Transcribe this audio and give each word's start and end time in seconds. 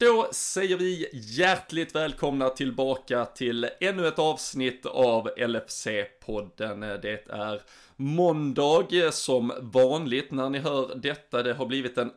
Då 0.00 0.28
säger 0.32 0.76
vi 0.76 1.08
hjärtligt 1.12 1.94
välkomna 1.94 2.50
tillbaka 2.50 3.24
till 3.24 3.68
ännu 3.80 4.06
ett 4.06 4.18
avsnitt 4.18 4.86
av 4.86 5.28
LFC-podden. 5.36 6.98
Det 7.02 7.28
är 7.28 7.62
måndag 8.00 9.12
som 9.12 9.52
vanligt 9.60 10.30
när 10.30 10.50
ni 10.50 10.58
hör 10.58 10.94
detta. 10.94 11.42
Det 11.42 11.52
har 11.52 11.66
blivit 11.66 11.94
den 11.94 12.10
2 12.10 12.16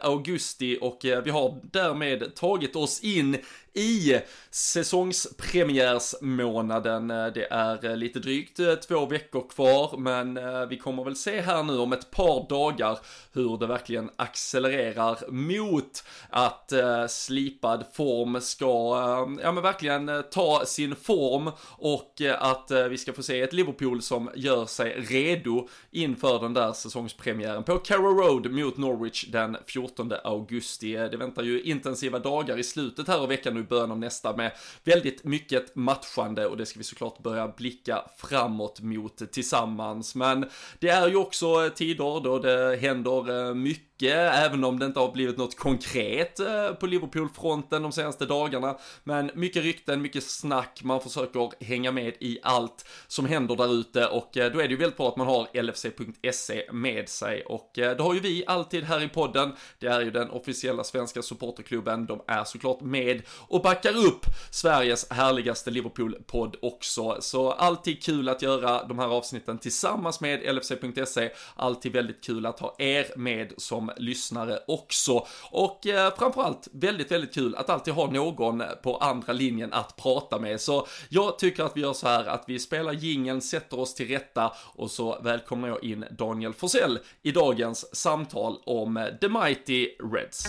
augusti 0.00 0.78
och 0.80 1.04
eh, 1.04 1.22
vi 1.22 1.30
har 1.30 1.60
därmed 1.62 2.34
tagit 2.34 2.76
oss 2.76 3.00
in 3.00 3.36
i 3.72 4.20
säsongspremiärsmånaden. 4.50 7.08
Det 7.08 7.46
är 7.50 7.84
eh, 7.84 7.96
lite 7.96 8.18
drygt 8.18 8.60
eh, 8.60 8.74
två 8.74 9.06
veckor 9.06 9.48
kvar, 9.48 9.98
men 9.98 10.38
vi 10.68 10.78
kommer 10.78 11.04
väl 11.04 11.16
se 11.16 11.40
här 11.40 11.62
nu 11.62 11.78
om 11.78 11.92
ett 11.92 12.10
par 12.10 12.48
dagar 12.48 12.98
hur 13.32 13.58
det 13.58 13.66
verkligen 13.66 14.10
accelererar 14.16 15.30
mot 15.30 16.04
att 16.30 16.72
slipad 17.24 17.84
form 17.92 18.40
ska, 18.40 18.66
eh, 18.66 19.42
ja 19.42 19.52
men 19.52 19.62
verkligen 19.62 20.08
eh, 20.08 20.20
ta 20.20 20.62
sin 20.66 20.96
form 20.96 21.50
och 21.78 22.20
eh, 22.20 22.42
att 22.42 22.70
vi 22.90 22.98
ska 22.98 23.12
få 23.12 23.22
se 23.22 23.40
ett 23.40 23.52
Liverpool 23.52 24.02
som 24.02 24.30
gör 24.34 24.66
sig 24.66 25.00
redo 25.00 25.68
inför 25.90 26.40
den 26.40 26.54
där 26.54 26.72
säsongspremiären 26.72 27.64
på 27.64 27.78
Carrow 27.78 28.16
Road 28.16 28.50
mot 28.50 28.76
Norwich 28.76 29.24
den 29.24 29.56
14 29.66 30.12
augusti. 30.24 30.92
Det 30.92 31.16
väntar 31.16 31.42
ju 31.42 31.62
intensiva 31.62 32.18
dagar 32.18 32.58
i 32.58 32.62
slutet 32.62 33.08
här 33.08 33.18
av 33.18 33.28
veckan 33.28 33.54
nu 33.54 33.60
i 33.60 33.64
början 33.64 33.90
av 33.90 33.98
nästa 33.98 34.36
med 34.36 34.52
väldigt 34.84 35.24
mycket 35.24 35.76
matchande 35.76 36.46
och 36.46 36.56
det 36.56 36.66
ska 36.66 36.78
vi 36.78 36.84
såklart 36.84 37.22
börja 37.22 37.48
blicka 37.48 38.04
framåt 38.16 38.80
mot 38.80 39.32
tillsammans. 39.32 40.14
Men 40.14 40.46
det 40.78 40.88
är 40.88 41.08
ju 41.08 41.16
också 41.16 41.70
tider 41.74 42.20
då 42.20 42.38
det 42.38 42.76
händer 42.76 43.54
mycket 43.54 43.93
även 44.02 44.64
om 44.64 44.78
det 44.78 44.86
inte 44.86 45.00
har 45.00 45.12
blivit 45.12 45.38
något 45.38 45.56
konkret 45.56 46.40
eh, 46.40 46.70
på 46.70 46.86
Liverpool-fronten 46.86 47.82
de 47.82 47.92
senaste 47.92 48.26
dagarna. 48.26 48.78
Men 49.04 49.30
mycket 49.34 49.62
rykten, 49.62 50.02
mycket 50.02 50.24
snack, 50.24 50.80
man 50.82 51.00
försöker 51.00 51.64
hänga 51.64 51.92
med 51.92 52.14
i 52.20 52.38
allt 52.42 52.88
som 53.06 53.26
händer 53.26 53.56
där 53.56 53.74
ute 53.74 54.06
och 54.06 54.36
eh, 54.36 54.52
då 54.52 54.58
är 54.58 54.64
det 54.64 54.70
ju 54.70 54.76
väldigt 54.76 54.96
bra 54.96 55.08
att 55.08 55.16
man 55.16 55.26
har 55.26 55.62
LFC.se 55.62 56.72
med 56.72 57.08
sig 57.08 57.44
och 57.44 57.78
eh, 57.78 57.96
det 57.96 58.02
har 58.02 58.14
ju 58.14 58.20
vi 58.20 58.44
alltid 58.46 58.84
här 58.84 59.02
i 59.02 59.08
podden. 59.08 59.52
Det 59.78 59.86
är 59.86 60.00
ju 60.00 60.10
den 60.10 60.30
officiella 60.30 60.84
svenska 60.84 61.22
supporterklubben, 61.22 62.06
de 62.06 62.22
är 62.26 62.44
såklart 62.44 62.80
med 62.80 63.22
och 63.28 63.62
backar 63.62 63.96
upp 63.96 64.26
Sveriges 64.50 65.10
härligaste 65.10 65.70
Liverpool-podd 65.70 66.56
också. 66.62 67.16
Så 67.20 67.52
alltid 67.52 68.02
kul 68.02 68.28
att 68.28 68.42
göra 68.42 68.84
de 68.86 68.98
här 68.98 69.08
avsnitten 69.08 69.58
tillsammans 69.58 70.20
med 70.20 70.54
LFC.se, 70.54 71.30
alltid 71.56 71.92
väldigt 71.92 72.24
kul 72.24 72.46
att 72.46 72.60
ha 72.60 72.74
er 72.78 73.06
med 73.16 73.52
som 73.56 73.83
lyssnare 73.96 74.58
också. 74.66 75.26
Och 75.50 75.86
eh, 75.86 76.14
framförallt 76.18 76.68
väldigt, 76.72 77.10
väldigt 77.10 77.34
kul 77.34 77.54
att 77.56 77.70
alltid 77.70 77.94
ha 77.94 78.10
någon 78.10 78.62
på 78.82 78.96
andra 78.96 79.32
linjen 79.32 79.72
att 79.72 79.96
prata 79.96 80.38
med. 80.38 80.60
Så 80.60 80.86
jag 81.08 81.38
tycker 81.38 81.64
att 81.64 81.76
vi 81.76 81.80
gör 81.80 81.92
så 81.92 82.08
här 82.08 82.24
att 82.24 82.44
vi 82.46 82.58
spelar 82.58 82.92
jingeln, 82.92 83.40
sätter 83.40 83.80
oss 83.80 83.94
till 83.94 84.08
rätta 84.08 84.52
och 84.74 84.90
så 84.90 85.20
välkomnar 85.22 85.68
jag 85.68 85.84
in 85.84 86.04
Daniel 86.10 86.52
Forsell 86.52 86.98
i 87.22 87.30
dagens 87.30 87.96
samtal 87.96 88.58
om 88.66 89.08
The 89.20 89.28
Mighty 89.28 89.88
Reds. 90.12 90.44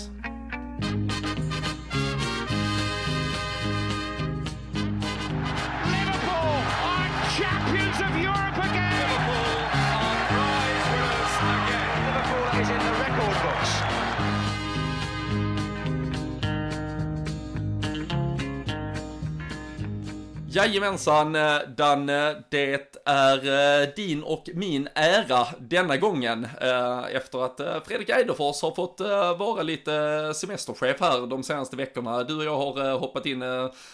Jajamensan 20.56 21.36
eh, 21.36 21.58
Danne, 21.78 22.44
det 22.50 23.02
är 23.06 23.38
eh, 23.82 23.90
din 23.96 24.24
och 24.24 24.50
min 24.54 24.88
ära 24.96 25.48
denna 25.60 25.98
gången 25.98 26.48
eh, 26.62 27.16
efter 27.16 27.46
att 27.46 27.86
Fredrik 27.88 28.10
Eidefors 28.10 28.62
har 28.62 28.72
fått 28.76 29.00
vara 29.40 29.64
lite 29.64 30.34
semesterchef 30.36 31.00
här 31.00 31.28
de 31.28 31.44
senaste 31.44 31.76
veckorna. 31.76 32.24
Du 32.24 32.38
och 32.38 32.44
jag 32.44 32.58
har 32.58 33.00
hoppat 33.00 33.26
in 33.26 33.40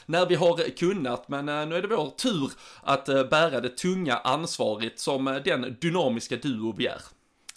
när 0.06 0.26
vi 0.26 0.36
har 0.36 0.78
kunnat, 0.78 1.28
men 1.28 1.46
nu 1.46 1.76
är 1.76 1.82
det 1.82 1.88
vår 1.88 2.10
tur 2.10 2.52
att 2.84 3.06
bära 3.06 3.62
det 3.62 3.78
tunga 3.78 4.16
ansvaret 4.16 5.00
som 5.00 5.42
den 5.46 5.78
dynamiska 5.82 6.36
duo 6.36 6.74
vi 6.78 6.88
är. 6.88 7.02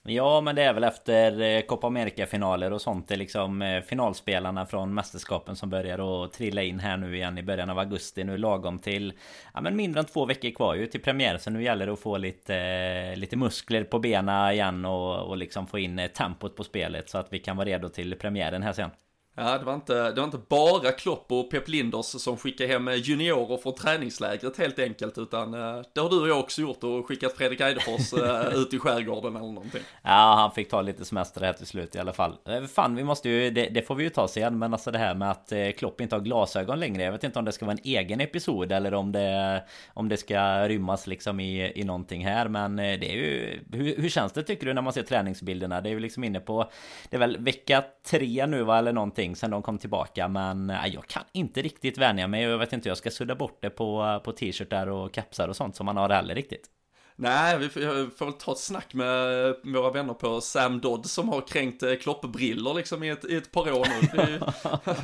Ja 0.07 0.41
men 0.41 0.55
det 0.55 0.63
är 0.63 0.73
väl 0.73 0.85
efter 0.85 1.41
eh, 1.41 1.61
Copa 1.61 1.87
America-finaler 1.87 2.73
och 2.73 2.83
sånt. 2.83 3.09
Det 3.09 3.15
är 3.15 3.19
liksom 3.19 3.63
eh, 3.63 3.83
finalspelarna 3.83 4.67
från 4.67 4.95
mästerskapen 4.95 5.57
som 5.57 5.71
börjar 5.71 6.25
att 6.25 6.33
trilla 6.33 6.63
in 6.63 6.81
här 6.81 6.97
nu 6.97 7.17
igen 7.17 7.39
i 7.39 7.43
början 7.43 7.71
av 7.71 7.79
augusti. 7.79 8.25
Nu 8.25 8.37
lagom 8.39 8.79
till 8.79 9.13
Ja 9.55 9.61
men 9.61 9.77
mindre 9.77 10.01
än 10.01 10.07
två 10.07 10.27
veckor 10.27 10.51
kvar 10.51 10.75
ju 10.75 10.87
till 10.87 11.03
premiär. 11.03 11.39
Så 11.39 11.51
nu 11.51 11.63
gäller 11.63 11.87
det 11.87 11.93
att 11.93 12.01
få 12.01 12.17
lite 12.17 12.57
eh, 12.57 13.17
Lite 13.17 13.37
muskler 13.37 13.85
på 13.85 13.99
benen 13.99 14.53
igen 14.53 14.85
och, 14.85 15.29
och 15.29 15.37
liksom 15.37 15.67
få 15.67 15.79
in 15.79 16.09
tempot 16.15 16.57
på 16.57 16.65
spelet 16.65 17.11
Så 17.11 17.19
att 17.19 17.33
vi 17.33 17.39
kan 17.39 17.57
vara 17.57 17.69
redo 17.69 17.89
till 17.89 18.15
premiären 18.15 18.63
här 18.63 18.73
sen. 18.73 18.91
Ja, 19.37 19.59
det 19.59 19.65
var, 19.65 19.75
inte, 19.75 19.95
det 19.95 20.21
var 20.21 20.25
inte 20.25 20.41
bara 20.49 20.93
Klopp 20.93 21.33
och 21.33 21.51
Pep 21.51 21.69
Linders 21.69 22.05
som 22.05 22.37
skickade 22.37 22.73
hem 22.73 22.89
juniorer 22.89 23.57
från 23.57 23.75
träningslägret 23.75 24.57
helt 24.57 24.79
enkelt, 24.79 25.19
utan 25.19 25.55
eh, 25.55 25.83
det 25.93 26.01
har 26.01 26.11
du 26.11 26.21
och 26.21 26.29
jag 26.29 26.39
också 26.39 26.61
gjort 26.61 26.85
och 26.85 27.09
skickat 27.09 27.33
Fredrik 27.33 27.61
Eidefors 27.61 28.13
eh, 28.13 28.55
ut 28.55 28.75
i 28.75 28.79
skärgården 28.79 29.37
eller 29.37 29.53
någonting. 29.53 29.83
Ja, 30.03 30.35
han 30.39 30.51
fick 30.51 30.71
ta 30.71 30.83
lite 30.83 31.05
semester 31.05 31.41
här 31.41 31.53
till 31.53 31.67
slut 31.67 31.95
i 31.95 31.99
alla 31.99 32.13
fall. 32.13 32.37
Eh, 32.49 32.63
fan, 32.63 32.97
vi 32.97 33.05
måste 33.05 33.29
ju, 33.29 33.51
det, 33.51 33.67
det 33.67 33.83
får 33.83 33.95
vi 33.95 34.05
ju 34.05 34.11
ta 34.11 34.29
sen, 34.29 34.59
men 34.59 34.73
alltså 34.73 34.91
det 34.91 34.99
här 34.99 35.15
med 35.15 35.31
att 35.31 35.53
Klopp 35.77 36.01
inte 36.01 36.15
har 36.17 36.21
glasögon 36.21 36.81
längre, 36.81 37.03
jag 37.03 37.13
vet 37.13 37.25
inte 37.25 37.39
om 37.39 37.45
det 37.45 37.53
ska 37.53 37.67
vara 37.67 37.77
en 37.77 37.85
egen 37.85 38.21
episod 38.21 38.73
eller 38.73 38.95
om 38.95 39.13
det, 39.13 39.63
om 39.95 40.09
det 40.09 40.17
ska 40.17 40.69
rymmas 40.69 41.07
liksom 41.07 41.41
i, 41.41 41.81
i 41.81 41.85
någonting 41.85 42.27
här, 42.27 42.49
men 42.49 42.77
det 42.77 43.13
är 43.13 43.17
ju, 43.17 43.61
hur, 43.73 43.97
hur 43.97 44.09
känns 44.09 44.33
det 44.33 44.43
tycker 44.43 44.67
du 44.67 44.75
när 44.75 44.83
man 44.83 44.93
ser 44.93 45.03
träningsbilderna? 45.03 45.81
Det 45.81 45.89
är 45.89 45.93
ju 45.93 46.01
liksom 46.01 46.25
inne 46.25 46.41
på, 46.41 46.71
det 47.11 47.17
är 47.17 47.21
väl 47.21 47.37
vecka 47.37 47.85
tre 48.11 48.47
nu 48.47 48.63
va, 48.63 48.79
eller 48.79 48.93
någonting 48.93 49.24
någonting 49.25 49.37
sen 49.37 49.51
de 49.51 49.63
kom 49.63 49.79
tillbaka 49.79 50.29
Men 50.29 50.71
äh, 50.71 50.87
jag 50.87 51.07
kan 51.07 51.25
inte 51.33 51.63
riktigt 51.63 51.99
vänja 51.99 52.29
mig 52.29 52.47
och 52.47 52.53
jag 52.53 52.59
vet 52.59 52.73
inte 52.73 52.89
jag 52.89 52.99
ska 52.99 53.11
sudda 53.11 53.35
bort 53.35 53.59
det 53.61 53.71
på, 53.71 54.21
på 54.25 54.33
t-shirtar 54.33 54.87
och 54.87 55.13
kapsar 55.13 55.49
och 55.49 55.57
sånt 55.57 55.77
som 55.77 55.87
man 55.87 55.97
har 55.97 56.09
heller 56.09 56.35
riktigt 56.35 56.71
Nej, 57.17 57.59
vi 57.59 57.69
får, 57.69 58.11
får 58.17 58.27
väl 58.27 58.35
ta 58.35 58.53
ett 58.53 58.59
snack 58.59 58.95
med 58.95 59.55
våra 59.65 59.91
vänner 59.91 60.15
på 60.15 60.41
Sam 60.41 60.81
Dodd 60.81 61.07
som 61.07 61.29
har 61.29 61.41
kränkt 61.41 61.83
eh, 61.83 61.95
kloppbriller 61.95 62.75
liksom 62.75 63.03
i 63.03 63.09
ett, 63.09 63.25
i 63.25 63.37
ett 63.37 63.51
par 63.53 63.73
år 63.73 63.87
nu. 63.89 64.33
Ju, 64.33 64.41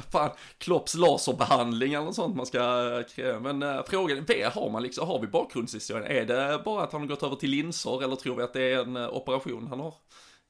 fan, 0.11 0.31
Klopps 0.59 0.95
laserbehandling 0.95 1.95
eller 1.95 2.05
något 2.05 2.15
sånt 2.15 2.37
man 2.37 2.47
ska 2.47 2.59
kräva. 3.15 3.41
Men 3.41 3.63
äh, 3.63 3.83
frågan 3.87 4.19
är, 4.19 4.51
har 4.51 4.71
man 4.71 4.83
liksom, 4.83 5.09
har 5.09 5.21
vi 5.21 5.27
bakgrundshistorien? 5.27 6.07
Är 6.07 6.25
det 6.25 6.63
bara 6.65 6.83
att 6.83 6.93
han 6.93 7.01
har 7.01 7.09
gått 7.09 7.23
över 7.23 7.37
till 7.37 7.51
linser 7.51 8.05
eller 8.05 8.17
tror 8.17 8.37
vi 8.37 8.43
att 8.43 8.53
det 8.53 8.73
är 8.73 8.79
en 8.83 8.97
eh, 8.97 9.09
operation 9.09 9.67
han 9.71 9.81
har 9.81 9.95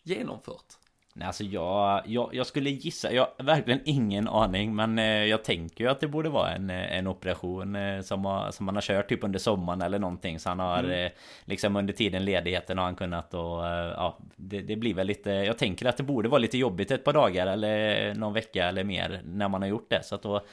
genomfört? 0.03 0.80
Nej, 1.13 1.27
alltså 1.27 1.45
jag, 1.45 2.03
jag, 2.07 2.31
jag, 2.33 2.47
skulle 2.47 2.71
gissa, 2.71 3.13
jag 3.13 3.29
har 3.39 3.45
verkligen 3.45 3.81
ingen 3.85 4.29
aning 4.29 4.75
Men 4.75 4.99
eh, 4.99 5.05
jag 5.05 5.45
tänker 5.45 5.85
ju 5.85 5.91
att 5.91 6.01
det 6.01 6.09
borde 6.09 6.29
vara 6.29 6.51
en, 6.51 6.71
eh, 6.71 6.97
en 6.97 7.07
operation 7.07 7.77
eh, 7.77 8.01
som, 8.01 8.25
har, 8.25 8.51
som 8.51 8.67
man 8.67 8.75
har 8.75 8.83
kört 8.83 9.09
typ 9.09 9.25
under 9.25 9.39
sommaren 9.39 9.83
eller 9.83 9.99
någonting 9.99 10.39
Så 10.39 10.49
han 10.49 10.59
har 10.59 10.85
mm. 10.85 11.13
liksom 11.45 11.77
under 11.77 11.93
tiden 11.93 12.25
ledigheten 12.25 12.79
har 12.79 12.85
han 12.85 12.95
kunnat 12.95 13.35
och 13.35 13.65
ja 13.97 14.19
det, 14.37 14.61
det, 14.61 14.77
blir 14.77 14.95
väl 14.95 15.07
lite 15.07 15.31
Jag 15.31 15.59
tänker 15.59 15.87
att 15.87 15.97
det 15.97 16.03
borde 16.03 16.29
vara 16.29 16.39
lite 16.39 16.59
jobbigt 16.59 16.91
ett 16.91 17.05
par 17.05 17.13
dagar 17.13 17.47
eller 17.47 18.15
någon 18.15 18.33
vecka 18.33 18.69
eller 18.69 18.85
mer 18.85 19.21
när 19.25 19.49
man 19.49 19.63
har 19.63 19.69
gjort 19.69 19.91
det 19.91 20.03
Så 20.03 20.15
att 20.15 20.23
då 20.23 20.45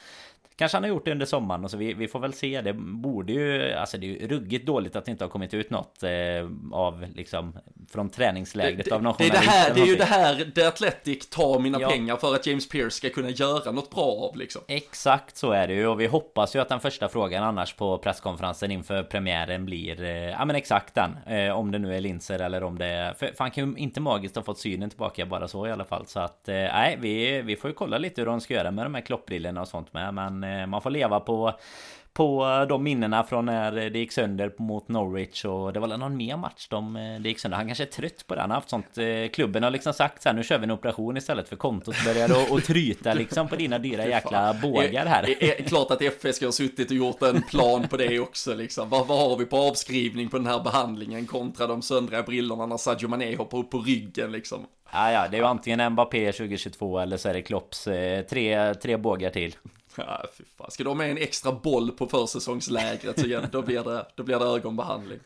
Kanske 0.58 0.76
han 0.76 0.82
har 0.82 0.88
gjort 0.88 1.04
det 1.04 1.12
under 1.12 1.26
sommaren 1.26 1.64
och 1.64 1.70
så 1.70 1.76
vi, 1.76 1.94
vi 1.94 2.08
får 2.08 2.20
väl 2.20 2.32
se. 2.32 2.60
Det 2.60 2.72
borde 2.72 3.32
ju, 3.32 3.72
alltså 3.72 3.98
det 3.98 4.06
är 4.06 4.08
ju 4.08 4.28
ruggigt 4.28 4.66
dåligt 4.66 4.96
att 4.96 5.04
det 5.04 5.10
inte 5.10 5.24
har 5.24 5.28
kommit 5.30 5.54
ut 5.54 5.70
något 5.70 6.02
eh, 6.02 6.10
av 6.72 7.06
liksom 7.14 7.58
från 7.92 8.10
träningslägret 8.10 8.86
det, 8.86 8.94
av 8.94 9.02
någon 9.02 9.14
det, 9.18 9.26
är 9.26 9.30
det 9.30 9.38
här, 9.38 9.74
det 9.74 9.80
är 9.80 9.86
ju 9.86 9.96
det 9.96 10.04
här 10.04 10.50
The 10.54 10.62
Athletic 10.62 11.28
tar 11.28 11.58
mina 11.58 11.80
ja. 11.80 11.88
pengar 11.88 12.16
för 12.16 12.34
att 12.34 12.46
James 12.46 12.68
Pierce 12.68 12.94
ska 12.94 13.10
kunna 13.10 13.30
göra 13.30 13.72
något 13.72 13.90
bra 13.90 14.30
av 14.30 14.36
liksom. 14.36 14.62
Exakt 14.68 15.36
så 15.36 15.50
är 15.50 15.68
det 15.68 15.74
ju 15.74 15.86
och 15.86 16.00
vi 16.00 16.06
hoppas 16.06 16.56
ju 16.56 16.60
att 16.60 16.68
den 16.68 16.80
första 16.80 17.08
frågan 17.08 17.44
annars 17.44 17.72
på 17.72 17.98
presskonferensen 17.98 18.70
inför 18.70 19.02
premiären 19.02 19.64
blir 19.64 20.02
eh, 20.02 20.10
ja 20.10 20.44
men 20.44 20.56
exakt 20.56 20.94
den. 20.94 21.16
Eh, 21.26 21.58
om 21.58 21.72
det 21.72 21.78
nu 21.78 21.96
är 21.96 22.00
linser 22.00 22.38
eller 22.38 22.62
om 22.62 22.78
det 22.78 22.86
är, 22.86 23.12
för 23.12 23.32
fan 23.36 23.50
kan 23.50 23.70
ju 23.70 23.78
inte 23.78 24.00
magiskt 24.00 24.36
ha 24.36 24.42
fått 24.42 24.58
synen 24.58 24.90
tillbaka 24.90 25.26
bara 25.26 25.48
så 25.48 25.66
i 25.66 25.72
alla 25.72 25.84
fall 25.84 26.06
så 26.06 26.20
att 26.20 26.48
eh, 26.48 26.54
nej 26.54 26.98
vi, 27.00 27.42
vi 27.42 27.56
får 27.56 27.70
ju 27.70 27.74
kolla 27.74 27.98
lite 27.98 28.20
hur 28.20 28.26
de 28.26 28.40
ska 28.40 28.54
göra 28.54 28.70
med 28.70 28.86
de 28.86 28.94
här 28.94 29.02
kloppbrillorna 29.02 29.60
och 29.60 29.68
sånt 29.68 29.92
med 29.92 30.14
men 30.14 30.47
Eh, 30.48 30.66
man 30.66 30.82
får 30.82 30.90
leva 30.90 31.20
på 31.20 31.52
på 32.18 32.66
de 32.68 32.82
minnena 32.82 33.24
från 33.24 33.46
när 33.46 33.72
det 33.90 33.98
gick 33.98 34.12
sönder 34.12 34.52
mot 34.58 34.88
Norwich 34.88 35.44
och 35.44 35.72
det 35.72 35.80
var 35.80 35.96
någon 35.96 36.16
mer 36.16 36.36
match 36.36 36.68
de, 36.68 36.94
det 37.22 37.28
gick 37.28 37.38
sönder. 37.38 37.56
Han 37.58 37.66
kanske 37.66 37.84
är 37.84 37.86
trött 37.86 38.26
på 38.26 38.34
det. 38.34 38.40
Han 38.40 38.50
har 38.50 38.54
haft 38.54 38.70
sånt. 38.70 38.98
Klubben 39.32 39.62
har 39.62 39.70
liksom 39.70 39.92
sagt 39.92 40.22
så 40.22 40.28
här, 40.28 40.36
nu 40.36 40.42
kör 40.42 40.58
vi 40.58 40.64
en 40.64 40.70
operation 40.70 41.16
istället 41.16 41.48
för 41.48 41.56
kontot 41.56 42.04
börjar 42.04 42.30
och, 42.42 42.52
och 42.52 42.62
tryta 42.62 43.14
liksom 43.14 43.48
på 43.48 43.56
dina 43.56 43.78
dyra 43.78 44.06
jäkla 44.06 44.54
bågar 44.62 45.06
här. 45.06 45.22
Det 45.22 45.60
är 45.60 45.64
klart 45.64 45.90
att 45.90 46.02
FSG 46.02 46.44
har 46.44 46.52
suttit 46.52 46.90
och 46.90 46.96
gjort 46.96 47.22
en 47.22 47.42
plan 47.42 47.88
på 47.88 47.96
det 47.96 48.20
också 48.20 48.54
liksom. 48.54 48.88
Vad, 48.88 49.06
vad 49.06 49.18
har 49.18 49.36
vi 49.36 49.44
på 49.44 49.56
avskrivning 49.56 50.28
på 50.28 50.36
den 50.36 50.46
här 50.46 50.60
behandlingen 50.60 51.26
kontra 51.26 51.66
de 51.66 51.82
söndriga 51.82 52.22
brillorna 52.22 52.66
när 52.66 52.76
Sadio 52.76 53.08
Mané 53.08 53.36
hoppar 53.36 53.58
upp 53.58 53.70
på 53.70 53.78
ryggen 53.78 54.32
liksom. 54.32 54.66
Ja, 54.92 55.12
ja, 55.12 55.28
det 55.28 55.36
är 55.36 55.40
ju 55.40 55.46
antingen 55.46 55.92
Mbappé 55.92 56.32
2022 56.32 56.98
eller 56.98 57.16
så 57.16 57.28
är 57.28 57.34
det 57.34 57.42
Klopps 57.42 57.86
eh, 57.86 58.22
tre, 58.22 58.74
tre 58.74 58.96
bågar 58.96 59.30
till. 59.30 59.54
Ja, 60.06 60.24
fy 60.38 60.44
fan. 60.58 60.70
Ska 60.70 60.84
de 60.84 61.00
ha 61.00 61.06
en 61.06 61.18
extra 61.18 61.52
boll 61.52 61.90
på 61.90 62.06
försäsongslägret 62.06 63.20
så 63.20 63.26
igen, 63.26 63.46
då 63.52 63.62
blir 63.62 63.84
det, 63.84 64.06
då 64.14 64.22
blir 64.22 64.38
det 64.38 64.44
ögonbehandling. 64.44 65.18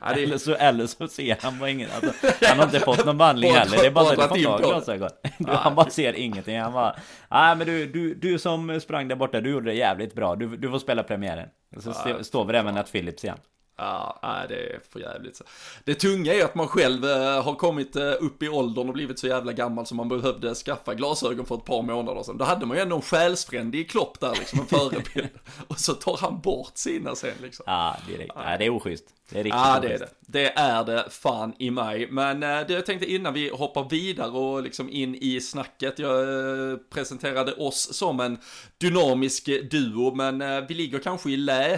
Ja, 0.00 0.14
det 0.14 0.20
är... 0.20 0.24
eller, 0.24 0.38
så, 0.38 0.54
eller 0.54 0.86
så 0.86 1.08
ser 1.08 1.38
han 1.40 1.58
bara 1.58 1.70
ingen, 1.70 1.90
alltså, 1.90 2.26
han 2.46 2.58
har 2.58 2.64
inte 2.64 2.80
fått 2.80 3.06
någon 3.06 3.18
behandling 3.18 3.52
heller. 3.52 3.76
Det 3.76 3.86
är 3.86 3.90
bara 3.90 4.04
så 4.04 4.20
att 4.20 4.34
du 4.34 4.42
får 4.42 4.58
ta 4.58 4.68
glasögon. 4.68 5.10
Han 5.46 5.74
bara 5.74 5.90
ser 5.90 6.12
ingenting. 6.12 6.60
Han 6.60 6.72
bara, 6.72 6.96
nej 7.30 7.56
men 7.56 7.66
du, 7.66 7.86
du, 7.86 8.14
du 8.14 8.38
som 8.38 8.80
sprang 8.80 9.08
där 9.08 9.16
borta, 9.16 9.40
du 9.40 9.50
gjorde 9.50 9.70
det 9.70 9.76
jävligt 9.76 10.14
bra. 10.14 10.36
Du, 10.36 10.56
du 10.56 10.70
får 10.70 10.78
spela 10.78 11.02
premiären. 11.02 11.48
Så 11.78 11.94
ja, 12.06 12.24
står 12.24 12.44
vi 12.44 12.52
där 12.52 12.62
med 12.62 12.74
Nat 12.74 12.92
Phillips 12.92 13.24
igen. 13.24 13.38
Ja, 13.76 14.18
nej, 14.22 14.48
det 14.48 14.54
är 14.54 14.80
för 14.90 15.00
jävligt. 15.00 15.40
Det 15.84 15.94
tunga 15.94 16.34
är 16.34 16.44
att 16.44 16.54
man 16.54 16.68
själv 16.68 17.04
eh, 17.04 17.42
har 17.42 17.54
kommit 17.54 17.96
eh, 17.96 18.12
upp 18.20 18.42
i 18.42 18.48
åldern 18.48 18.88
och 18.88 18.94
blivit 18.94 19.18
så 19.18 19.26
jävla 19.26 19.52
gammal 19.52 19.86
som 19.86 19.96
man 19.96 20.08
behövde 20.08 20.54
skaffa 20.54 20.94
glasögon 20.94 21.46
för 21.46 21.54
ett 21.54 21.64
par 21.64 21.82
månader 21.82 22.22
sedan. 22.22 22.38
Då 22.38 22.44
hade 22.44 22.66
man 22.66 22.76
ju 22.76 22.82
ändå 22.82 22.96
en 22.96 23.02
själsfrändig 23.02 23.90
Klopp 23.90 24.20
där, 24.20 24.34
liksom 24.34 24.60
en 24.60 24.66
förebild. 24.66 25.28
och 25.68 25.80
så 25.80 25.92
tar 25.94 26.16
han 26.20 26.40
bort 26.40 26.72
sina 26.74 27.14
sen 27.14 27.34
liksom. 27.42 27.64
Ja, 27.66 27.96
direkt. 28.06 28.32
Ja, 28.34 28.56
det 28.58 28.64
är 28.64 28.70
oschysst. 28.70 29.04
Det 29.30 29.40
är 29.40 29.44
riktigt 29.44 29.60
Ja, 29.60 29.78
det 29.82 29.92
är 29.92 29.98
det. 29.98 30.08
Det 30.26 30.58
är 30.58 30.84
det 30.84 31.04
fan 31.10 31.54
i 31.58 31.70
mig. 31.70 32.08
Men 32.10 32.42
eh, 32.42 32.66
det 32.66 32.72
jag 32.72 32.86
tänkte 32.86 33.12
innan 33.12 33.34
vi 33.34 33.48
hoppar 33.48 33.88
vidare 33.90 34.30
och 34.30 34.62
liksom 34.62 34.90
in 34.90 35.14
i 35.14 35.40
snacket. 35.40 35.98
Jag 35.98 36.22
eh, 36.22 36.76
presenterade 36.90 37.52
oss 37.52 37.94
som 37.94 38.20
en 38.20 38.38
dynamisk 38.78 39.48
duo, 39.70 40.14
men 40.14 40.42
eh, 40.42 40.60
vi 40.68 40.74
ligger 40.74 40.98
kanske 40.98 41.30
i 41.30 41.36
lä 41.36 41.74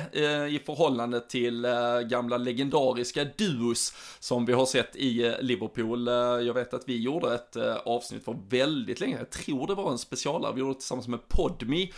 i 0.49 0.61
förhållande 0.67 1.21
till 1.21 1.67
gamla 2.11 2.37
legendariska 2.37 3.25
duos 3.25 3.93
som 4.21 4.47
vi 4.47 4.53
har 4.53 4.67
sett 4.67 4.97
i 4.97 5.35
Liverpool. 5.41 6.07
Jag 6.47 6.55
vet 6.55 6.75
att 6.75 6.83
vi 6.87 7.03
gjorde 7.03 7.35
ett 7.35 7.57
avsnitt 7.85 8.25
för 8.25 8.37
väldigt 8.49 9.01
länge, 9.01 9.19
jag 9.19 9.31
tror 9.31 9.67
det 9.67 9.75
var 9.75 9.91
en 9.91 9.99
specialare, 9.99 10.53
vi 10.55 10.61
gjorde 10.61 10.73
det 10.73 10.79
tillsammans 10.79 11.09
med 11.09 11.29
Podmi 11.29 11.93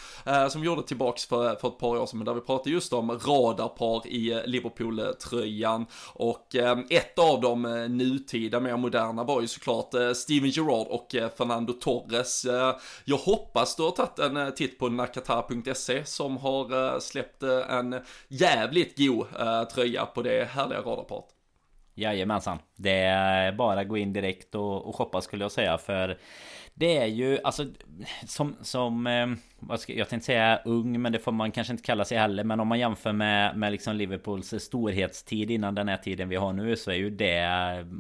som 0.50 0.64
gjorde 0.64 0.82
tillbaks 0.82 1.26
för, 1.26 1.54
för 1.54 1.68
ett 1.68 1.78
par 1.78 1.96
år 1.96 2.06
sedan, 2.06 2.24
där 2.24 2.34
vi 2.34 2.40
pratade 2.40 2.70
just 2.70 2.92
om 2.92 3.10
radarpar 3.10 4.06
i 4.06 4.42
Liverpool-tröjan 4.46 5.37
och 6.12 6.56
eh, 6.56 6.78
ett 6.90 7.18
av 7.18 7.40
de 7.40 7.64
eh, 7.64 7.88
nutida, 7.88 8.60
mer 8.60 8.76
moderna 8.76 9.24
var 9.24 9.40
ju 9.40 9.48
såklart 9.48 9.94
eh, 9.94 10.12
Steven 10.12 10.50
Gerrard 10.50 10.86
och 10.86 11.14
Fernando 11.36 11.72
Torres. 11.72 12.46
Jag 13.04 13.16
hoppas 13.16 13.76
du 13.76 13.82
har 13.82 13.90
tagit 13.90 14.18
en 14.18 14.54
titt 14.54 14.78
på 14.78 14.88
nakata.se 14.88 16.04
som 16.04 16.36
har 16.36 17.00
släppt 17.00 17.42
en 17.42 18.00
jävligt 18.28 18.98
god 18.98 19.26
tröja 19.74 20.06
på 20.06 20.22
det 20.22 20.48
härliga 20.48 20.80
radarparet. 20.80 21.24
Jajamensan. 21.94 22.58
Det 22.76 23.00
är 23.00 23.52
bara 23.52 23.80
att 23.80 23.88
gå 23.88 23.96
in 23.96 24.12
direkt 24.12 24.54
och, 24.54 24.88
och 24.88 24.96
shoppa 24.96 25.20
skulle 25.20 25.44
jag 25.44 25.52
säga 25.52 25.78
för 25.78 26.18
det 26.78 26.96
är 26.96 27.06
ju 27.06 27.38
alltså 27.44 27.66
som, 28.26 28.56
som 28.60 29.06
eh, 29.06 29.26
vad 29.58 29.80
ska, 29.80 29.92
jag 29.92 30.08
tänkte 30.08 30.26
säga 30.26 30.60
ung 30.64 31.02
men 31.02 31.12
det 31.12 31.18
får 31.18 31.32
man 31.32 31.52
kanske 31.52 31.72
inte 31.72 31.82
kalla 31.82 32.04
sig 32.04 32.18
heller 32.18 32.44
Men 32.44 32.60
om 32.60 32.68
man 32.68 32.78
jämför 32.78 33.12
med, 33.12 33.56
med 33.56 33.72
liksom 33.72 33.96
Liverpools 33.96 34.54
storhetstid 34.58 35.50
innan 35.50 35.74
den 35.74 35.88
här 35.88 35.96
tiden 35.96 36.28
vi 36.28 36.36
har 36.36 36.52
nu 36.52 36.76
så 36.76 36.90
är 36.90 36.94
ju 36.94 37.10
det 37.10 37.46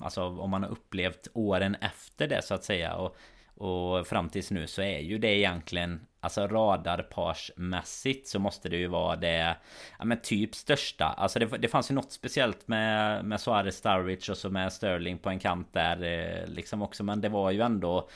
Alltså 0.02 0.22
om 0.22 0.50
man 0.50 0.62
har 0.62 0.70
upplevt 0.70 1.28
åren 1.32 1.76
efter 1.80 2.28
det 2.28 2.42
så 2.42 2.54
att 2.54 2.64
säga 2.64 2.94
och, 2.94 3.16
och 3.54 4.06
fram 4.06 4.28
tills 4.28 4.50
nu 4.50 4.66
så 4.66 4.82
är 4.82 4.98
ju 4.98 5.18
det 5.18 5.38
egentligen 5.38 6.00
Alltså 6.20 6.46
radarparsmässigt 6.46 8.28
så 8.28 8.38
måste 8.38 8.68
det 8.68 8.76
ju 8.76 8.86
vara 8.86 9.16
det 9.16 9.56
Ja 9.98 10.04
men 10.04 10.20
typ 10.20 10.54
största. 10.54 11.04
Alltså 11.04 11.38
det, 11.38 11.46
det 11.46 11.68
fanns 11.68 11.90
ju 11.90 11.94
något 11.94 12.12
speciellt 12.12 12.68
med 12.68 13.24
Med 13.24 13.40
Suarez 13.40 13.76
Starwich 13.76 14.28
och 14.28 14.36
så 14.36 14.50
med 14.50 14.72
Sterling 14.72 15.18
på 15.18 15.30
en 15.30 15.38
kant 15.38 15.72
där 15.72 16.02
eh, 16.02 16.48
Liksom 16.48 16.82
också 16.82 17.04
men 17.04 17.20
det 17.20 17.28
var 17.28 17.50
ju 17.50 17.60
ändå 17.60 18.08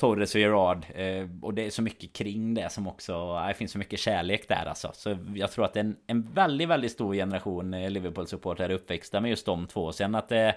Torres 0.00 0.34
och 0.34 0.40
Gerard 0.40 0.86
eh, 0.94 1.28
Och 1.42 1.54
det 1.54 1.66
är 1.66 1.70
så 1.70 1.82
mycket 1.82 2.12
kring 2.12 2.54
det 2.54 2.72
som 2.72 2.88
också 2.88 3.12
eh, 3.12 3.46
Det 3.48 3.54
finns 3.54 3.72
så 3.72 3.78
mycket 3.78 4.00
kärlek 4.00 4.48
där 4.48 4.66
alltså. 4.66 4.90
Så 4.94 5.16
jag 5.34 5.50
tror 5.50 5.64
att 5.64 5.76
en, 5.76 5.96
en 6.06 6.22
väldigt 6.34 6.68
väldigt 6.68 6.92
stor 6.92 7.14
generation 7.14 7.74
eh, 7.74 7.90
Liverpool-supportrar 7.90 8.64
är 8.64 8.70
uppväxta 8.70 9.20
med 9.20 9.30
just 9.30 9.46
de 9.46 9.66
två. 9.66 9.92
Sen 9.92 10.14
att 10.14 10.28
det 10.28 10.56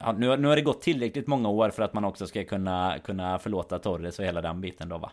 ja, 0.00 0.12
nu, 0.12 0.36
nu 0.36 0.48
har 0.48 0.56
det 0.56 0.62
gått 0.62 0.82
tillräckligt 0.82 1.26
många 1.26 1.48
år 1.48 1.70
för 1.70 1.82
att 1.82 1.94
man 1.94 2.04
också 2.04 2.26
ska 2.26 2.44
kunna 2.44 2.98
Kunna 3.04 3.38
förlåta 3.38 3.78
Torres 3.78 4.18
och 4.18 4.24
hela 4.24 4.42
den 4.42 4.60
biten 4.60 4.88
då 4.88 4.98
va? 4.98 5.12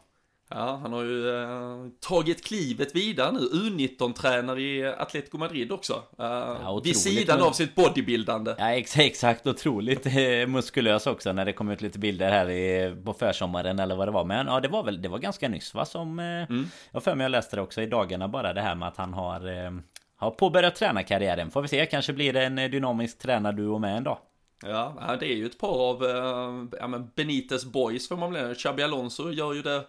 Ja, 0.52 0.80
han 0.82 0.94
har 0.94 1.04
ju 1.04 1.44
eh, 1.44 1.88
tagit 2.00 2.46
klivet 2.46 2.96
vidare 2.96 3.32
nu. 3.32 3.40
U19-tränare 3.40 4.62
i 4.62 4.86
Atletico 4.98 5.38
Madrid 5.38 5.72
också. 5.72 5.94
Eh, 5.94 6.26
ja, 6.26 6.82
vid 6.84 6.98
sidan 6.98 7.42
av 7.42 7.52
sitt 7.52 7.76
bodybuildande. 7.76 8.56
Ja, 8.58 8.72
exakt. 8.72 9.48
Otroligt 9.48 10.06
eh, 10.06 10.48
muskulös 10.48 11.08
också 11.08 11.34
när 11.34 11.46
det 11.46 11.54
kom 11.54 11.70
ut 11.70 11.82
lite 11.82 12.00
bilder 12.00 12.32
här 12.32 12.50
i, 12.50 12.96
på 13.06 13.14
försommaren 13.14 13.80
eller 13.80 13.96
vad 13.96 14.08
det 14.08 14.12
var. 14.12 14.26
Men 14.26 14.48
ja, 14.48 14.60
det 14.60 14.68
var 14.68 14.84
väl, 14.84 15.02
det 15.02 15.10
var 15.10 15.20
ganska 15.20 15.50
nyss 15.50 15.74
va? 15.74 15.86
Som, 15.86 16.20
eh, 16.20 16.26
mm. 16.26 16.68
Jag 16.92 17.04
för 17.04 17.16
mig 17.16 17.26
jag 17.26 17.32
läste 17.32 17.56
det 17.56 17.62
också 17.62 17.82
i 17.82 17.86
dagarna 17.86 18.28
bara 18.28 18.54
det 18.54 18.62
här 18.62 18.76
med 18.76 18.88
att 18.88 18.98
han 18.98 19.14
har, 19.14 19.66
eh, 19.66 19.72
har 20.16 20.32
påbörjat 20.32 20.76
tränarkarriären. 20.76 21.52
Får 21.52 21.62
vi 21.62 21.68
se, 21.68 21.86
kanske 21.86 22.14
blir 22.14 22.34
det 22.34 22.44
en 22.44 22.58
eh, 22.58 22.70
dynamisk 22.70 23.20
tränarduo 23.20 23.80
med 23.80 23.98
en 23.98 24.04
dag. 24.04 24.18
Ja, 24.66 25.18
det 25.20 25.26
är 25.26 25.36
ju 25.36 25.46
ett 25.46 25.60
par 25.60 25.90
av 25.90 26.04
eh, 26.06 26.80
ja, 26.80 26.88
Benites 27.16 27.66
boys 27.66 28.08
får 28.08 28.18
man 28.18 28.34
väl 28.34 28.56
Xabi 28.56 28.84
Alonso 28.84 29.32
gör 29.32 29.54
ju 29.54 29.62
det 29.62 29.84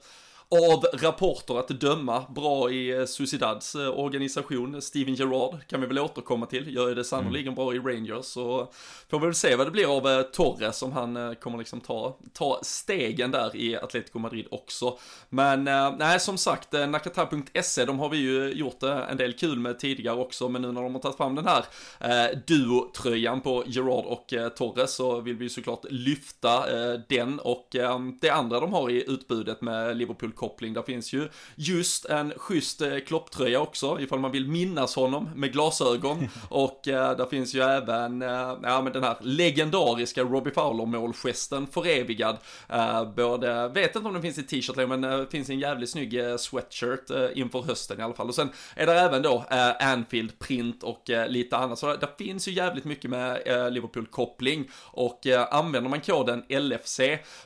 av 0.50 0.84
rapporter 0.92 1.58
att 1.58 1.68
döma 1.68 2.24
bra 2.28 2.70
i 2.70 2.90
eh, 2.90 3.04
Suicidads 3.04 3.74
eh, 3.74 3.98
organisation. 3.98 4.82
Steven 4.82 5.14
Gerrard 5.14 5.66
kan 5.66 5.80
vi 5.80 5.86
väl 5.86 5.98
återkomma 5.98 6.46
till, 6.46 6.74
gör 6.74 6.94
det 6.94 7.04
sannoliken 7.04 7.52
mm. 7.52 7.54
bra 7.54 7.74
i 7.74 7.78
Rangers. 7.78 8.24
Så 8.26 8.72
får 9.10 9.20
vi 9.20 9.26
väl 9.26 9.34
se 9.34 9.56
vad 9.56 9.66
det 9.66 9.70
blir 9.70 9.96
av 9.96 10.08
eh, 10.08 10.22
Torres 10.22 10.82
om 10.82 10.92
han 10.92 11.36
kommer 11.36 11.58
liksom 11.58 11.80
ta, 11.80 12.16
ta 12.32 12.60
stegen 12.62 13.30
där 13.30 13.56
i 13.56 13.76
Atletico 13.76 14.18
Madrid 14.18 14.46
också. 14.50 14.98
Men 15.28 15.64
nej, 15.98 16.20
som 16.20 16.38
sagt, 16.38 16.72
nakata.se, 16.72 17.84
de 17.84 17.98
har 17.98 18.08
vi 18.08 18.16
ju 18.16 18.52
gjort 18.52 18.82
en 18.82 19.16
del 19.16 19.32
kul 19.32 19.58
med 19.58 19.78
tidigare 19.78 20.16
också, 20.16 20.48
men 20.48 20.62
nu 20.62 20.72
när 20.72 20.82
de 20.82 20.94
har 20.94 21.00
tagit 21.00 21.16
fram 21.16 21.34
den 21.34 21.46
här 21.46 21.64
eh, 22.00 22.38
duo-tröjan 22.46 23.40
på 23.40 23.64
Gerard 23.66 24.04
och 24.04 24.32
eh, 24.32 24.48
Torres 24.48 24.94
så 24.94 25.20
vill 25.20 25.36
vi 25.36 25.48
såklart 25.48 25.84
lyfta 25.90 26.70
eh, 26.70 27.00
den 27.08 27.38
och 27.38 27.76
eh, 27.76 27.98
det 28.20 28.30
andra 28.30 28.60
de 28.60 28.72
har 28.72 28.90
i 28.90 29.04
utbudet 29.10 29.60
med 29.60 29.96
Liverpool 29.96 30.32
koppling. 30.40 30.72
Där 30.72 30.82
finns 30.82 31.12
ju 31.12 31.28
just 31.56 32.04
en 32.04 32.32
schysst 32.36 32.80
eh, 32.80 32.98
klopptröja 32.98 33.60
också, 33.60 34.00
ifall 34.00 34.18
man 34.18 34.32
vill 34.32 34.48
minnas 34.48 34.96
honom 34.96 35.30
med 35.34 35.52
glasögon. 35.52 36.28
Och 36.48 36.88
eh, 36.88 37.16
där 37.16 37.26
finns 37.26 37.54
ju 37.54 37.60
även, 37.60 38.22
eh, 38.22 38.58
ja 38.62 38.82
men 38.82 38.92
den 38.92 39.02
här 39.02 39.16
legendariska 39.20 40.22
Robbie 40.22 40.50
Fowler-målgesten 40.50 41.66
förevigad. 41.66 42.36
Eh, 42.68 43.04
både, 43.14 43.68
vet 43.68 43.96
inte 43.96 44.08
om 44.08 44.12
den 44.14 44.22
finns 44.22 44.38
i 44.38 44.42
t-shirt 44.42 44.88
men 44.88 45.00
det 45.00 45.14
eh, 45.14 45.26
finns 45.26 45.50
en 45.50 45.58
jävligt 45.58 45.90
snygg 45.90 46.14
eh, 46.14 46.36
sweatshirt 46.36 47.10
eh, 47.10 47.28
inför 47.34 47.62
hösten 47.62 48.00
i 48.00 48.02
alla 48.02 48.14
fall. 48.14 48.28
Och 48.28 48.34
sen 48.34 48.48
är 48.74 48.86
det 48.86 49.00
även 49.00 49.22
då 49.22 49.44
Anfield-print 49.80 50.82
och 50.82 51.02
lite 51.28 51.56
annat. 51.56 51.78
Så 51.78 51.96
det 51.96 52.08
finns 52.18 52.48
ju 52.48 52.52
jävligt 52.52 52.84
mycket 52.84 53.10
med 53.10 53.42
Liverpool-koppling. 53.72 54.70
Och 54.74 55.26
använder 55.50 55.90
man 55.90 56.00
koden 56.00 56.44
LFC, 56.48 57.00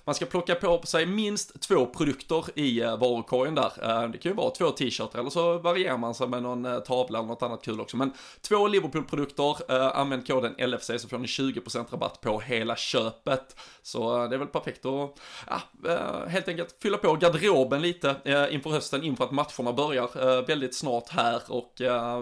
man 0.04 0.14
ska 0.14 0.26
plocka 0.26 0.54
på 0.54 0.82
sig 0.84 1.06
minst 1.06 1.60
två 1.60 1.86
produkter 1.86 2.44
i 2.54 2.83
varukorgen 2.84 3.54
där. 3.54 3.72
Eh, 3.82 4.08
det 4.08 4.18
kan 4.18 4.32
ju 4.32 4.36
vara 4.36 4.50
två 4.50 4.70
t-shirtar 4.70 5.18
eller 5.18 5.30
så 5.30 5.58
varierar 5.58 5.96
man 5.96 6.14
sig 6.14 6.28
med 6.28 6.42
någon 6.42 6.64
eh, 6.64 6.78
tavla 6.78 7.18
eller 7.18 7.28
något 7.28 7.42
annat 7.42 7.64
kul 7.64 7.80
också. 7.80 7.96
Men 7.96 8.12
två 8.40 8.68
Liverpool-produkter, 8.68 9.56
eh, 9.68 9.98
använd 9.98 10.26
koden 10.26 10.54
LFC 10.58 10.90
så 10.98 11.08
får 11.08 11.18
ni 11.18 11.26
20% 11.26 11.92
rabatt 11.92 12.20
på 12.20 12.40
hela 12.40 12.76
köpet. 12.76 13.56
Så 13.82 14.26
det 14.26 14.36
är 14.36 14.38
väl 14.38 14.48
perfekt 14.48 14.86
att, 14.86 15.20
ja, 15.46 15.60
helt 16.28 16.48
enkelt 16.48 16.76
fylla 16.82 16.98
på 16.98 17.14
garderoben 17.14 17.82
lite 17.82 18.14
inför 18.50 18.70
hösten, 18.70 19.02
inför 19.02 19.24
att 19.24 19.30
matcherna 19.30 19.72
börjar 19.72 20.46
väldigt 20.46 20.74
snart 20.74 21.08
här 21.08 21.42
och 21.48 21.72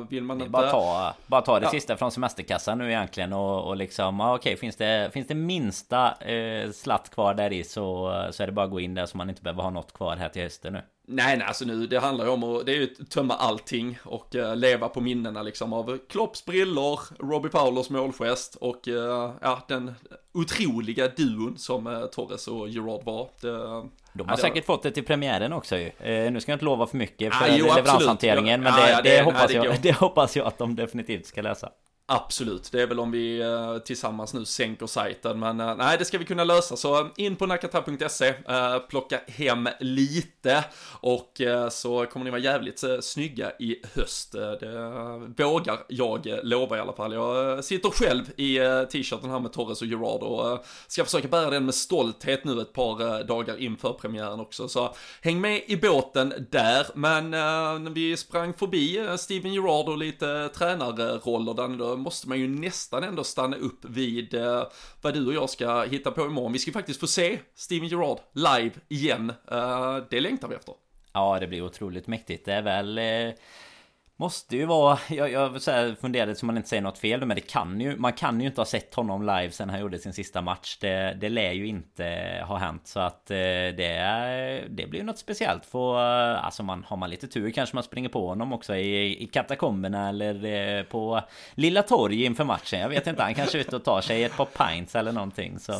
vill 0.08 0.22
man 0.22 0.38
inte... 0.38 0.50
Bara 0.50 0.70
ta, 0.70 1.14
bara 1.26 1.42
ta 1.42 1.60
det 1.60 1.66
ja. 1.66 1.70
sista 1.70 1.96
från 1.96 2.10
semesterkassan 2.10 2.78
nu 2.78 2.88
egentligen 2.88 3.32
och, 3.32 3.68
och 3.68 3.76
liksom, 3.76 4.20
okej, 4.20 4.34
okay, 4.34 4.56
finns 4.56 4.76
det, 4.76 5.10
finns 5.12 5.26
det 5.26 5.34
minsta 5.34 6.14
eh, 6.20 6.70
slatt 6.70 7.10
kvar 7.10 7.34
där 7.34 7.52
i 7.52 7.64
så, 7.64 8.12
så 8.30 8.42
är 8.42 8.46
det 8.46 8.52
bara 8.52 8.64
att 8.64 8.70
gå 8.70 8.80
in 8.80 8.94
där 8.94 9.06
så 9.06 9.16
man 9.16 9.30
inte 9.30 9.42
behöver 9.42 9.62
ha 9.62 9.70
något 9.70 9.92
kvar 9.92 10.16
här 10.16 10.28
till 10.28 10.42
gäster 10.52 10.70
nu. 10.70 10.82
Nej, 11.06 11.36
nej, 11.36 11.46
alltså 11.46 11.64
nu, 11.64 11.86
det 11.86 11.98
handlar 11.98 12.24
ju 12.24 12.30
om 12.30 12.44
att, 12.44 12.66
det 12.66 12.72
är 12.72 12.76
ju 12.76 12.84
att 13.00 13.10
tömma 13.10 13.34
allting 13.34 13.98
och 14.04 14.34
uh, 14.34 14.56
leva 14.56 14.88
på 14.88 15.00
minnena 15.00 15.42
liksom 15.42 15.72
av 15.72 15.98
Klopps 16.08 16.44
brillor, 16.44 17.00
Robbie 17.18 17.50
Fowlers 17.50 17.90
målgest 17.90 18.54
och 18.54 18.88
uh, 18.88 18.94
ja, 19.40 19.64
den 19.68 19.94
otroliga 20.32 21.08
duon 21.08 21.58
som 21.58 21.86
uh, 21.86 22.06
Torres 22.06 22.48
och 22.48 22.68
Gerard 22.68 23.04
var. 23.04 23.28
Det, 23.40 23.48
de 24.12 24.28
har 24.28 24.32
ja, 24.32 24.36
säkert 24.36 24.68
var... 24.68 24.74
fått 24.74 24.82
det 24.82 24.90
till 24.90 25.04
premiären 25.04 25.52
också 25.52 25.76
ju. 25.76 25.90
nu 26.30 26.40
ska 26.40 26.52
jag 26.52 26.56
inte 26.56 26.64
lova 26.64 26.86
för 26.86 26.96
mycket 26.96 27.34
för 27.34 27.44
ah, 27.44 27.56
jo, 27.56 27.66
leveranshanteringen, 27.76 28.60
men 28.60 28.72
det, 28.72 29.00
det, 29.02 29.16
det, 29.16 29.22
hoppas 29.22 29.52
jag, 29.52 29.76
det 29.82 29.92
hoppas 29.92 30.36
jag 30.36 30.46
att 30.46 30.58
de 30.58 30.76
definitivt 30.76 31.26
ska 31.26 31.42
läsa. 31.42 31.68
Absolut, 32.14 32.72
det 32.72 32.82
är 32.82 32.86
väl 32.86 33.00
om 33.00 33.10
vi 33.10 33.40
eh, 33.40 33.78
tillsammans 33.78 34.34
nu 34.34 34.44
sänker 34.44 34.86
sajten, 34.86 35.38
men 35.38 35.60
eh, 35.60 35.76
nej, 35.76 35.98
det 35.98 36.04
ska 36.04 36.18
vi 36.18 36.24
kunna 36.24 36.44
lösa. 36.44 36.76
Så 36.76 37.00
eh, 37.00 37.06
in 37.16 37.36
på 37.36 37.46
nakata.se, 37.46 38.28
eh, 38.48 38.78
plocka 38.78 39.20
hem 39.26 39.68
lite 39.80 40.64
och 41.00 41.40
så 41.70 42.06
kommer 42.06 42.24
ni 42.24 42.30
vara 42.30 42.40
jävligt 42.40 42.84
snygga 43.00 43.52
i 43.58 43.76
höst. 43.94 44.32
det 45.36 45.44
vågar 45.44 45.78
jag 45.88 46.26
lova 46.42 46.76
i 46.76 46.80
alla 46.80 46.92
fall. 46.92 47.12
Jag 47.12 47.64
sitter 47.64 47.90
själv 47.90 48.24
i 48.36 48.58
t-shirten 48.92 49.30
här 49.30 49.40
med 49.40 49.52
Torres 49.52 49.82
och 49.82 49.88
Gerard 49.88 50.22
och 50.22 50.64
ska 50.88 51.04
försöka 51.04 51.28
bära 51.28 51.50
den 51.50 51.64
med 51.64 51.74
stolthet 51.74 52.44
nu 52.44 52.60
ett 52.60 52.72
par 52.72 53.24
dagar 53.24 53.56
inför 53.56 53.92
premiären 53.92 54.40
också. 54.40 54.68
Så 54.68 54.94
häng 55.22 55.40
med 55.40 55.62
i 55.66 55.76
båten 55.76 56.46
där, 56.50 56.86
men 56.94 57.94
vi 57.94 58.16
sprang 58.16 58.54
förbi 58.54 59.16
Steven 59.18 59.54
Gerard 59.54 59.88
och 59.88 59.98
lite 59.98 60.48
tränarroller 60.48 61.54
där 61.54 61.68
då 61.68 62.01
måste 62.02 62.28
man 62.28 62.40
ju 62.40 62.48
nästan 62.48 63.04
ändå 63.04 63.24
stanna 63.24 63.56
upp 63.56 63.84
vid 63.84 64.34
eh, 64.34 64.62
vad 65.00 65.14
du 65.14 65.26
och 65.26 65.34
jag 65.34 65.50
ska 65.50 65.82
hitta 65.82 66.10
på 66.10 66.26
imorgon. 66.26 66.52
Vi 66.52 66.58
ska 66.58 66.68
ju 66.68 66.72
faktiskt 66.72 67.00
få 67.00 67.06
se 67.06 67.38
Steven 67.54 67.88
Gerrard 67.88 68.18
live 68.32 68.74
igen. 68.88 69.32
Eh, 69.50 69.98
det 70.10 70.20
längtar 70.20 70.48
vi 70.48 70.54
efter. 70.54 70.74
Ja, 71.12 71.38
det 71.40 71.46
blir 71.46 71.64
otroligt 71.64 72.06
mäktigt. 72.06 72.44
Det 72.44 72.52
är 72.52 72.62
väl... 72.62 72.98
Eh 72.98 73.34
Måste 74.22 74.56
ju 74.56 74.64
vara, 74.64 74.98
jag, 75.08 75.32
jag 75.32 75.62
så 75.62 75.70
här 75.70 75.96
funderade 76.00 76.34
så 76.34 76.46
man 76.46 76.56
inte 76.56 76.68
säger 76.68 76.82
något 76.82 76.98
fel 76.98 77.26
men 77.26 77.34
det 77.34 77.40
kan 77.40 77.80
ju, 77.80 77.96
man 77.96 78.12
kan 78.12 78.40
ju 78.40 78.46
inte 78.46 78.60
ha 78.60 78.66
sett 78.66 78.94
honom 78.94 79.22
live 79.22 79.50
sen 79.50 79.70
han 79.70 79.80
gjorde 79.80 79.98
sin 79.98 80.12
sista 80.12 80.42
match. 80.42 80.78
Det, 80.80 81.16
det 81.20 81.28
lär 81.28 81.52
ju 81.52 81.66
inte 81.66 82.04
ha 82.46 82.56
hänt 82.56 82.82
så 82.84 83.00
att 83.00 83.30
eh, 83.30 83.36
det, 83.36 84.64
det 84.70 84.86
blir 84.86 85.00
ju 85.00 85.06
något 85.06 85.18
speciellt. 85.18 85.66
För, 85.66 85.96
eh, 85.96 86.44
alltså 86.44 86.62
man, 86.62 86.84
har 86.88 86.96
man 86.96 87.10
lite 87.10 87.26
tur 87.26 87.50
kanske 87.50 87.76
man 87.76 87.82
springer 87.82 88.08
på 88.08 88.28
honom 88.28 88.52
också 88.52 88.74
i, 88.74 89.22
i 89.22 89.26
katakomberna 89.26 90.08
eller 90.08 90.44
eh, 90.78 90.82
på 90.82 91.20
Lilla 91.54 91.82
Torg 91.82 92.24
inför 92.24 92.44
matchen. 92.44 92.80
Jag 92.80 92.88
vet 92.88 93.06
inte, 93.06 93.22
han 93.22 93.34
kanske 93.34 93.58
är 93.58 93.60
ute 93.60 93.76
och 93.76 93.84
tar 93.84 94.00
sig 94.00 94.24
ett 94.24 94.36
par 94.36 94.44
pints 94.46 94.96
eller 94.96 95.12
någonting 95.12 95.58
så... 95.58 95.72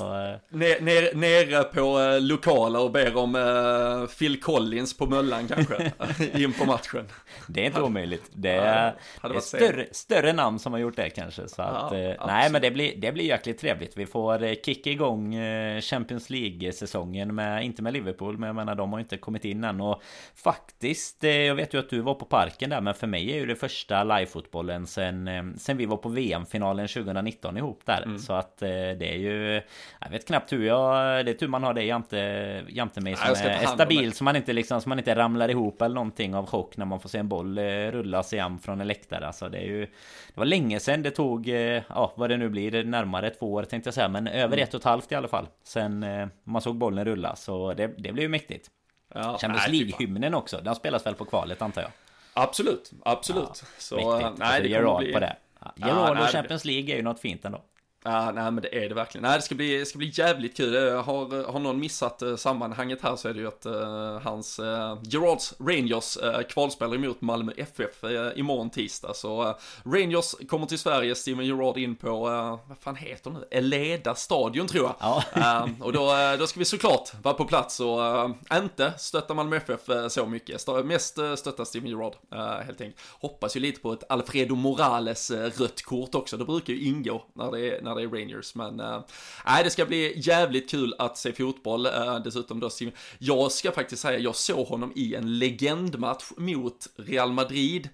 Nere, 0.48 0.80
nere, 0.80 1.14
nere 1.14 1.62
på 1.62 2.18
lokala 2.20 2.80
och 2.80 2.90
ber 2.90 3.16
om 3.16 4.08
Phil 4.18 4.40
Collins 4.40 4.96
på 4.96 5.06
Möllan 5.06 5.48
kanske 5.48 5.92
inför 6.34 6.66
matchen. 6.66 7.08
Det 7.46 7.60
är 7.60 7.66
inte 7.66 7.82
omöjligt. 7.82 8.31
Det 8.34 8.50
är, 8.50 8.94
ja, 9.22 9.28
det 9.28 9.34
är 9.34 9.40
större, 9.40 9.86
större, 9.92 10.32
namn 10.32 10.58
som 10.58 10.72
har 10.72 10.80
gjort 10.80 10.96
det 10.96 11.10
kanske. 11.10 11.48
Så 11.48 11.62
att, 11.62 11.92
ja, 11.92 11.98
eh, 11.98 12.26
nej, 12.26 12.50
men 12.50 12.62
det 12.62 12.70
blir, 12.70 12.96
det 12.96 13.12
blir 13.12 13.24
jäkligt 13.24 13.58
trevligt. 13.58 13.96
Vi 13.96 14.06
får 14.06 14.42
eh, 14.42 14.54
kicka 14.64 14.90
igång 14.90 15.34
eh, 15.34 15.80
Champions 15.80 16.30
League-säsongen 16.30 17.34
med, 17.34 17.64
inte 17.64 17.82
med 17.82 17.92
Liverpool, 17.92 18.38
men 18.38 18.46
jag 18.46 18.56
menar 18.56 18.74
de 18.74 18.92
har 18.92 19.00
inte 19.00 19.16
kommit 19.16 19.44
in 19.44 19.64
än. 19.64 19.80
Och 19.80 20.02
faktiskt, 20.34 21.22
jag 21.22 21.54
vet 21.54 21.74
ju 21.74 21.78
att 21.78 21.90
du 21.90 22.00
var 22.00 22.14
på 22.14 22.24
parken 22.24 22.70
där, 22.70 22.80
men 22.80 22.94
för 22.94 23.06
mig 23.06 23.32
är 23.32 23.36
ju 23.36 23.46
det 23.46 23.56
första 23.56 24.04
live-fotbollen 24.04 24.86
sen, 24.86 25.54
sen 25.58 25.76
vi 25.76 25.86
var 25.86 25.96
på 25.96 26.08
VM-finalen 26.08 26.88
2019 26.88 27.56
ihop 27.56 27.80
där. 27.84 28.02
Mm. 28.02 28.18
Så 28.18 28.32
att 28.32 28.56
det 28.58 29.12
är 29.12 29.16
ju, 29.16 29.62
jag 30.00 30.10
vet 30.10 30.26
knappt 30.26 30.52
hur 30.52 30.66
jag, 30.66 31.26
det 31.26 31.30
är 31.30 31.34
tur 31.34 31.48
man 31.48 31.62
har 31.62 31.74
det 31.74 31.82
jämte, 31.82 32.16
jämte 32.68 33.00
mig 33.00 33.16
som 33.16 33.30
är 33.30 33.66
stabil, 33.66 34.12
så 34.12 34.24
man 34.24 34.36
inte 34.36 34.52
liksom, 34.52 34.80
så 34.80 34.88
man 34.88 34.98
inte 34.98 35.14
ramlar 35.14 35.48
ihop 35.48 35.82
eller 35.82 35.94
någonting 35.94 36.34
av 36.34 36.46
chock 36.46 36.76
när 36.76 36.86
man 36.86 37.00
får 37.00 37.08
se 37.08 37.18
en 37.18 37.28
boll 37.28 37.58
rulla 37.58 38.21
sig 38.22 38.40
an 38.40 38.58
från 38.58 38.80
en 38.80 38.86
läktare. 38.86 39.26
Alltså 39.26 39.48
det 39.48 39.58
är 39.58 39.66
ju... 39.66 39.86
Det 40.26 40.36
var 40.36 40.44
länge 40.44 40.80
sedan 40.80 41.02
det 41.02 41.10
tog, 41.10 41.48
eh, 41.48 41.82
ja 41.88 42.12
vad 42.16 42.30
det 42.30 42.36
nu 42.36 42.48
blir, 42.48 42.84
närmare 42.84 43.30
två 43.30 43.52
år 43.52 43.64
tänkte 43.64 43.88
jag 43.88 43.94
säga. 43.94 44.08
Men 44.08 44.26
över 44.26 44.56
mm. 44.56 44.62
ett 44.62 44.74
och 44.74 44.80
ett 44.80 44.84
halvt 44.84 45.12
i 45.12 45.14
alla 45.14 45.28
fall. 45.28 45.46
Sen 45.62 46.02
eh, 46.02 46.28
man 46.44 46.62
såg 46.62 46.76
bollen 46.76 47.04
rulla. 47.04 47.36
Så 47.36 47.74
det, 47.74 47.86
det 47.86 48.12
blev 48.12 48.20
ju 48.20 48.28
mäktigt. 48.28 48.70
Ja, 49.14 49.38
Champions 49.38 49.68
League-hymnen 49.68 50.34
också. 50.34 50.60
Den 50.60 50.74
spelas 50.74 51.06
väl 51.06 51.14
på 51.14 51.24
kvalet 51.24 51.62
antar 51.62 51.82
jag? 51.82 51.90
Absolut, 52.34 52.92
absolut. 53.04 53.44
Ja, 53.44 53.66
så, 53.78 53.96
mäktigt. 53.96 54.38
nej, 54.38 54.62
det 54.62 54.82
kommer 54.82 54.98
bli... 54.98 55.12
på 55.12 55.20
det. 55.20 55.36
Ja, 55.60 55.72
Gerard 55.76 56.18
och 56.18 56.26
Champions 56.26 56.64
League 56.64 56.94
är 56.94 56.96
ju 56.96 57.02
något 57.02 57.20
fint 57.20 57.44
ändå. 57.44 57.62
Ja, 58.04 58.32
nej 58.32 58.50
men 58.50 58.62
det 58.62 58.84
är 58.84 58.88
det 58.88 58.94
verkligen. 58.94 59.22
Nej, 59.22 59.38
det 59.38 59.42
ska 59.42 59.54
bli, 59.54 59.78
det 59.78 59.86
ska 59.86 59.98
bli 59.98 60.10
jävligt 60.14 60.56
kul. 60.56 60.96
Har, 60.96 61.52
har 61.52 61.60
någon 61.60 61.80
missat 61.80 62.22
uh, 62.22 62.36
sammanhanget 62.36 63.02
här 63.02 63.16
så 63.16 63.28
är 63.28 63.34
det 63.34 63.40
ju 63.40 63.48
att 63.48 63.66
uh, 63.66 64.18
hans 64.18 64.58
uh, 64.58 64.98
Gerards 65.02 65.54
Rangers 65.60 66.16
uh, 66.16 66.42
kvalspelar 66.42 66.94
emot 66.94 67.20
Malmö 67.20 67.52
FF 67.56 68.04
uh, 68.04 68.28
imorgon 68.36 68.70
tisdag. 68.70 69.14
Så 69.14 69.42
uh, 69.42 69.54
Rangers 69.84 70.34
kommer 70.48 70.66
till 70.66 70.78
Sverige, 70.78 71.14
Steven 71.14 71.46
Gerard 71.46 71.78
in 71.78 71.96
på, 71.96 72.20
vad 72.68 72.78
fan 72.80 72.96
heter 72.96 73.30
det 73.30 73.38
nu? 73.38 73.46
Eleda 73.50 74.14
stadion 74.14 74.66
tror 74.66 74.84
jag. 74.84 74.94
Ja. 75.34 75.68
och 75.80 75.92
då, 75.92 76.12
då 76.38 76.46
ska 76.46 76.58
vi 76.58 76.64
såklart 76.64 77.12
vara 77.22 77.34
på 77.34 77.44
plats 77.44 77.80
och 77.80 78.00
inte 78.52 78.92
stötta 78.98 79.34
Malmö 79.34 79.56
FF 79.56 79.80
så 80.08 80.26
mycket. 80.26 80.56
St 80.56 80.82
mest 80.82 81.18
stötta 81.36 81.64
Steven 81.64 81.88
Gerard 81.88 82.14
helt 82.66 82.80
enkelt. 82.80 83.00
Hoppas 83.20 83.56
ju 83.56 83.60
lite 83.60 83.80
på 83.80 83.92
ett 83.92 84.04
Alfredo 84.08 84.54
Morales 84.54 85.30
rött 85.30 85.82
kort 85.82 86.14
också. 86.14 86.36
Det 86.36 86.44
brukar 86.44 86.72
ju 86.72 86.84
ingå 86.84 87.24
när 87.34 87.50
det 87.50 87.60
är 87.60 87.82
när 87.94 88.00
det 88.00 88.06
är 88.06 88.20
Rangers. 88.20 88.54
Men 88.54 88.80
äh, 88.80 89.02
det 89.64 89.70
ska 89.70 89.86
bli 89.86 90.12
jävligt 90.16 90.70
kul 90.70 90.94
att 90.98 91.18
se 91.18 91.32
fotboll. 91.32 91.86
Äh, 91.86 92.18
dessutom 92.24 92.60
då, 92.60 92.70
jag 93.18 93.52
ska 93.52 93.72
faktiskt 93.72 94.02
säga, 94.02 94.18
jag 94.18 94.36
såg 94.36 94.66
honom 94.66 94.92
i 94.94 95.14
en 95.14 95.38
legendmatch 95.38 96.24
mot 96.36 96.86
Real 96.96 97.32
Madrid. 97.32 97.88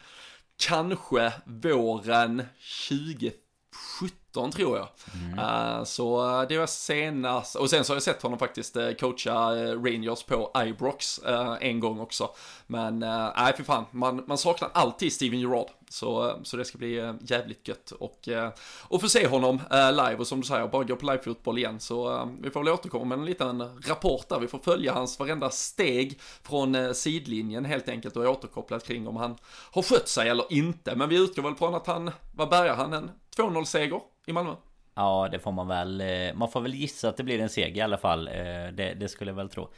Kanske 0.56 1.32
våren 1.44 2.42
2017 2.88 4.52
tror 4.52 4.76
jag. 4.78 4.88
Mm. 5.14 5.38
Uh, 5.38 5.84
så 5.84 6.44
det 6.48 6.58
var 6.58 6.66
senast, 6.66 7.56
och 7.56 7.70
sen 7.70 7.84
så 7.84 7.92
har 7.92 7.96
jag 7.96 8.02
sett 8.02 8.22
honom 8.22 8.38
faktiskt 8.38 8.76
uh, 8.76 8.92
coacha 8.92 9.54
uh, 9.54 9.82
Rangers 9.82 10.22
på 10.22 10.52
Ibrox 10.66 11.20
en 11.60 11.80
gång 11.80 12.00
också. 12.00 12.30
Men 12.66 12.98
nej, 12.98 13.52
för 13.56 13.64
fan, 13.64 13.84
man, 13.90 14.24
man 14.26 14.38
saknar 14.38 14.70
alltid 14.72 15.12
Steven 15.12 15.40
Gerrard. 15.40 15.68
Så, 15.90 16.40
så 16.42 16.56
det 16.56 16.64
ska 16.64 16.78
bli 16.78 16.98
eh, 16.98 17.14
jävligt 17.20 17.68
gött 17.68 17.90
och, 17.90 18.28
eh, 18.28 18.50
och 18.82 19.00
få 19.00 19.08
se 19.08 19.26
honom 19.26 19.60
eh, 19.70 19.90
live 19.90 20.16
och 20.16 20.26
som 20.26 20.40
du 20.40 20.46
säger, 20.46 20.68
bara 20.68 20.84
gå 20.84 20.96
på 20.96 21.06
livefotboll 21.06 21.58
igen. 21.58 21.80
Så 21.80 22.28
vi 22.40 22.50
får 22.50 22.64
väl 22.64 22.72
återkomma 22.72 23.04
med 23.04 23.18
en 23.18 23.24
liten 23.24 23.80
rapport 23.88 24.28
där. 24.28 24.38
Vi 24.38 24.48
får 24.48 24.58
följa 24.58 24.92
hans 24.92 25.18
varenda 25.18 25.50
steg 25.50 26.20
från 26.20 26.94
sidlinjen 26.94 27.64
helt 27.64 27.88
enkelt 27.88 28.16
och 28.16 28.24
återkopplat 28.24 28.86
kring 28.86 29.08
om 29.08 29.16
han 29.16 29.36
har 29.72 29.82
skött 29.82 30.08
sig 30.08 30.28
eller 30.28 30.52
inte. 30.52 30.96
Men 30.96 31.08
vi 31.08 31.16
utgår 31.16 31.42
väl 31.42 31.54
från 31.54 31.74
att 31.74 31.86
han, 31.86 32.10
vad 32.34 32.48
bärgar 32.48 32.74
han, 32.74 32.92
en 32.92 33.10
2-0 33.36 33.64
seger 33.64 34.00
i 34.26 34.32
Malmö? 34.32 34.54
Ja, 34.94 35.28
det 35.32 35.38
får 35.38 35.52
man 35.52 35.68
väl. 35.68 36.02
Man 36.34 36.50
får 36.50 36.60
väl 36.60 36.74
gissa 36.74 37.08
att 37.08 37.16
det 37.16 37.24
blir 37.24 37.40
en 37.40 37.48
seger 37.48 37.76
i 37.76 37.80
alla 37.80 37.98
fall. 37.98 38.24
Det, 38.24 38.96
det 39.00 39.08
skulle 39.08 39.30
jag 39.30 39.36
väl 39.36 39.48
tro. 39.48 39.68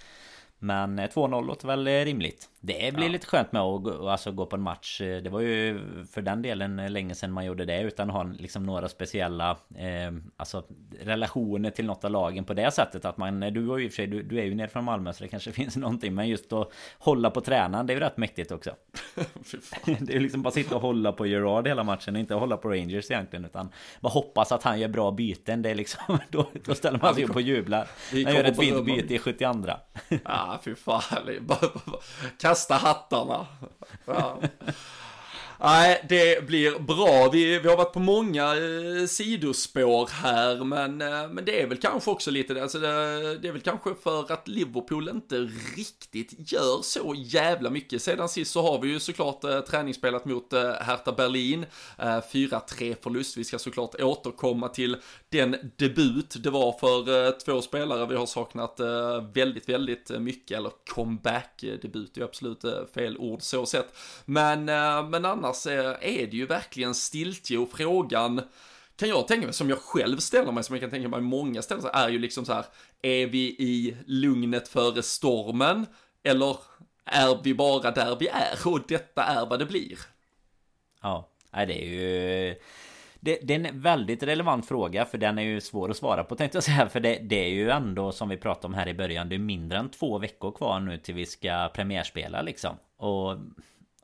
Men 0.63 1.01
2-0 1.01 1.47
låter 1.47 1.67
väl 1.67 1.87
rimligt. 1.87 2.49
Det 2.61 2.95
blir 2.95 3.07
ja. 3.07 3.13
lite 3.13 3.27
skönt 3.27 3.53
med 3.53 3.63
att 3.63 3.83
gå, 3.83 4.09
alltså, 4.09 4.33
gå 4.33 4.47
på 4.47 4.57
en 4.57 4.63
match. 4.63 4.99
Det 4.99 5.29
var 5.31 5.41
ju 5.41 5.81
för 6.13 6.23
den 6.23 6.43
delen 6.43 6.93
länge 6.93 7.15
sedan 7.15 7.33
man 7.33 7.45
gjorde 7.45 7.65
det 7.65 7.81
utan 7.81 8.11
att 8.11 8.17
ha 8.17 8.23
liksom 8.23 8.63
några 8.63 8.89
speciella 8.89 9.51
eh, 9.77 10.13
alltså, 10.37 10.65
relationer 11.01 11.71
till 11.71 11.85
något 11.85 12.05
av 12.05 12.11
lagen 12.11 12.45
på 12.45 12.55
det 12.55 12.71
sättet. 12.71 13.05
Att 13.05 13.17
man, 13.17 13.41
du, 13.41 13.67
har 13.67 13.79
ju 13.79 13.89
för 13.89 13.95
sig, 13.95 14.07
du, 14.07 14.23
du 14.23 14.39
är 14.39 14.45
ju 14.45 14.55
nere 14.55 14.69
från 14.69 14.85
Malmö 14.85 15.13
så 15.13 15.23
det 15.25 15.29
kanske 15.29 15.53
finns 15.61 15.77
någonting. 15.77 16.15
Men 16.15 16.29
just 16.29 16.53
att 16.53 16.73
hålla 16.99 17.31
på 17.31 17.41
tränaren, 17.41 17.87
det 17.87 17.93
är 17.93 17.95
ju 17.95 18.01
rätt 18.01 18.17
mäktigt 18.17 18.53
också. 18.53 18.71
det 19.85 20.13
är 20.13 20.15
ju 20.15 20.21
liksom 20.21 20.43
bara 20.43 20.51
sitta 20.51 20.77
och 20.77 20.83
hålla 20.83 21.13
på 21.13 21.27
Gerard 21.27 21.69
hela 21.69 21.85
matchen 21.85 22.15
och 22.15 22.21
inte 22.21 22.35
hålla 22.35 22.57
på 22.57 22.69
Rangers 22.69 23.11
egentligen. 23.11 23.45
Utan 23.45 23.73
bara 24.01 24.09
hoppas 24.09 24.53
att 24.53 24.63
han 24.63 24.81
gör 24.81 24.89
bra 24.89 25.11
byten. 25.11 25.63
Det 25.63 25.71
är 25.71 25.75
liksom, 25.75 26.19
då, 26.31 26.47
då 26.65 26.75
ställer 26.75 26.99
man 26.99 27.15
sig 27.15 27.25
upp 27.25 27.37
och 27.37 27.43
jublar. 27.43 27.89
Han 28.13 28.35
gör 28.35 28.45
ett 28.45 28.61
fint 28.61 28.85
byte 28.85 29.15
i 29.15 29.19
72 29.19 29.51
ja, 30.53 30.61
fy 30.65 30.75
fan. 30.75 31.51
Kasta 32.39 32.75
hattarna. 32.75 33.47
Ja. 34.05 34.39
Nej, 35.63 36.07
det 36.09 36.47
blir 36.47 36.79
bra. 36.79 37.31
Vi, 37.33 37.59
vi 37.59 37.69
har 37.69 37.77
varit 37.77 37.93
på 37.93 37.99
många 37.99 38.45
eh, 38.45 39.07
sidospår 39.07 40.11
här, 40.13 40.65
men, 40.65 41.03
eh, 41.03 41.29
men 41.29 41.45
det 41.45 41.63
är 41.63 41.67
väl 41.67 41.79
kanske 41.79 42.11
också 42.11 42.31
lite, 42.31 42.63
alltså 42.63 42.79
det, 42.79 42.89
det 43.39 43.49
är 43.49 43.53
väl 43.53 43.61
kanske 43.61 43.95
för 44.03 44.33
att 44.33 44.49
Liverpool 44.49 45.09
inte 45.09 45.37
riktigt 45.77 46.53
gör 46.53 46.83
så 46.83 47.15
jävla 47.17 47.71
mycket. 47.71 48.03
Sedan 48.03 48.29
sist 48.29 48.53
så 48.53 48.63
har 48.63 48.79
vi 48.79 48.89
ju 48.89 49.01
såklart 49.01 49.45
eh, 49.45 49.61
träningsspelat 49.61 50.25
mot 50.25 50.53
eh, 50.53 50.73
Hertha 50.73 51.13
Berlin, 51.13 51.67
eh, 51.99 52.05
4-3 52.05 52.97
förlust. 53.03 53.37
Vi 53.37 53.45
ska 53.45 53.59
såklart 53.59 53.95
återkomma 54.01 54.69
till 54.69 54.97
den 55.31 55.73
debut 55.77 56.37
det 56.43 56.51
var 56.51 56.73
för 56.73 57.27
eh, 57.27 57.31
två 57.31 57.63
spelare 57.63 58.07
vi 58.07 58.17
har 58.17 58.27
saknat 58.27 58.81
eh, 58.81 59.25
väldigt, 59.33 59.69
väldigt 59.69 60.11
mycket, 60.11 60.59
eller 60.59 60.71
comeback-debut 60.95 62.17
är 62.17 62.23
absolut 62.23 62.65
eh, 62.65 62.85
fel 62.95 63.19
ord 63.19 63.43
så 63.43 63.67
sett. 63.67 63.97
Men, 64.25 64.65
men 65.11 65.25
annars 65.25 65.67
är 65.67 66.27
det 66.27 66.37
ju 66.37 66.47
verkligen 66.47 66.95
stiltje 66.95 67.59
och 67.59 67.71
frågan 67.73 68.41
kan 68.97 69.09
jag 69.09 69.29
tänka 69.29 69.47
mig, 69.47 69.55
som 69.55 69.69
jag 69.69 69.79
själv 69.79 70.17
ställer 70.19 70.53
mig, 70.53 70.65
som 70.65 70.75
jag 70.75 70.81
kan 70.81 70.91
tänka 70.91 71.09
mig 71.09 71.21
många 71.21 71.63
ställer 71.63 71.83
sig, 71.83 71.91
är 71.95 72.09
ju 72.09 72.19
liksom 72.19 72.45
så 72.45 72.53
här, 72.53 72.65
är 73.03 73.27
vi 73.27 73.47
i 73.49 73.97
lugnet 74.07 74.69
före 74.69 75.03
stormen? 75.03 75.87
Eller 76.23 76.57
är 77.05 77.39
vi 77.43 77.55
bara 77.55 77.91
där 77.91 78.17
vi 78.21 78.29
är 78.29 78.69
och 78.69 78.81
detta 78.89 79.25
är 79.25 79.47
vad 79.47 79.59
det 79.59 79.67
blir. 79.67 79.99
Ja, 81.03 81.29
det 81.51 81.59
är 81.59 81.87
ju... 81.87 82.57
Det, 83.21 83.39
det, 83.43 83.55
är 83.55 83.69
en 83.69 83.81
väldigt 83.81 84.23
relevant 84.23 84.67
fråga 84.67 85.05
för 85.05 85.19
den 85.19 85.39
är 85.39 85.43
ju 85.43 85.61
svår 85.61 85.91
att 85.91 85.97
svara 85.97 86.25
på 86.25 86.37
tänkte 86.37 86.57
jag 86.57 86.65
säga. 86.65 86.89
För 86.89 87.01
det, 87.01 87.19
det, 87.23 87.45
är 87.45 87.49
ju 87.49 87.71
ändå 87.71 88.13
som 88.13 88.29
vi 88.29 88.37
pratade 88.37 88.67
om 88.67 88.75
här 88.75 88.89
i 88.89 88.95
början 88.95 89.29
Det 89.29 89.35
är 89.35 89.39
mindre 89.39 89.79
än 89.79 89.91
två 89.91 90.19
veckor 90.19 90.53
kvar 90.53 90.81
nu 90.81 90.99
till 90.99 91.15
vi 91.15 91.27
ska 91.27 91.71
premiärspela 91.75 92.43
liksom. 92.43 92.77
Och 92.97 93.37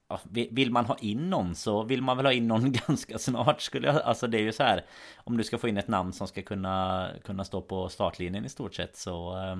ja, 0.08 0.20
Vill 0.30 0.70
man 0.70 0.84
ha 0.84 0.96
in 1.00 1.30
någon 1.30 1.54
så 1.54 1.82
vill 1.82 2.02
man 2.02 2.16
väl 2.16 2.26
ha 2.26 2.32
in 2.32 2.48
någon 2.48 2.72
ganska 2.86 3.18
snart 3.18 3.60
skulle 3.60 3.86
jag 3.86 4.02
Alltså 4.02 4.26
det 4.26 4.38
är 4.38 4.42
ju 4.42 4.52
så 4.52 4.62
här 4.62 4.84
Om 5.16 5.36
du 5.36 5.44
ska 5.44 5.58
få 5.58 5.68
in 5.68 5.76
ett 5.76 5.88
namn 5.88 6.12
som 6.12 6.28
ska 6.28 6.42
kunna 6.42 7.08
Kunna 7.24 7.44
stå 7.44 7.60
på 7.60 7.88
startlinjen 7.88 8.44
i 8.44 8.48
stort 8.48 8.74
sett 8.74 8.96
så 8.96 9.38
eh, 9.38 9.56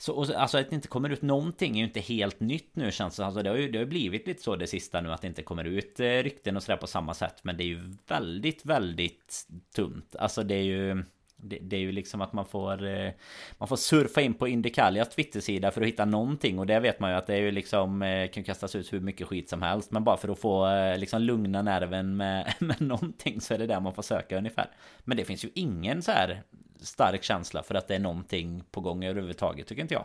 så, 0.00 0.24
så 0.24 0.34
alltså 0.34 0.58
att 0.58 0.70
det 0.70 0.74
inte 0.74 0.88
kommer 0.88 1.10
ut 1.10 1.22
någonting 1.22 1.72
är 1.74 1.78
ju 1.78 1.84
inte 1.84 2.00
helt 2.00 2.40
nytt 2.40 2.76
nu 2.76 2.90
känns 2.90 3.16
det. 3.16 3.26
Alltså, 3.26 3.42
det 3.42 3.50
har 3.50 3.56
ju 3.56 3.70
det 3.70 3.78
har 3.78 3.86
blivit 3.86 4.26
lite 4.26 4.42
så 4.42 4.56
det 4.56 4.66
sista 4.66 5.00
nu 5.00 5.12
att 5.12 5.22
det 5.22 5.28
inte 5.28 5.42
kommer 5.42 5.64
ut 5.64 6.00
eh, 6.00 6.04
rykten 6.04 6.56
och 6.56 6.62
sådär 6.62 6.76
på 6.76 6.86
samma 6.86 7.14
sätt. 7.14 7.44
Men 7.44 7.56
det 7.56 7.64
är 7.64 7.68
ju 7.68 7.94
väldigt 8.06 8.66
väldigt 8.66 9.46
tunt. 9.74 10.16
Alltså 10.16 10.42
det 10.42 10.54
är 10.54 10.62
ju 10.62 11.04
det, 11.42 11.58
det, 11.62 11.76
är 11.76 11.80
ju 11.80 11.92
liksom 11.92 12.20
att 12.20 12.32
man 12.32 12.46
får 12.46 12.86
eh, 12.86 13.10
Man 13.58 13.68
får 13.68 13.76
surfa 13.76 14.20
in 14.20 14.34
på 14.34 14.48
Indicalias 14.48 15.08
Twittersida 15.08 15.70
för 15.70 15.80
att 15.80 15.86
hitta 15.86 16.04
någonting. 16.04 16.58
Och 16.58 16.66
det 16.66 16.80
vet 16.80 17.00
man 17.00 17.10
ju 17.10 17.16
att 17.16 17.26
det 17.26 17.34
är 17.34 17.40
ju 17.40 17.50
liksom 17.50 18.02
eh, 18.02 18.30
Kan 18.30 18.44
kastas 18.44 18.74
ut 18.74 18.92
hur 18.92 19.00
mycket 19.00 19.26
skit 19.26 19.48
som 19.48 19.62
helst. 19.62 19.90
Men 19.90 20.04
bara 20.04 20.16
för 20.16 20.28
att 20.28 20.38
få 20.38 20.68
eh, 20.68 20.98
liksom 20.98 21.22
lugna 21.22 21.62
nerven 21.62 22.16
med, 22.16 22.54
med 22.58 22.80
någonting 22.80 23.40
så 23.40 23.54
är 23.54 23.58
det 23.58 23.66
där 23.66 23.80
man 23.80 23.94
får 23.94 24.02
söka 24.02 24.38
ungefär. 24.38 24.70
Men 25.04 25.16
det 25.16 25.24
finns 25.24 25.44
ju 25.44 25.50
ingen 25.54 26.02
så 26.02 26.12
här 26.12 26.42
stark 26.80 27.24
känsla 27.24 27.62
för 27.62 27.74
att 27.74 27.88
det 27.88 27.94
är 27.94 27.98
någonting 27.98 28.64
på 28.70 28.80
gång 28.80 29.04
överhuvudtaget, 29.04 29.66
tycker 29.66 29.82
inte 29.82 29.94
jag. 29.94 30.04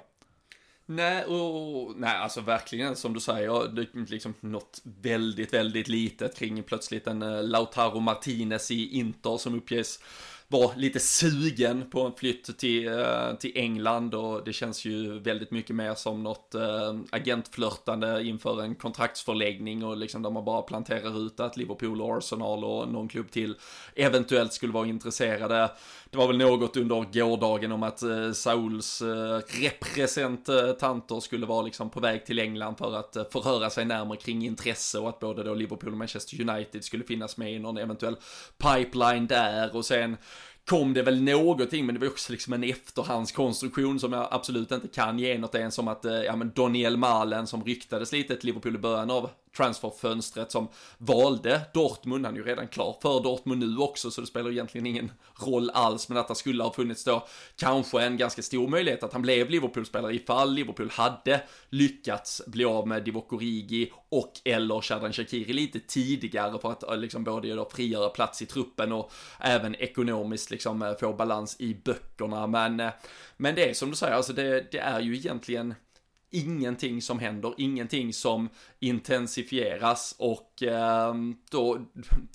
Nej, 0.86 1.26
och, 1.26 1.94
nej, 1.98 2.18
alltså 2.18 2.42
verkligen 2.42 2.96
som 2.96 3.14
du 3.14 3.20
säger, 3.20 3.68
det 3.76 3.82
är 3.82 4.12
liksom 4.12 4.34
något 4.40 4.82
väldigt, 4.84 5.54
väldigt 5.54 5.88
litet 5.88 6.36
kring 6.36 6.64
plötsligt 6.64 7.08
en 7.08 7.22
eh, 7.22 7.44
Lautaro 7.44 8.00
Martinez 8.00 8.72
i 8.72 8.98
Inter 8.98 9.38
som 9.38 9.56
uppges 9.56 10.00
var 10.48 10.74
lite 10.76 11.00
sugen 11.00 11.90
på 11.90 12.02
en 12.02 12.14
flytt 12.14 12.58
till, 12.58 12.88
eh, 12.88 13.34
till 13.40 13.52
England 13.56 14.16
och 14.16 14.44
det 14.46 14.54
känns 14.54 14.86
ju 14.86 15.20
väldigt 15.20 15.52
mycket 15.52 15.76
mer 15.76 15.96
som 15.96 16.24
något 16.24 16.56
eh, 16.56 16.96
agentflörtande 17.12 18.24
inför 18.24 18.62
en 18.62 18.76
kontraktsförläggning 18.76 19.84
och 19.84 19.98
liksom 19.98 20.22
där 20.22 20.30
man 20.30 20.46
bara 20.46 20.62
planterar 20.62 21.26
ut 21.26 21.40
att 21.40 21.58
Liverpool 21.58 22.02
och 22.02 22.18
Arsenal 22.18 22.64
och 22.64 22.88
någon 22.88 23.08
klubb 23.08 23.32
till 23.32 23.56
eventuellt 23.96 24.54
skulle 24.54 24.74
vara 24.74 24.88
intresserade. 24.88 25.72
Det 26.10 26.18
var 26.18 26.28
väl 26.28 26.38
något 26.38 26.78
under 26.78 27.06
gårdagen 27.14 27.72
om 27.72 27.84
att 27.84 28.04
eh, 28.04 28.32
Sauls 28.32 29.02
representanter 29.62 31.20
skulle 31.20 31.46
vara 31.46 31.62
liksom 31.62 31.90
på 31.90 32.00
väg 32.00 32.26
till 32.26 32.40
England 32.40 32.78
för 32.78 32.96
att 32.96 33.32
förhöra 33.32 33.70
sig 33.70 33.86
närmare 33.86 34.18
kring 34.18 34.46
intresse 34.46 35.00
och 35.00 35.10
att 35.10 35.20
både 35.20 35.44
då 35.44 35.54
Liverpool 35.54 35.92
och 35.92 35.98
Manchester 35.98 36.50
United 36.50 36.84
skulle 36.84 37.04
finnas 37.04 37.38
med 37.38 37.54
i 37.54 37.60
någon 37.60 37.78
eventuell 37.78 38.16
pipeline 38.58 39.28
där 39.28 39.76
och 39.76 39.86
sen 39.86 40.18
kom 40.66 40.94
det 40.94 41.04
väl 41.04 41.24
någonting, 41.24 41.86
men 41.86 41.96
det 41.96 42.02
var 42.02 42.08
också 42.08 42.32
liksom 42.32 42.54
en 42.54 42.64
efterhandskonstruktion 42.64 44.00
som 44.00 44.14
jag 44.14 44.28
absolut 44.32 44.72
inte 44.72 44.88
kan 44.88 45.20
ge 45.20 45.38
något. 45.38 45.56
Ens 45.56 45.76
som 45.76 45.88
att, 45.88 46.06
eh, 46.06 46.14
ja 46.14 46.36
men 46.36 46.52
Daniel 46.56 46.98
Malen 46.98 47.48
som 47.48 47.64
ryktades 47.64 48.12
lite 48.12 48.36
till 48.36 48.46
Liverpool 48.46 48.76
i 48.76 48.80
början 48.80 49.12
av 49.12 49.30
transferfönstret 49.58 50.52
som 50.52 50.68
valde 50.98 51.62
Dortmund. 51.74 52.26
Han 52.26 52.36
är 52.36 52.40
ju 52.40 52.46
redan 52.46 52.68
klar 52.68 52.98
för 53.02 53.24
Dortmund 53.24 53.60
nu 53.60 53.78
också, 53.78 54.12
så 54.12 54.22
det 54.22 54.28
spelar 54.28 54.52
egentligen 54.52 54.88
ingen 54.88 55.12
roll 55.36 55.70
alls. 55.70 56.10
Men 56.10 56.18
att 56.18 56.28
det 56.28 56.36
skulle 56.36 56.64
ha 56.64 56.74
funnits 56.74 57.04
då 57.04 57.28
kanske 57.56 58.02
en 58.02 58.18
ganska 58.18 58.42
stor 58.42 58.68
möjlighet 58.68 59.04
att 59.04 59.14
han 59.14 59.22
blev 59.22 59.50
Liverpool-spelare 59.50 60.16
ifall 60.16 60.54
Liverpool 60.54 60.90
hade 60.90 61.42
lyckats 61.70 62.42
bli 62.48 62.66
av 62.66 62.88
med 62.88 63.04
Divock 63.04 63.34
Origi 63.34 63.92
och 64.10 64.32
eller 64.46 64.82
Shadan 64.82 65.14
Shakiri 65.14 65.54
lite 65.54 65.80
tidigare 65.80 66.60
för 66.60 66.72
att 66.72 66.84
eh, 66.84 66.98
liksom 66.98 67.24
både 67.24 67.56
då 67.56 67.70
frigöra 67.70 68.10
plats 68.10 68.42
i 68.42 68.46
truppen 68.46 68.92
och 68.92 69.12
även 69.40 69.76
ekonomiskt 69.76 70.52
liksom 70.52 70.82
eh, 70.82 70.94
få 71.00 71.14
balans 71.14 71.56
i 71.60 71.76
böckerna. 71.86 72.48
Men, 72.48 72.80
eh, 72.80 72.92
men 73.38 73.56
det 73.56 73.70
är 73.70 73.74
som 73.74 73.90
du 73.90 73.96
säger, 73.96 74.14
alltså 74.14 74.34
det, 74.34 74.72
det 74.72 74.80
är 74.80 75.00
ju 75.00 75.16
egentligen 75.16 75.76
ingenting 76.34 77.02
som 77.02 77.20
händer, 77.20 77.54
ingenting 77.58 78.14
som 78.14 78.50
intensifieras 78.80 80.16
och 80.18 80.64
eh, 80.64 81.14
då, 81.50 81.80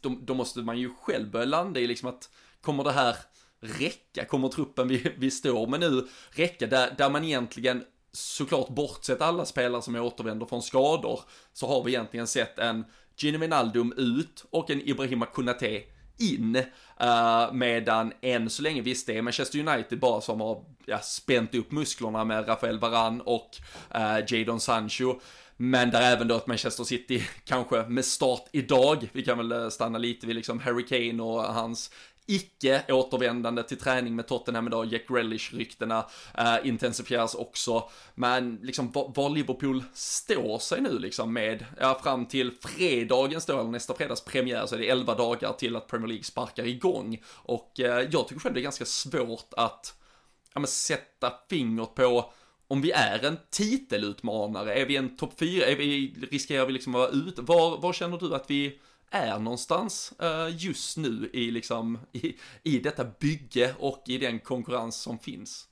då, 0.03 0.19
då, 0.23 0.35
måste 0.35 0.61
man 0.61 0.79
ju 0.79 0.95
själv 0.95 1.31
börja 1.31 1.47
landa 1.47 1.81
i 1.81 1.87
liksom 1.87 2.09
att 2.09 2.31
kommer 2.61 2.85
det 2.85 2.93
här 2.93 3.17
räcka? 3.61 4.25
Kommer 4.25 4.49
truppen 4.49 4.89
vi, 4.89 5.13
vi 5.17 5.31
står 5.31 5.67
med 5.67 5.81
nu 5.81 6.09
räcka? 6.31 6.67
Där, 6.67 6.95
där 6.99 7.11
man 7.11 7.25
egentligen 7.25 7.85
såklart 8.13 8.69
bortsett 8.69 9.21
alla 9.21 9.45
spelare 9.45 9.83
som 9.83 9.97
återvänder 9.97 10.47
från 10.47 10.63
skador 10.63 11.21
så 11.53 11.67
har 11.67 11.85
vi 11.85 11.93
egentligen 11.93 12.27
sett 12.27 12.59
en 12.59 12.85
Gino 13.17 13.39
Wijnaldum 13.39 13.93
ut 13.97 14.45
och 14.51 14.71
en 14.71 14.89
Ibrahima 14.89 15.27
Konate 15.27 15.83
in. 16.19 16.63
Uh, 17.03 17.53
medan 17.53 18.13
än 18.21 18.51
så 18.51 18.63
länge, 18.63 18.83
visst 18.83 19.07
det 19.07 19.17
är 19.17 19.23
Manchester 19.23 19.59
United 19.69 19.99
bara 19.99 20.21
som 20.21 20.41
har 20.41 20.65
ja, 20.87 20.99
spänt 20.99 21.55
upp 21.55 21.71
musklerna 21.71 22.25
med 22.25 22.49
Rafael 22.49 22.79
Varan 22.79 23.21
och 23.21 23.51
uh, 23.95 24.35
Jadon 24.35 24.61
Sancho. 24.61 25.21
Men 25.61 25.91
där 25.91 26.03
även 26.03 26.29
då 26.29 26.35
att 26.35 26.47
Manchester 26.47 26.85
City 26.85 27.23
kanske 27.45 27.83
med 27.83 28.05
start 28.05 28.45
idag, 28.53 29.09
vi 29.13 29.23
kan 29.23 29.39
väl 29.39 29.53
eh, 29.53 29.69
stanna 29.69 29.99
lite 29.99 30.27
vid 30.27 30.37
liksom 30.37 30.61
Harry 30.61 30.87
Kane 30.87 31.23
och 31.23 31.43
hans 31.43 31.91
icke 32.29 32.85
återvändande 32.89 33.63
till 33.63 33.79
träning 33.79 34.17
med 34.17 34.27
Tottenham 34.27 34.67
idag, 34.67 34.87
Jack 34.93 35.05
Relish-ryktena 35.09 36.07
eh, 36.39 36.57
intensifieras 36.65 37.35
också. 37.35 37.89
Men 38.15 38.59
liksom 38.63 38.93
var, 38.93 39.31
Liverpool 39.31 39.85
står 39.95 40.59
sig 40.59 40.81
nu 40.81 40.99
liksom 40.99 41.33
med, 41.33 41.65
ja 41.81 42.01
fram 42.03 42.27
till 42.27 42.53
fredagens 42.61 43.47
då, 43.47 43.61
eller 43.61 43.71
nästa 43.71 43.95
fredags 43.95 44.25
premiär 44.25 44.67
så 44.67 44.75
är 44.75 44.79
det 44.79 44.89
11 44.89 45.15
dagar 45.15 45.53
till 45.53 45.77
att 45.77 45.87
Premier 45.87 46.09
League 46.09 46.25
sparkar 46.25 46.67
igång. 46.67 47.23
Och 47.35 47.81
eh, 47.81 48.09
jag 48.11 48.29
tycker 48.29 48.41
själv 48.41 48.55
det 48.55 48.61
är 48.61 48.63
ganska 48.63 48.85
svårt 48.85 49.55
att 49.57 49.95
ja, 50.55 50.61
men 50.61 50.69
sätta 50.69 51.33
fingret 51.49 51.95
på 51.95 52.33
om 52.69 52.81
vi 52.81 52.91
är 52.91 53.25
en 53.25 53.39
titelutmanare, 53.51 54.75
är 54.75 54.87
vi 54.87 54.97
en 54.97 55.17
topp 55.17 55.33
4, 55.39 55.67
är 55.67 55.77
vi, 55.77 56.15
riskerar 56.31 56.67
vi 56.67 56.73
liksom 56.73 56.95
att 56.95 56.99
vara 56.99 57.11
ute? 57.11 57.43
Var, 57.43 57.79
var 57.79 57.93
känner 57.93 58.19
du 58.19 58.35
att 58.35 58.51
vi 58.51 58.79
är 59.11 59.39
någonstans 59.39 60.13
eh, 60.19 60.57
just 60.57 60.97
nu 60.97 61.31
i, 61.33 61.51
liksom, 61.51 61.99
i, 62.13 62.37
i 62.63 62.79
detta 62.79 63.05
bygge 63.05 63.75
och 63.79 64.03
i 64.07 64.19
den 64.19 64.39
konkurrens 64.39 64.97
som 64.97 65.19
finns. 65.19 65.68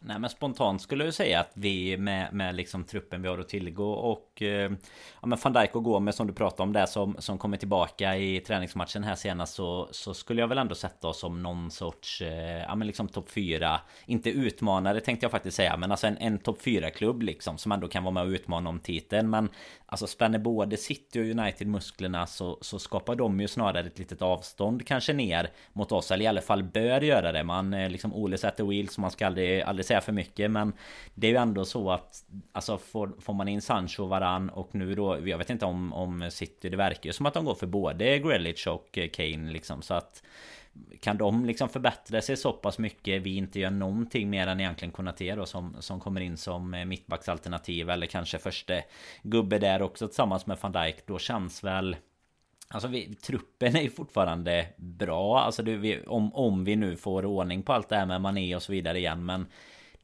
Nej 0.00 0.18
men 0.18 0.30
spontant 0.30 0.82
skulle 0.82 1.04
jag 1.04 1.14
säga 1.14 1.40
att 1.40 1.50
vi 1.54 1.96
med, 1.96 2.32
med 2.32 2.54
liksom 2.54 2.84
truppen 2.84 3.22
vi 3.22 3.28
har 3.28 3.38
att 3.38 3.48
tillgå 3.48 3.92
och 3.92 4.42
eh, 4.42 4.72
ja, 5.20 5.26
men 5.26 5.38
van 5.44 5.52
Dijk 5.52 5.76
och 5.76 5.84
Gomez 5.84 6.16
som 6.16 6.26
du 6.26 6.32
pratade 6.32 6.62
om 6.62 6.72
där 6.72 6.86
som, 6.86 7.16
som 7.18 7.38
kommer 7.38 7.56
tillbaka 7.56 8.16
i 8.16 8.40
träningsmatchen 8.40 9.04
här 9.04 9.14
senast 9.14 9.54
så, 9.54 9.88
så 9.90 10.14
skulle 10.14 10.40
jag 10.40 10.48
väl 10.48 10.58
ändå 10.58 10.74
sätta 10.74 11.08
oss 11.08 11.18
som 11.18 11.42
någon 11.42 11.70
sorts 11.70 12.20
eh, 12.20 12.62
ja 12.62 12.74
men 12.74 12.86
liksom 12.86 13.08
topp 13.08 13.30
4 13.30 13.80
Inte 14.06 14.30
utmanare 14.30 15.00
tänkte 15.00 15.24
jag 15.24 15.30
faktiskt 15.30 15.56
säga 15.56 15.76
men 15.76 15.90
alltså 15.90 16.06
en, 16.06 16.18
en 16.18 16.38
topp 16.38 16.62
4 16.62 16.90
klubb 16.90 17.22
liksom 17.22 17.58
som 17.58 17.72
ändå 17.72 17.88
kan 17.88 18.04
vara 18.04 18.14
med 18.14 18.22
och 18.22 18.28
utmana 18.28 18.70
om 18.70 18.80
titeln. 18.80 19.30
Men 19.30 19.48
Alltså 19.90 20.06
spänner 20.06 20.38
både 20.38 20.76
City 20.76 21.20
och 21.20 21.24
United 21.24 21.66
musklerna 21.66 22.26
så, 22.26 22.58
så 22.60 22.78
skapar 22.78 23.16
de 23.16 23.40
ju 23.40 23.48
snarare 23.48 23.86
ett 23.86 23.98
litet 23.98 24.22
avstånd 24.22 24.86
kanske 24.86 25.12
ner 25.12 25.50
mot 25.72 25.92
oss 25.92 26.10
eller 26.10 26.24
i 26.24 26.28
alla 26.28 26.40
fall 26.40 26.62
bör 26.62 27.00
göra 27.00 27.32
det. 27.32 27.44
Man 27.44 27.74
eh, 27.74 27.90
liksom 27.90 28.14
Ole 28.14 28.38
sätter 28.38 28.64
wheels 28.64 28.98
man 28.98 29.10
ska 29.10 29.26
aldrig, 29.26 29.62
aldrig 29.62 29.86
säga 29.88 30.00
för 30.00 30.12
mycket 30.12 30.50
men 30.50 30.72
Det 31.14 31.26
är 31.26 31.30
ju 31.30 31.36
ändå 31.36 31.64
så 31.64 31.90
att 31.90 32.24
Alltså 32.52 32.78
får, 32.78 33.12
får 33.20 33.32
man 33.32 33.48
in 33.48 33.62
Sancho, 33.62 34.06
Varan 34.06 34.50
och 34.50 34.74
nu 34.74 34.94
då 34.94 35.28
Jag 35.28 35.38
vet 35.38 35.50
inte 35.50 35.64
om, 35.64 35.92
om 35.92 36.30
City 36.30 36.68
Det 36.68 36.76
verkar 36.76 37.08
ju 37.08 37.12
som 37.12 37.26
att 37.26 37.34
de 37.34 37.44
går 37.44 37.54
för 37.54 37.66
både 37.66 38.18
Grealish 38.18 38.68
och 38.68 38.98
Kane 39.12 39.52
liksom 39.52 39.82
så 39.82 39.94
att 39.94 40.22
kan 41.00 41.18
de 41.18 41.44
liksom 41.44 41.68
förbättra 41.68 42.22
sig 42.22 42.36
så 42.36 42.52
pass 42.52 42.78
mycket 42.78 43.22
vi 43.22 43.36
inte 43.36 43.60
gör 43.60 43.70
någonting 43.70 44.30
mer 44.30 44.46
än 44.46 44.60
egentligen 44.60 44.92
Konate 44.92 45.34
då 45.34 45.46
som, 45.46 45.76
som 45.80 46.00
kommer 46.00 46.20
in 46.20 46.36
som 46.36 46.74
eh, 46.74 46.84
mittbacksalternativ 46.84 47.90
eller 47.90 48.06
kanske 48.06 48.38
första 48.38 48.74
gubbe 49.22 49.58
där 49.58 49.82
också 49.82 50.06
tillsammans 50.06 50.46
med 50.46 50.58
van 50.60 50.72
Dijk 50.72 51.06
då 51.06 51.18
känns 51.18 51.64
väl 51.64 51.96
Alltså 52.70 52.88
vi, 52.88 53.14
truppen 53.14 53.76
är 53.76 53.82
ju 53.82 53.90
fortfarande 53.90 54.66
bra. 54.76 55.40
Alltså 55.40 55.62
det, 55.62 55.76
vi, 55.76 56.00
om, 56.06 56.34
om 56.34 56.64
vi 56.64 56.76
nu 56.76 56.96
får 56.96 57.24
ordning 57.24 57.62
på 57.62 57.72
allt 57.72 57.88
det 57.88 57.96
här 57.96 58.06
med 58.06 58.20
Mané 58.20 58.56
och 58.56 58.62
så 58.62 58.72
vidare 58.72 58.98
igen 58.98 59.24
men 59.24 59.46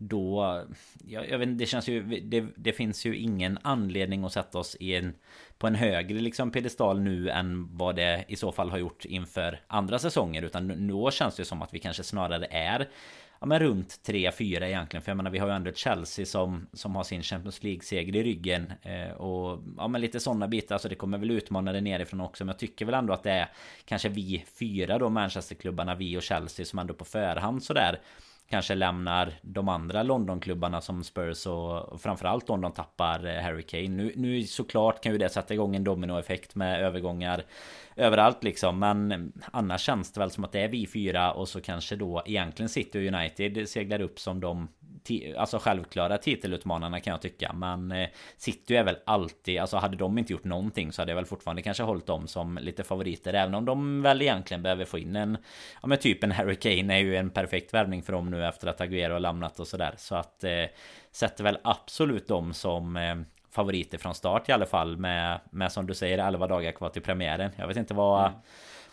då... 0.09 0.63
Jag, 1.05 1.31
jag 1.31 1.39
vet 1.39 1.59
det 1.59 1.67
känns 1.67 1.89
ju... 1.89 2.21
Det, 2.21 2.47
det, 2.57 2.73
finns 2.73 3.05
ju 3.07 3.17
ingen 3.17 3.59
anledning 3.63 4.25
att 4.25 4.33
sätta 4.33 4.59
oss 4.59 4.77
i 4.81 4.95
en... 4.95 5.15
På 5.59 5.67
en 5.67 5.75
högre 5.75 6.21
liksom 6.21 6.51
pedestal 6.51 7.01
nu 7.01 7.31
än 7.31 7.77
vad 7.77 7.97
det 7.97 8.25
i 8.29 8.37
så 8.37 8.53
fall 8.53 8.71
har 8.71 8.79
gjort 8.79 9.05
inför 9.05 9.61
andra 9.67 9.99
säsonger. 9.99 10.43
Utan 10.43 10.89
då 10.89 11.11
känns 11.11 11.37
det 11.37 11.45
som 11.45 11.63
att 11.63 11.75
vi 11.75 11.79
kanske 11.79 12.03
snarare 12.03 12.47
är... 12.51 12.89
Ja 13.41 13.47
men 13.47 13.59
runt 13.59 14.01
3-4 14.07 14.63
egentligen. 14.63 15.03
För 15.03 15.11
jag 15.11 15.17
menar 15.17 15.31
vi 15.31 15.39
har 15.39 15.49
ju 15.49 15.55
ändå 15.55 15.73
Chelsea 15.73 16.27
som, 16.27 16.67
som 16.73 16.97
har 16.97 17.05
sin 17.05 17.23
Champions 17.23 17.63
League-seger 17.63 18.17
i 18.17 18.23
ryggen. 18.23 18.73
Eh, 18.83 19.13
och 19.13 19.63
ja 19.77 19.89
men 19.89 20.01
lite 20.01 20.21
sådana 20.21 20.49
bitar. 20.49 20.75
Alltså 20.75 20.89
det 20.89 20.95
kommer 20.95 21.19
väl 21.19 21.31
utmana 21.31 21.73
det 21.73 21.81
nerifrån 21.81 22.21
också. 22.21 22.45
Men 22.45 22.53
jag 22.53 22.59
tycker 22.59 22.85
väl 22.85 22.95
ändå 22.95 23.13
att 23.13 23.23
det 23.23 23.31
är 23.31 23.49
kanske 23.85 24.09
vi 24.09 24.45
fyra 24.59 24.99
då 24.99 25.09
Manchesterklubbarna, 25.09 25.95
vi 25.95 26.17
och 26.19 26.23
Chelsea 26.23 26.67
som 26.67 26.79
ändå 26.79 26.95
på 26.95 27.05
förhand 27.05 27.63
sådär 27.63 28.01
kanske 28.49 28.75
lämnar 28.75 29.33
de 29.43 29.69
andra 29.69 30.03
Londonklubbarna 30.03 30.81
som 30.81 31.05
Spurs 31.05 31.47
och 31.47 32.01
framförallt 32.01 32.51
om 32.51 32.61
de 32.61 32.73
tappar 32.73 33.27
eh, 33.27 33.43
Harry 33.43 33.63
Kane. 33.63 33.89
Nu, 33.89 34.13
nu 34.17 34.43
såklart 34.43 35.03
kan 35.03 35.13
ju 35.13 35.19
det 35.19 35.29
sätta 35.29 35.55
igång 35.55 35.77
en 35.77 35.85
dominoeffekt 35.85 36.55
med 36.55 36.81
övergångar 36.81 37.45
överallt 37.97 38.45
liksom. 38.45 38.79
Men 38.79 39.33
annars 39.53 39.81
känns 39.81 40.13
det 40.13 40.21
väl 40.21 40.31
som 40.31 40.45
att 40.45 40.53
det 40.53 40.61
är 40.61 40.69
vi 40.69 40.87
fyra 40.87 41.33
och 41.33 41.49
så 41.49 41.61
kanske 41.61 41.97
då 41.97 42.23
egentligen 42.27 42.69
City 42.69 42.99
och 42.99 43.15
United 43.15 43.69
seglar 43.69 44.01
upp 44.01 44.19
som 44.19 44.41
de 44.41 44.69
Alltså 45.37 45.59
självklara 45.59 46.19
titelutmanarna 46.19 47.01
kan 47.01 47.11
jag 47.11 47.23
tycka 47.23 47.53
Men 47.53 47.93
eh, 47.93 48.09
City 48.37 48.77
är 48.77 48.85
väl 48.85 48.97
alltid 49.05 49.61
Alltså 49.61 49.77
hade 49.77 49.97
de 49.97 50.19
inte 50.19 50.33
gjort 50.33 50.45
någonting 50.45 50.93
så 50.93 51.03
hade 51.03 51.11
jag 51.11 51.17
väl 51.17 51.27
fortfarande 51.27 51.63
kanske 51.63 51.83
hållit 51.83 52.07
dem 52.07 52.27
som 52.27 52.59
lite 52.59 52.85
favoriter 52.85 53.35
Även 53.35 53.55
om 53.55 53.65
de 53.65 54.03
väl 54.03 54.23
egentligen 54.23 54.63
behöver 54.63 54.85
få 54.85 54.99
in 54.99 55.17
en 55.17 55.39
Ja 55.83 55.89
men 55.89 55.99
typ 55.99 56.25
en 56.25 56.33
Harry 56.33 56.57
Kane 56.57 56.95
är 56.95 56.99
ju 56.99 57.17
en 57.17 57.31
perfekt 57.31 57.75
värvning 57.75 58.03
för 58.03 58.13
dem 58.13 58.31
nu 58.31 58.47
efter 58.47 58.69
att 58.69 58.81
Agüero 58.81 59.13
har 59.13 59.21
lämnat 59.21 59.61
och 59.61 59.67
sådär 59.67 59.95
Så 59.97 60.15
att 60.15 60.45
eh, 60.45 60.65
Sätter 61.13 61.45
väl 61.45 61.59
absolut 61.63 62.29
dem 62.29 62.53
som 62.53 62.97
eh, 62.97 63.17
favoriter 63.51 63.99
från 63.99 64.15
start 64.15 64.49
i 64.49 64.53
alla 64.53 64.67
fall 64.67 64.97
med, 64.97 65.41
med 65.51 65.73
som 65.73 65.87
du 65.87 65.95
säger 65.95 66.19
11 66.19 66.47
dagar 66.47 66.73
kvar 66.73 66.89
till 66.89 67.03
premiären. 67.03 67.51
Jag 67.57 67.67
vet 67.67 67.77
inte 67.77 67.95
vad 67.95 68.27
mm. 68.27 68.39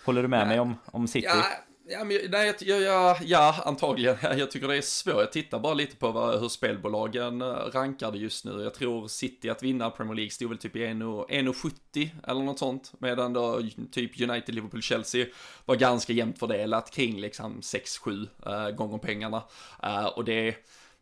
Håller 0.05 0.21
du 0.21 0.27
med 0.27 0.39
nej. 0.39 0.47
mig 0.47 0.59
om, 0.59 0.77
om 0.85 1.07
City? 1.07 1.27
Ja. 1.27 1.43
Ja, 1.91 2.03
men, 2.03 2.17
nej, 2.29 2.53
jag, 2.59 2.81
jag, 2.81 3.17
ja, 3.25 3.61
antagligen. 3.65 4.17
Jag 4.37 4.51
tycker 4.51 4.67
det 4.67 4.77
är 4.77 4.81
svårt. 4.81 5.15
Jag 5.15 5.31
tittar 5.31 5.59
bara 5.59 5.73
lite 5.73 5.95
på 5.95 6.11
vad, 6.11 6.39
hur 6.39 6.49
spelbolagen 6.49 7.41
eh, 7.41 7.47
rankar 7.47 8.11
det 8.11 8.17
just 8.17 8.45
nu. 8.45 8.63
Jag 8.63 8.73
tror 8.73 9.07
City 9.07 9.49
att 9.49 9.63
vinna 9.63 9.89
Premier 9.89 10.15
League 10.15 10.31
stod 10.31 10.49
väl 10.49 10.57
typ 10.57 10.75
i 10.75 10.79
1,70 10.79 12.09
eller 12.27 12.41
något 12.41 12.59
sånt. 12.59 12.93
Medan 12.99 13.33
då 13.33 13.61
typ 13.91 14.21
United, 14.21 14.55
Liverpool, 14.55 14.81
Chelsea 14.81 15.25
var 15.65 15.75
ganska 15.75 16.13
jämnt 16.13 16.39
fördelat 16.39 16.91
kring 16.91 17.21
liksom 17.21 17.61
6-7 17.61 18.27
äh, 18.45 18.53
eh, 18.53 18.69
gånger 18.69 18.97
pengarna. 18.97 19.43
Äh, 19.83 20.05
och 20.05 20.25
det 20.25 20.55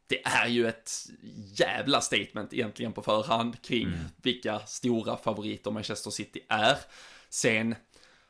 det 0.07 0.25
är 0.25 0.47
ju 0.47 0.67
ett 0.67 0.91
jävla 1.53 2.01
statement 2.01 2.53
egentligen 2.53 2.93
på 2.93 3.01
förhand 3.01 3.61
kring 3.61 3.87
mm. 3.87 3.99
vilka 4.17 4.59
stora 4.59 5.17
favoriter 5.17 5.71
Manchester 5.71 6.11
City 6.11 6.45
är. 6.49 6.77
Sen 7.29 7.75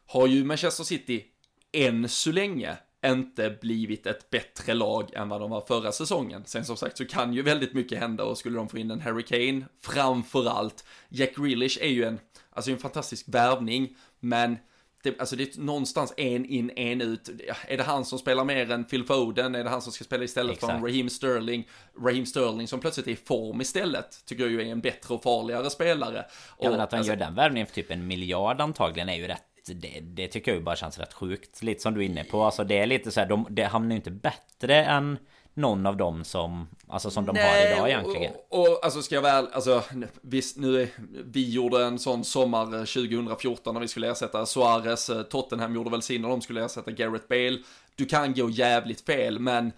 har 0.06 0.28
ju 0.28 0.44
Manchester 0.44 0.84
City 0.84 1.26
än 1.74 2.10
så 2.10 2.32
länge 2.32 2.78
inte 3.06 3.58
blivit 3.62 4.08
ett 4.08 4.30
bättre 4.30 4.74
lag 4.74 5.14
än 5.14 5.30
vad 5.30 5.42
de 5.42 5.50
var 5.50 5.62
förra 5.62 5.92
säsongen. 5.92 6.44
Sen 6.46 6.66
som 6.66 6.78
sagt 6.78 6.98
så 6.98 7.06
kan 7.06 7.34
ju 7.34 7.42
väldigt 7.42 7.74
mycket 7.74 8.00
hända 8.00 8.24
och 8.24 8.38
skulle 8.38 8.58
de 8.58 8.70
få 8.70 8.78
in 8.78 8.92
en 8.92 9.02
Hurricane 9.02 9.66
framförallt. 9.82 10.86
Jack 11.10 11.36
Grealish 11.36 11.78
är 11.82 11.90
ju 11.90 12.04
en, 12.04 12.20
alltså 12.50 12.72
en 12.72 12.78
fantastisk 12.78 13.26
värvning, 13.28 13.98
men 14.20 14.58
det, 15.04 15.20
alltså 15.20 15.36
det 15.36 15.58
är 15.58 15.62
någonstans 15.62 16.14
en 16.18 16.46
in, 16.46 16.72
en 16.76 17.02
ut. 17.02 17.30
Är 17.68 17.78
det 17.78 17.84
han 17.84 18.06
som 18.06 18.20
spelar 18.20 18.44
mer 18.46 18.72
än 18.72 18.84
Phil 18.84 19.04
Foden? 19.04 19.56
Är 19.56 19.64
det 19.64 19.70
han 19.70 19.82
som 19.82 19.92
ska 19.92 20.04
spela 20.04 20.24
istället 20.24 20.54
Exakt. 20.54 20.74
för 20.74 20.88
Raheem 20.88 21.10
Sterling? 21.10 21.68
Raheem 22.04 22.26
Sterling 22.26 22.68
som 22.68 22.80
plötsligt 22.80 23.08
är 23.08 23.12
i 23.12 23.16
form 23.16 23.62
istället, 23.62 24.26
tycker 24.26 24.44
jag 24.44 24.52
ju 24.52 24.62
är 24.62 24.66
en 24.66 24.82
bättre 24.82 25.14
och 25.14 25.24
farligare 25.24 25.70
spelare. 25.70 26.26
Och, 26.50 26.66
ja, 26.66 26.72
men 26.72 26.80
att 26.80 26.92
han 26.92 27.00
alltså, 27.00 27.14
gör 27.14 27.20
den 27.20 27.36
värvningen 27.36 27.68
för 27.68 27.74
typ 27.74 27.92
en 27.92 28.08
miljard 28.08 28.62
antagligen 28.62 29.10
är 29.10 29.16
ju 29.16 29.28
rätt 29.28 29.49
det, 29.74 30.00
det 30.00 30.28
tycker 30.28 30.52
jag 30.52 30.58
ju 30.58 30.64
bara 30.64 30.76
känns 30.76 31.00
rätt 31.00 31.14
sjukt. 31.14 31.64
Lite 31.64 31.82
som 31.82 31.94
du 31.94 32.02
är 32.02 32.06
inne 32.06 32.24
på. 32.24 32.44
Alltså 32.44 32.64
det 32.64 32.78
är 32.78 32.86
lite 32.86 33.12
så 33.12 33.20
här, 33.20 33.28
de, 33.28 33.48
det 33.50 33.64
hamnar 33.64 33.90
ju 33.90 33.96
inte 33.96 34.12
bättre 34.12 34.84
än 34.86 35.18
någon 35.54 35.86
av 35.86 35.98
dem 35.98 36.24
som, 36.24 36.68
alltså 36.88 37.12
som 37.12 37.26
de 37.26 37.34
Nej, 37.36 37.66
har 37.66 37.76
idag 37.76 37.90
egentligen. 37.90 38.34
Och, 38.50 38.70
och 38.70 38.86
alltså 38.86 39.02
ska 39.02 39.16
jag 39.16 39.22
väl, 39.22 39.48
alltså 39.52 39.84
visst 40.22 40.58
nu 40.58 40.82
är, 40.82 40.90
vi 41.26 41.50
gjorde 41.50 41.86
en 41.86 42.00
sån 42.00 42.24
sommar 42.24 42.66
2014 42.66 43.74
när 43.74 43.82
vi 43.82 43.88
skulle 43.88 44.12
ersätta 44.12 44.46
Suarez, 44.46 45.10
eh, 45.10 45.22
Tottenham 45.24 45.76
gjorde 45.76 45.90
väl 45.90 46.02
sin 46.02 46.22
när 46.22 46.30
de 46.30 46.42
skulle 46.42 46.66
ersätta 46.66 46.92
Gareth 46.92 47.28
Bale. 47.30 47.58
Du 47.96 48.06
kan 48.06 48.34
gå 48.34 48.50
jävligt 48.50 49.02
fel, 49.02 49.40
men 49.40 49.72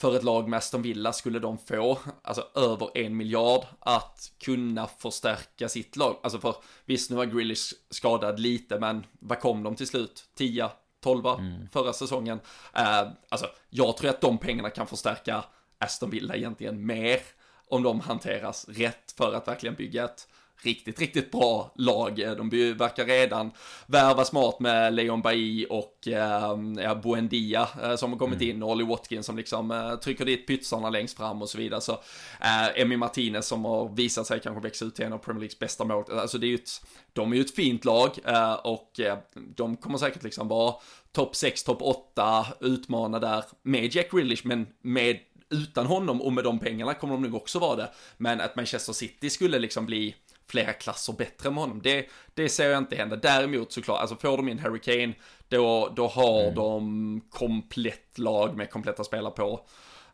för 0.00 0.16
ett 0.16 0.22
lag 0.22 0.48
med 0.48 0.56
Aston 0.56 0.82
Villa 0.82 1.12
skulle 1.12 1.38
de 1.38 1.58
få, 1.58 1.98
alltså 2.22 2.46
över 2.54 2.98
en 2.98 3.16
miljard 3.16 3.64
att 3.80 4.32
kunna 4.38 4.86
förstärka 4.86 5.68
sitt 5.68 5.96
lag. 5.96 6.16
Alltså 6.22 6.40
för 6.40 6.56
visst, 6.84 7.10
nu 7.10 7.16
var 7.16 7.24
Grealish 7.24 7.72
skadad 7.90 8.40
lite, 8.40 8.78
men 8.78 9.06
vad 9.18 9.40
kom 9.40 9.62
de 9.62 9.76
till 9.76 9.86
slut? 9.86 10.24
10, 10.34 10.70
12 11.02 11.26
mm. 11.26 11.68
förra 11.72 11.92
säsongen. 11.92 12.40
Uh, 12.78 13.12
alltså, 13.28 13.46
jag 13.70 13.96
tror 13.96 14.10
att 14.10 14.20
de 14.20 14.38
pengarna 14.38 14.70
kan 14.70 14.86
förstärka 14.86 15.44
Aston 15.78 16.10
Villa 16.10 16.36
egentligen 16.36 16.86
mer 16.86 17.20
om 17.66 17.82
de 17.82 18.00
hanteras 18.00 18.68
rätt 18.68 19.14
för 19.16 19.34
att 19.34 19.48
verkligen 19.48 19.74
bygga 19.74 20.04
ett 20.04 20.28
riktigt, 20.62 21.00
riktigt 21.00 21.30
bra 21.30 21.72
lag. 21.76 22.16
De 22.16 22.50
verkar 22.74 23.04
redan 23.04 23.50
värva 23.86 24.24
smart 24.24 24.60
med 24.60 24.94
Leon 24.94 25.22
Bailly 25.22 25.66
och 25.70 26.08
äh, 26.08 26.58
ja, 26.82 26.94
Buendia 26.94 27.68
äh, 27.82 27.96
som 27.96 28.12
har 28.12 28.18
kommit 28.18 28.42
mm. 28.42 28.56
in 28.56 28.62
och 28.62 28.70
Ollie 28.70 28.86
Watkins 28.86 29.26
som 29.26 29.36
liksom 29.36 29.70
äh, 29.70 29.96
trycker 29.96 30.24
dit 30.24 30.46
pytsarna 30.46 30.90
längst 30.90 31.16
fram 31.16 31.42
och 31.42 31.48
så 31.48 31.58
vidare. 31.58 31.80
Så 31.80 31.92
äh, 32.40 32.80
Emi 32.82 32.96
Martinez 32.96 33.46
som 33.46 33.64
har 33.64 33.88
visat 33.88 34.26
sig 34.26 34.40
kanske 34.40 34.62
växa 34.62 34.84
ut 34.84 34.94
till 34.94 35.04
en 35.04 35.12
av 35.12 35.18
Premier 35.18 35.40
Leagues 35.40 35.58
bästa 35.58 35.84
mål. 35.84 36.04
Alltså 36.10 36.38
det 36.38 36.46
är 36.46 36.48
ju 36.48 36.54
ett, 36.54 36.82
de 37.12 37.32
är 37.32 37.36
ju 37.36 37.42
ett 37.42 37.54
fint 37.54 37.84
lag 37.84 38.10
äh, 38.24 38.52
och 38.52 39.00
äh, 39.00 39.18
de 39.56 39.76
kommer 39.76 39.98
säkert 39.98 40.22
liksom 40.22 40.48
vara 40.48 40.74
topp 41.12 41.36
6, 41.36 41.64
topp 41.64 41.82
8, 41.82 42.46
utmana 42.60 43.18
där 43.18 43.44
med 43.62 43.94
Jack 43.94 44.10
Grealish 44.10 44.46
men 44.46 44.66
med 44.82 45.18
utan 45.50 45.86
honom 45.86 46.22
och 46.22 46.32
med 46.32 46.44
de 46.44 46.58
pengarna 46.58 46.94
kommer 46.94 47.14
de 47.14 47.22
nog 47.22 47.34
också 47.34 47.58
vara 47.58 47.76
det. 47.76 47.90
Men 48.16 48.40
att 48.40 48.56
Manchester 48.56 48.92
City 48.92 49.30
skulle 49.30 49.58
liksom 49.58 49.86
bli 49.86 50.14
flera 50.50 50.72
klasser 50.72 51.12
bättre 51.12 51.50
med 51.50 51.60
honom. 51.60 51.80
Det, 51.82 52.06
det 52.34 52.48
ser 52.48 52.70
jag 52.70 52.78
inte 52.78 52.96
hända. 52.96 53.16
Däremot 53.16 53.72
såklart, 53.72 54.00
alltså 54.00 54.16
får 54.16 54.36
de 54.36 54.48
in 54.48 54.58
Harry 54.58 54.80
Kane, 54.80 55.14
då, 55.48 55.92
då 55.96 56.06
har 56.06 56.42
mm. 56.42 56.54
de 56.54 57.20
komplett 57.30 58.18
lag 58.18 58.56
med 58.56 58.70
kompletta 58.70 59.04
spelare 59.04 59.32
på, 59.32 59.60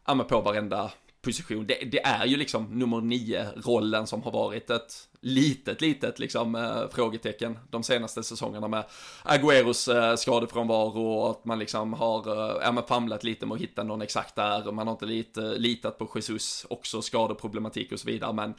ja 0.07 0.25
på 0.29 0.41
varenda 0.41 0.91
position. 1.27 1.67
Det, 1.67 1.75
det, 1.75 2.05
är 2.05 2.27
ju 2.27 2.37
liksom 2.37 2.79
nummer 2.79 3.01
nio 3.01 3.47
rollen 3.57 4.07
som 4.07 4.23
har 4.23 4.33
varit 4.33 4.71
ett 4.71 5.09
litet, 5.21 5.81
litet 5.81 6.19
liksom 6.19 6.55
äh, 6.55 6.89
frågetecken 6.93 7.59
de 7.71 7.83
senaste 7.83 8.23
säsongerna 8.23 8.69
med 8.69 8.85
Agüeros 9.25 9.89
äh, 9.89 10.17
skadefrånvaro 10.17 11.07
och 11.07 11.31
att 11.31 11.45
man 11.45 11.59
liksom 11.59 11.93
har 11.93 12.29
äh, 12.29 12.63
ja, 12.63 12.73
men 12.73 12.85
famlat 12.85 13.25
lite 13.25 13.47
med 13.47 13.55
att 13.55 13.61
hitta 13.61 13.83
någon 13.83 14.03
exakt 14.03 14.35
där. 14.35 14.73
Man 14.73 14.87
har 14.87 14.95
inte 14.95 15.07
lite, 15.07 15.41
litat 15.41 15.99
på 15.99 16.09
Jesus, 16.15 16.67
också 16.71 17.03
skadeproblematik 17.03 17.93
och 17.93 18.01
så 18.01 18.07
vidare, 18.07 18.33
men 18.33 18.55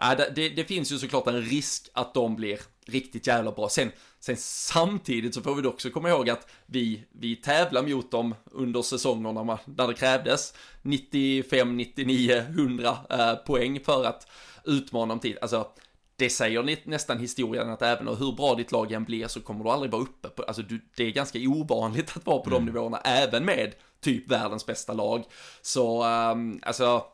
äh, 0.00 0.16
det, 0.34 0.48
det, 0.48 0.64
finns 0.64 0.92
ju 0.92 0.98
såklart 0.98 1.26
en 1.26 1.42
risk 1.42 1.88
att 1.92 2.14
de 2.14 2.36
blir 2.36 2.60
riktigt 2.86 3.26
jävla 3.26 3.52
bra. 3.52 3.68
Sen, 3.68 3.92
sen 4.20 4.36
samtidigt 4.38 5.34
så 5.34 5.42
får 5.42 5.54
vi 5.54 5.68
också 5.68 5.90
komma 5.90 6.08
ihåg 6.08 6.30
att 6.30 6.50
vi, 6.66 7.04
vi 7.12 7.36
tävlar 7.36 7.82
mot 7.82 8.10
dem 8.10 8.34
under 8.44 8.82
säsongerna 8.82 9.58
där 9.64 9.88
det 9.88 9.94
krävdes 9.94 10.54
95, 10.82 11.76
99, 11.76 12.44
100 12.48 12.98
äh, 13.10 13.34
poäng 13.34 13.80
för 13.80 14.04
att 14.04 14.26
utmana 14.64 15.06
dem 15.06 15.20
till. 15.20 15.38
Alltså, 15.42 15.68
det 16.16 16.30
säger 16.30 16.88
nästan 16.88 17.18
historien 17.18 17.70
att 17.70 17.82
även 17.82 18.08
hur 18.08 18.32
bra 18.32 18.54
ditt 18.54 18.72
lag 18.72 18.92
än 18.92 19.04
blir 19.04 19.28
så 19.28 19.40
kommer 19.40 19.64
du 19.64 19.70
aldrig 19.70 19.92
vara 19.92 20.02
uppe 20.02 20.28
på, 20.28 20.42
alltså 20.42 20.62
du, 20.62 20.80
det 20.96 21.04
är 21.04 21.10
ganska 21.10 21.38
ovanligt 21.38 22.16
att 22.16 22.26
vara 22.26 22.38
på 22.38 22.50
mm. 22.50 22.64
de 22.64 22.72
nivåerna, 22.72 22.98
även 22.98 23.44
med 23.44 23.74
typ 24.00 24.30
världens 24.30 24.66
bästa 24.66 24.92
lag. 24.92 25.24
Så, 25.62 26.04
um, 26.04 26.60
alltså, 26.62 27.04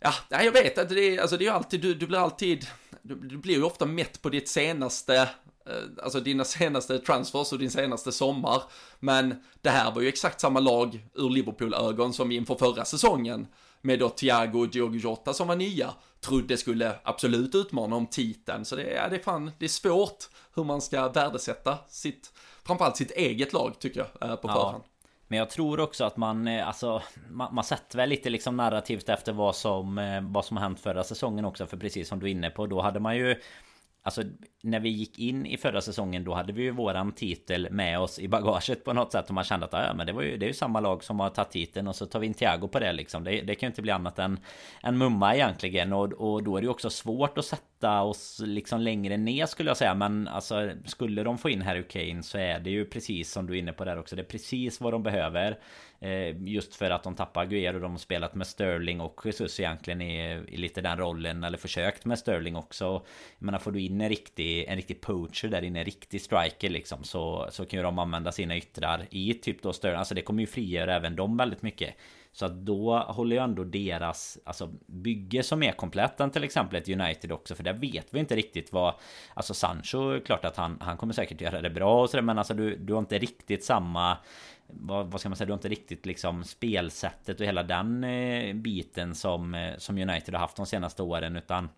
Ja, 0.00 0.12
jag 0.28 0.52
vet 0.52 0.78
att 0.78 0.88
det 0.88 1.18
alltså 1.18 1.36
det 1.36 1.44
är 1.44 1.46
ju 1.46 1.52
alltid, 1.52 1.80
du, 1.80 1.94
du 1.94 2.06
blir 2.06 2.18
alltid, 2.18 2.66
du, 3.02 3.14
du 3.14 3.36
blir 3.36 3.54
ju 3.54 3.62
ofta 3.62 3.86
mätt 3.86 4.22
på 4.22 4.28
ditt 4.28 4.48
senaste, 4.48 5.16
eh, 5.66 6.02
alltså 6.02 6.20
dina 6.20 6.44
senaste 6.44 6.98
transfers 6.98 7.52
och 7.52 7.58
din 7.58 7.70
senaste 7.70 8.12
sommar. 8.12 8.62
Men 9.00 9.42
det 9.62 9.70
här 9.70 9.92
var 9.92 10.02
ju 10.02 10.08
exakt 10.08 10.40
samma 10.40 10.60
lag 10.60 11.06
ur 11.14 11.30
Liverpool-ögon 11.30 12.12
som 12.12 12.32
inför 12.32 12.54
förra 12.54 12.84
säsongen. 12.84 13.46
Med 13.80 13.98
då 13.98 14.08
Thiago 14.08 14.58
och 14.58 14.68
Diogo 14.68 14.96
Jota 14.96 15.34
som 15.34 15.48
var 15.48 15.56
nya. 15.56 15.94
Trodde 16.20 16.56
skulle 16.56 16.98
absolut 17.02 17.54
utmana 17.54 17.96
om 17.96 18.06
titeln. 18.06 18.64
Så 18.64 18.76
det, 18.76 18.82
ja, 18.82 19.08
det 19.08 19.16
är 19.16 19.22
fan, 19.22 19.50
det 19.58 19.64
är 19.64 19.68
svårt 19.68 20.24
hur 20.54 20.64
man 20.64 20.80
ska 20.80 21.08
värdesätta 21.08 21.78
sitt, 21.88 22.32
framförallt 22.64 22.96
sitt 22.96 23.10
eget 23.10 23.52
lag 23.52 23.78
tycker 23.78 24.06
jag, 24.20 24.30
eh, 24.30 24.36
på 24.36 24.48
förhand. 24.48 24.82
Ja. 24.86 24.95
Men 25.28 25.38
jag 25.38 25.50
tror 25.50 25.80
också 25.80 26.04
att 26.04 26.16
man, 26.16 26.48
eh, 26.48 26.68
alltså, 26.68 27.02
man, 27.30 27.54
man 27.54 27.64
sätter 27.64 27.96
väl 27.96 28.08
lite 28.08 28.30
liksom 28.30 28.56
narrativt 28.56 29.08
efter 29.08 29.32
vad 29.32 29.56
som, 29.56 29.98
eh, 29.98 30.20
vad 30.22 30.44
som 30.44 30.56
har 30.56 30.64
hänt 30.64 30.80
förra 30.80 31.04
säsongen 31.04 31.44
också. 31.44 31.66
För 31.66 31.76
precis 31.76 32.08
som 32.08 32.18
du 32.18 32.26
är 32.26 32.30
inne 32.30 32.50
på, 32.50 32.66
då 32.66 32.80
hade 32.80 33.00
man 33.00 33.16
ju 33.16 33.36
Alltså 34.06 34.22
när 34.62 34.80
vi 34.80 34.88
gick 34.88 35.18
in 35.18 35.46
i 35.46 35.56
förra 35.56 35.80
säsongen 35.80 36.24
då 36.24 36.34
hade 36.34 36.52
vi 36.52 36.62
ju 36.62 36.70
våran 36.70 37.12
titel 37.12 37.68
med 37.70 37.98
oss 37.98 38.18
i 38.18 38.28
bagaget 38.28 38.84
på 38.84 38.92
något 38.92 39.12
sätt 39.12 39.28
och 39.28 39.34
man 39.34 39.44
kände 39.44 39.66
att 39.66 39.74
ah, 39.74 39.86
ja, 39.86 39.94
men 39.94 40.06
det 40.06 40.12
var 40.12 40.22
ju 40.22 40.36
det 40.36 40.46
är 40.46 40.48
ju 40.48 40.54
samma 40.54 40.80
lag 40.80 41.04
som 41.04 41.20
har 41.20 41.30
tagit 41.30 41.50
titeln 41.50 41.88
och 41.88 41.96
så 41.96 42.06
tar 42.06 42.20
vi 42.20 42.26
in 42.26 42.34
Thiago 42.34 42.68
på 42.68 42.78
det 42.78 42.92
liksom. 42.92 43.24
Det, 43.24 43.40
det 43.40 43.54
kan 43.54 43.66
ju 43.66 43.70
inte 43.70 43.82
bli 43.82 43.92
annat 43.92 44.18
än 44.18 44.40
än 44.82 44.98
mumma 44.98 45.34
egentligen 45.34 45.92
och, 45.92 46.12
och 46.12 46.42
då 46.42 46.56
är 46.56 46.60
det 46.60 46.64
ju 46.64 46.70
också 46.70 46.90
svårt 46.90 47.38
att 47.38 47.44
sätta 47.44 48.02
oss 48.02 48.42
liksom 48.44 48.80
längre 48.80 49.16
ner 49.16 49.46
skulle 49.46 49.70
jag 49.70 49.76
säga. 49.76 49.94
Men 49.94 50.28
alltså 50.28 50.70
skulle 50.84 51.22
de 51.22 51.38
få 51.38 51.50
in 51.50 51.62
Harry 51.62 51.82
Kane 51.82 52.22
så 52.22 52.38
är 52.38 52.60
det 52.60 52.70
ju 52.70 52.84
precis 52.84 53.32
som 53.32 53.46
du 53.46 53.54
är 53.54 53.58
inne 53.58 53.72
på 53.72 53.84
där 53.84 53.98
också. 53.98 54.16
Det 54.16 54.22
är 54.22 54.26
precis 54.26 54.80
vad 54.80 54.92
de 54.92 55.02
behöver. 55.02 55.58
Eh, 56.00 56.42
just 56.42 56.74
för 56.74 56.90
att 56.90 57.02
de 57.02 57.14
tappar 57.14 57.42
Aguero. 57.42 57.78
De 57.78 57.90
har 57.90 57.98
spelat 57.98 58.34
med 58.34 58.46
Sterling 58.46 59.00
och 59.00 59.20
Jesus 59.24 59.60
egentligen 59.60 60.00
i, 60.00 60.44
i 60.48 60.56
lite 60.56 60.80
den 60.80 60.98
rollen. 60.98 61.44
Eller 61.44 61.58
försökt 61.58 62.04
med 62.04 62.18
Sterling 62.18 62.56
också. 62.56 62.84
Jag 63.38 63.46
menar 63.46 63.58
får 63.58 63.72
du 63.72 63.80
in 63.80 64.00
en 64.00 64.08
riktig, 64.08 64.64
en 64.64 64.76
riktig 64.76 65.00
poacher 65.00 65.48
där 65.48 65.62
inne. 65.62 65.78
En 65.78 65.84
riktig 65.84 66.20
striker 66.20 66.68
liksom. 66.68 67.04
Så, 67.04 67.48
så 67.50 67.64
kan 67.64 67.78
ju 67.78 67.82
de 67.82 67.98
använda 67.98 68.32
sina 68.32 68.56
yttrar 68.56 69.06
i 69.10 69.34
typ 69.34 69.62
då 69.62 69.72
Sterling. 69.72 69.98
Alltså 69.98 70.14
det 70.14 70.22
kommer 70.22 70.40
ju 70.40 70.46
frigöra 70.46 70.94
även 70.94 71.16
dem 71.16 71.36
väldigt 71.36 71.62
mycket. 71.62 71.94
Så 72.36 72.46
att 72.46 72.52
då 72.52 72.98
håller 72.98 73.36
ju 73.36 73.42
ändå 73.42 73.64
deras 73.64 74.38
alltså, 74.44 74.72
bygge 74.86 75.42
som 75.42 75.62
är 75.62 75.72
komplett 75.72 76.20
än 76.20 76.30
till 76.30 76.44
exempel 76.44 76.76
ett 76.76 76.88
United 76.88 77.32
också. 77.32 77.54
För 77.54 77.62
där 77.62 77.72
vet 77.72 78.06
vi 78.10 78.20
inte 78.20 78.36
riktigt 78.36 78.72
vad... 78.72 78.94
Alltså 79.34 79.54
Sancho, 79.54 80.20
klart 80.20 80.44
att 80.44 80.56
han, 80.56 80.78
han 80.80 80.96
kommer 80.96 81.12
säkert 81.12 81.40
göra 81.40 81.60
det 81.60 81.70
bra 81.70 82.02
och 82.02 82.10
sådär. 82.10 82.22
Men 82.22 82.38
alltså 82.38 82.54
du, 82.54 82.76
du 82.76 82.92
har 82.92 83.00
inte 83.00 83.18
riktigt 83.18 83.64
samma... 83.64 84.18
Vad, 84.66 85.06
vad, 85.06 85.20
ska 85.20 85.28
man 85.28 85.36
säga? 85.36 85.46
Du 85.46 85.52
har 85.52 85.58
inte 85.58 85.68
riktigt 85.68 86.06
liksom 86.06 86.44
spelsättet 86.44 87.40
och 87.40 87.46
hela 87.46 87.62
den 87.62 88.04
eh, 88.04 88.54
biten 88.54 89.14
som, 89.14 89.54
eh, 89.54 89.76
som 89.78 89.98
United 89.98 90.34
har 90.34 90.40
haft 90.40 90.56
de 90.56 90.66
senaste 90.66 91.02
åren. 91.02 91.36
Utan 91.36 91.68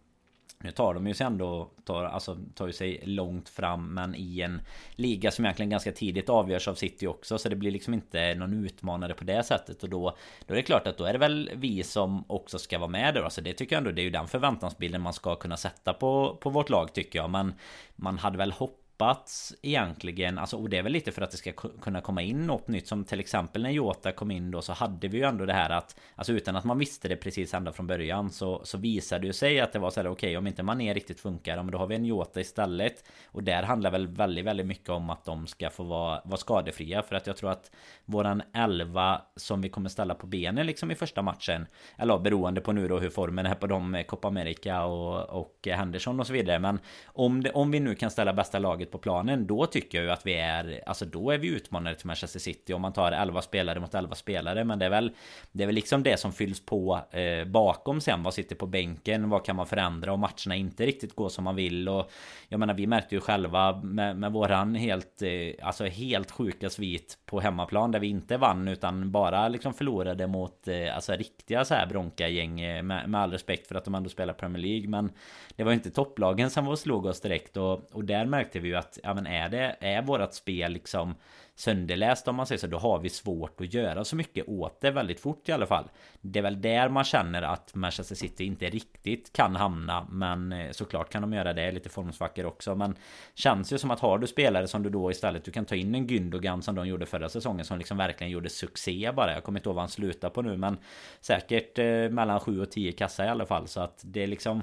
nu 0.60 0.70
tar 0.70 0.94
de 0.94 1.06
ju 1.06 1.14
sig 1.14 1.26
ändå, 1.26 1.70
tar, 1.84 2.04
alltså, 2.04 2.38
tar 2.54 2.66
ju 2.66 2.72
sig 2.72 3.02
långt 3.04 3.48
fram 3.48 3.94
men 3.94 4.14
i 4.14 4.40
en 4.40 4.60
liga 4.90 5.30
som 5.30 5.44
egentligen 5.44 5.70
ganska 5.70 5.92
tidigt 5.92 6.28
avgörs 6.28 6.68
av 6.68 6.74
City 6.74 7.06
också 7.06 7.38
så 7.38 7.48
det 7.48 7.56
blir 7.56 7.70
liksom 7.70 7.94
inte 7.94 8.34
någon 8.34 8.64
utmanare 8.64 9.14
på 9.14 9.24
det 9.24 9.42
sättet 9.42 9.82
och 9.82 9.88
då 9.88 10.16
Då 10.46 10.54
är 10.54 10.56
det 10.56 10.62
klart 10.62 10.86
att 10.86 10.98
då 10.98 11.04
är 11.04 11.12
det 11.12 11.18
väl 11.18 11.50
vi 11.54 11.82
som 11.82 12.24
också 12.26 12.58
ska 12.58 12.78
vara 12.78 12.90
med 12.90 13.14
där 13.14 13.22
alltså 13.22 13.40
det 13.40 13.52
tycker 13.52 13.76
jag 13.76 13.80
ändå 13.80 13.90
det 13.90 14.00
är 14.00 14.04
ju 14.04 14.10
den 14.10 14.28
förväntansbilden 14.28 15.00
man 15.00 15.12
ska 15.12 15.34
kunna 15.36 15.56
sätta 15.56 15.92
på, 15.92 16.38
på 16.40 16.50
vårt 16.50 16.70
lag 16.70 16.92
tycker 16.92 17.18
jag 17.18 17.30
men 17.30 17.54
Man 17.96 18.18
hade 18.18 18.38
väl 18.38 18.52
hoppats 18.52 18.87
tappats 18.98 19.54
egentligen, 19.62 20.38
alltså 20.38 20.56
och 20.56 20.68
det 20.68 20.78
är 20.78 20.82
väl 20.82 20.92
lite 20.92 21.12
för 21.12 21.22
att 21.22 21.30
det 21.30 21.36
ska 21.36 21.52
kunna 21.52 22.00
komma 22.00 22.22
in 22.22 22.46
något 22.46 22.68
nytt. 22.68 22.88
Som 22.88 23.04
till 23.04 23.20
exempel 23.20 23.62
när 23.62 23.70
Jota 23.70 24.12
kom 24.12 24.30
in 24.30 24.50
då 24.50 24.62
så 24.62 24.72
hade 24.72 25.08
vi 25.08 25.18
ju 25.18 25.24
ändå 25.24 25.46
det 25.46 25.52
här 25.52 25.70
att 25.70 25.96
Alltså 26.14 26.32
utan 26.32 26.56
att 26.56 26.64
man 26.64 26.78
visste 26.78 27.08
det 27.08 27.16
precis 27.16 27.54
ända 27.54 27.72
från 27.72 27.86
början 27.86 28.30
så, 28.30 28.60
så 28.64 28.78
visade 28.78 29.20
det 29.20 29.26
ju 29.26 29.32
sig 29.32 29.60
att 29.60 29.72
det 29.72 29.78
var 29.78 29.90
så 29.90 30.00
här 30.00 30.08
okej 30.08 30.28
okay, 30.28 30.36
om 30.36 30.46
inte 30.46 30.62
Mané 30.62 30.94
riktigt 30.94 31.20
funkar, 31.20 31.56
men 31.56 31.70
då 31.70 31.78
har 31.78 31.86
vi 31.86 31.94
en 31.94 32.04
Jota 32.04 32.40
istället. 32.40 33.04
Och 33.26 33.42
där 33.42 33.62
handlar 33.62 33.90
väl 33.90 34.06
väldigt, 34.06 34.44
väldigt 34.44 34.66
mycket 34.66 34.88
om 34.88 35.10
att 35.10 35.24
de 35.24 35.46
ska 35.46 35.70
få 35.70 35.82
vara, 35.84 36.20
vara 36.24 36.36
skadefria. 36.36 37.02
För 37.02 37.16
att 37.16 37.26
jag 37.26 37.36
tror 37.36 37.50
att 37.50 37.70
Våran 38.04 38.42
11 38.54 39.20
som 39.36 39.60
vi 39.60 39.68
kommer 39.68 39.88
ställa 39.88 40.14
på 40.14 40.26
benen 40.26 40.66
liksom 40.66 40.90
i 40.90 40.94
första 40.94 41.22
matchen 41.22 41.66
Eller 41.96 42.18
beroende 42.18 42.60
på 42.60 42.72
nu 42.72 42.88
då 42.88 42.98
hur 42.98 43.10
formen 43.10 43.46
är 43.46 43.54
på 43.54 43.66
dem 43.66 44.04
Copa 44.08 44.28
America 44.28 44.84
och, 44.84 45.40
och 45.40 45.68
Henderson 45.70 46.20
och 46.20 46.26
så 46.26 46.32
vidare. 46.32 46.58
Men 46.58 46.80
om, 47.06 47.42
det, 47.42 47.50
om 47.50 47.70
vi 47.70 47.80
nu 47.80 47.94
kan 47.94 48.10
ställa 48.10 48.32
bästa 48.32 48.58
laget 48.58 48.87
laget 48.88 48.92
på 48.92 48.98
planen 48.98 49.46
Då 49.46 49.66
tycker 49.66 49.98
jag 49.98 50.04
ju 50.04 50.10
att 50.10 50.26
vi 50.26 50.34
är 50.34 50.82
Alltså 50.86 51.04
då 51.04 51.30
är 51.30 51.38
vi 51.38 51.48
utmanare 51.48 51.94
till 51.94 52.06
Manchester 52.06 52.40
City. 52.40 52.74
Om 52.74 52.82
man 52.82 52.92
tar 52.92 53.12
11 53.12 53.42
spelare 53.42 53.80
mot 53.80 53.94
11 53.94 54.14
spelare 54.14 54.64
Men 54.64 54.78
det 54.78 54.86
är 54.86 54.90
väl 54.90 55.10
Det 55.52 55.62
är 55.62 55.66
väl 55.66 55.74
liksom 55.74 56.02
det 56.02 56.20
som 56.20 56.32
fylls 56.32 56.60
på 56.60 57.00
eh, 57.10 57.44
Bakom 57.44 58.00
sen. 58.00 58.22
Vad 58.22 58.34
sitter 58.34 58.56
på 58.56 58.66
bänken? 58.66 59.30
Vad 59.30 59.44
kan 59.44 59.56
man 59.56 59.66
förändra? 59.66 60.12
Om 60.12 60.20
matcherna 60.20 60.56
inte 60.56 60.86
riktigt 60.86 61.14
går 61.14 61.28
som 61.28 61.44
man 61.44 61.56
vill. 61.56 61.88
Och 61.88 62.10
Jag 62.48 62.60
menar 62.60 62.74
vi 62.74 62.86
märkte 62.86 63.14
ju 63.14 63.20
själva 63.20 63.80
Med, 63.82 64.16
med 64.16 64.32
våran 64.32 64.74
helt 64.74 65.22
eh, 65.22 65.66
Alltså 65.66 65.84
helt 65.84 66.30
sjuka 66.30 66.70
svit 66.70 67.18
På 67.26 67.40
hemmaplan 67.40 67.92
där 67.92 68.00
vi 68.00 68.06
inte 68.06 68.36
vann 68.36 68.68
Utan 68.68 69.10
bara 69.10 69.48
liksom 69.48 69.74
förlorade 69.74 70.26
mot 70.26 70.68
eh, 70.68 70.94
Alltså 70.94 71.12
riktiga 71.12 71.64
så 71.64 71.74
här 71.74 71.86
Bronca-gäng 71.86 72.60
eh, 72.60 72.82
med, 72.82 73.08
med 73.10 73.20
all 73.20 73.32
respekt 73.32 73.66
för 73.66 73.74
att 73.74 73.84
de 73.84 73.94
ändå 73.94 74.08
spelar 74.08 74.34
Premier 74.34 74.62
League. 74.62 74.88
Men 74.88 75.10
Det 75.56 75.64
var 75.64 75.72
ju 75.72 75.74
inte 75.74 75.90
topplagen 75.90 76.50
som 76.50 76.64
var 76.64 76.72
och 76.72 76.78
slog 76.78 77.06
oss 77.06 77.20
direkt. 77.20 77.56
Och, 77.56 77.92
och 77.92 78.04
där 78.04 78.26
märkte 78.26 78.60
vi 78.60 78.68
ju 78.68 78.76
att 78.78 78.98
ja, 79.02 79.14
men 79.14 79.26
är 79.26 79.48
det 79.48 79.76
är 79.80 80.02
vårat 80.02 80.34
spel 80.34 80.72
liksom 80.72 81.14
sönderläst 81.58 82.28
om 82.28 82.36
man 82.36 82.46
säger 82.46 82.58
så 82.58 82.66
då 82.66 82.78
har 82.78 82.98
vi 82.98 83.08
svårt 83.08 83.60
att 83.60 83.74
göra 83.74 84.04
så 84.04 84.16
mycket 84.16 84.48
åt 84.48 84.80
det 84.80 84.90
väldigt 84.90 85.20
fort 85.20 85.48
i 85.48 85.52
alla 85.52 85.66
fall. 85.66 85.88
Det 86.20 86.38
är 86.38 86.42
väl 86.42 86.60
där 86.60 86.88
man 86.88 87.04
känner 87.04 87.42
att 87.42 87.74
Manchester 87.74 88.14
City 88.14 88.44
inte 88.44 88.70
riktigt 88.70 89.32
kan 89.32 89.56
hamna 89.56 90.06
men 90.10 90.52
eh, 90.52 90.70
såklart 90.70 91.10
kan 91.10 91.22
de 91.22 91.32
göra 91.32 91.52
det 91.52 91.72
lite 91.72 91.88
formsvackor 91.88 92.44
också 92.44 92.74
men 92.74 92.96
känns 93.34 93.72
ju 93.72 93.78
som 93.78 93.90
att 93.90 94.00
har 94.00 94.18
du 94.18 94.26
spelare 94.26 94.68
som 94.68 94.82
du 94.82 94.90
då 94.90 95.10
istället 95.10 95.44
du 95.44 95.50
kan 95.50 95.64
ta 95.64 95.74
in 95.74 95.94
en 95.94 96.06
Gündogan 96.06 96.60
som 96.60 96.74
de 96.74 96.88
gjorde 96.88 97.06
förra 97.06 97.28
säsongen 97.28 97.64
som 97.64 97.78
liksom 97.78 97.96
verkligen 97.96 98.30
gjorde 98.30 98.50
succé 98.50 99.12
bara. 99.12 99.32
Jag 99.32 99.44
kommer 99.44 99.58
inte 99.58 99.68
ihåg 99.68 99.76
vad 99.76 99.82
han 99.82 99.88
slutar 99.88 100.30
på 100.30 100.42
nu 100.42 100.56
men 100.56 100.78
säkert 101.20 101.78
eh, 101.78 102.10
mellan 102.10 102.40
7 102.40 102.60
och 102.60 102.70
10 102.70 102.92
kassa 102.92 103.24
i 103.24 103.28
alla 103.28 103.46
fall 103.46 103.68
så 103.68 103.80
att 103.80 104.02
det 104.04 104.22
är 104.22 104.26
liksom 104.26 104.62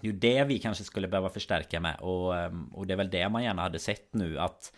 det 0.00 0.08
är 0.08 0.12
ju 0.12 0.18
det 0.18 0.44
vi 0.44 0.58
kanske 0.58 0.84
skulle 0.84 1.08
behöva 1.08 1.28
förstärka 1.28 1.80
med 1.80 1.96
och, 2.00 2.36
ehm, 2.38 2.70
och 2.74 2.86
det 2.86 2.94
är 2.94 2.96
väl 2.96 3.10
det 3.10 3.28
man 3.28 3.44
gärna 3.44 3.62
hade 3.62 3.78
sett 3.78 4.14
nu 4.14 4.38
att 4.38 4.72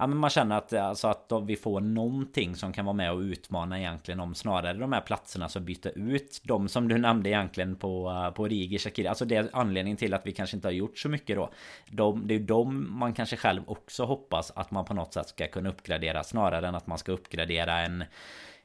Ja 0.00 0.06
men 0.06 0.18
man 0.18 0.30
känner 0.30 0.58
att, 0.58 0.72
alltså 0.72 1.08
att 1.08 1.32
vi 1.46 1.56
får 1.56 1.80
någonting 1.80 2.56
som 2.56 2.72
kan 2.72 2.84
vara 2.84 2.96
med 2.96 3.12
och 3.12 3.18
utmana 3.18 3.78
egentligen 3.78 4.20
om 4.20 4.34
snarare 4.34 4.78
de 4.78 4.92
här 4.92 5.00
platserna 5.00 5.48
så 5.48 5.60
byta 5.60 5.90
ut 5.90 6.40
de 6.44 6.68
som 6.68 6.88
du 6.88 6.98
nämnde 6.98 7.30
egentligen 7.30 7.76
på, 7.76 8.10
eh, 8.10 8.34
på 8.34 8.48
Rigi 8.48 8.78
Shakiri. 8.78 9.06
Alltså 9.06 9.24
det 9.24 9.36
är 9.36 9.50
anledningen 9.52 9.96
till 9.96 10.14
att 10.14 10.26
vi 10.26 10.32
kanske 10.32 10.56
inte 10.56 10.68
har 10.68 10.72
gjort 10.72 10.98
så 10.98 11.08
mycket 11.08 11.36
då. 11.36 11.50
De, 11.90 12.26
Det 12.26 12.34
är 12.34 12.38
ju 12.38 12.44
de 12.44 12.98
man 12.98 13.14
kanske 13.14 13.36
själv 13.36 13.62
också 13.66 14.04
hoppas 14.04 14.52
att 14.56 14.70
man 14.70 14.84
på 14.84 14.94
något 14.94 15.14
sätt 15.14 15.28
ska 15.28 15.46
kunna 15.46 15.68
uppgradera 15.68 16.24
snarare 16.24 16.68
än 16.68 16.74
att 16.74 16.86
man 16.86 16.98
ska 16.98 17.12
uppgradera 17.12 17.80
en 17.80 18.04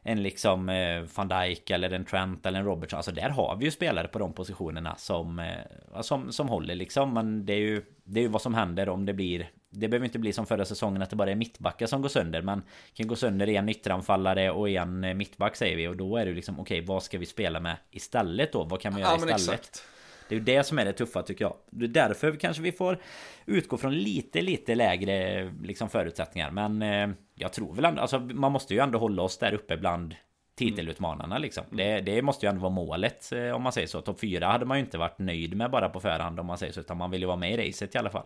en 0.07 0.23
liksom 0.23 0.69
eh, 0.69 1.03
van 1.15 1.27
Dijk 1.27 1.69
eller 1.69 1.93
en 1.93 2.05
Trent 2.05 2.45
eller 2.45 2.59
en 2.59 2.65
Robertson. 2.65 2.97
Alltså 2.97 3.11
där 3.11 3.29
har 3.29 3.55
vi 3.55 3.65
ju 3.65 3.71
spelare 3.71 4.07
på 4.07 4.19
de 4.19 4.33
positionerna 4.33 4.95
som, 4.95 5.39
eh, 5.39 6.01
som, 6.01 6.31
som 6.31 6.49
håller 6.49 6.75
liksom. 6.75 7.13
Men 7.13 7.45
det 7.45 7.53
är 7.53 7.57
ju 7.57 7.81
det 8.03 8.19
är 8.19 8.21
ju 8.21 8.27
vad 8.27 8.41
som 8.41 8.53
händer 8.53 8.89
om 8.89 9.05
det 9.05 9.13
blir 9.13 9.49
Det 9.69 9.87
behöver 9.87 10.05
inte 10.05 10.19
bli 10.19 10.33
som 10.33 10.45
förra 10.45 10.65
säsongen 10.65 11.01
att 11.01 11.09
det 11.09 11.15
bara 11.15 11.31
är 11.31 11.35
mittbackar 11.35 11.87
som 11.87 12.01
går 12.01 12.09
sönder 12.09 12.41
Men 12.41 12.63
kan 12.93 13.07
gå 13.07 13.15
sönder 13.15 13.47
en 13.49 13.69
ytteranfallare 13.69 14.51
och 14.51 14.69
en 14.69 15.03
eh, 15.03 15.13
mittback 15.13 15.55
säger 15.55 15.77
vi 15.77 15.87
och 15.87 15.97
då 15.97 16.17
är 16.17 16.25
det 16.25 16.33
liksom 16.33 16.59
okej 16.59 16.79
okay, 16.79 16.87
vad 16.87 17.03
ska 17.03 17.17
vi 17.17 17.25
spela 17.25 17.59
med 17.59 17.77
istället 17.91 18.51
då? 18.51 18.63
Vad 18.63 18.81
kan 18.81 18.95
vi 18.95 19.01
göra 19.01 19.11
ja, 19.11 19.15
istället? 19.15 19.59
Exakt. 19.59 19.83
Det 20.29 20.35
är 20.35 20.39
ju 20.39 20.45
det 20.45 20.63
som 20.63 20.79
är 20.79 20.85
det 20.85 20.93
tuffa 20.93 21.21
tycker 21.21 21.45
jag. 21.45 21.55
Det 21.69 21.85
är 21.85 22.07
därför 22.07 22.35
kanske 22.35 22.63
vi 22.63 22.71
får 22.71 22.99
utgå 23.45 23.77
från 23.77 23.93
lite, 23.95 24.41
lite 24.41 24.75
lägre 24.75 25.43
liksom 25.63 25.89
förutsättningar. 25.89 26.51
Men 26.51 26.81
eh, 26.81 27.15
jag 27.35 27.53
tror 27.53 27.75
väl 27.75 27.85
ändå, 27.85 28.01
alltså 28.01 28.19
man 28.19 28.51
måste 28.51 28.73
ju 28.73 28.79
ändå 28.79 28.99
hålla 28.99 29.21
oss 29.21 29.37
där 29.37 29.53
uppe 29.53 29.77
bland 29.77 30.15
titelutmanarna 30.55 31.37
liksom. 31.37 31.63
Det, 31.69 32.01
det 32.01 32.21
måste 32.21 32.45
ju 32.45 32.49
ändå 32.49 32.61
vara 32.61 32.73
målet 32.73 33.31
eh, 33.31 33.49
om 33.49 33.61
man 33.61 33.71
säger 33.71 33.87
så. 33.87 34.01
Topp 34.01 34.19
4 34.19 34.47
hade 34.47 34.65
man 34.65 34.77
ju 34.77 34.83
inte 34.83 34.97
varit 34.97 35.19
nöjd 35.19 35.57
med 35.57 35.71
bara 35.71 35.89
på 35.89 35.99
förhand 35.99 36.39
om 36.39 36.45
man 36.45 36.57
säger 36.57 36.73
så. 36.73 36.79
Utan 36.79 36.97
man 36.97 37.11
vill 37.11 37.21
ju 37.21 37.27
vara 37.27 37.37
med 37.37 37.51
i 37.51 37.69
racet 37.69 37.95
i 37.95 37.97
alla 37.97 38.09
fall. 38.09 38.25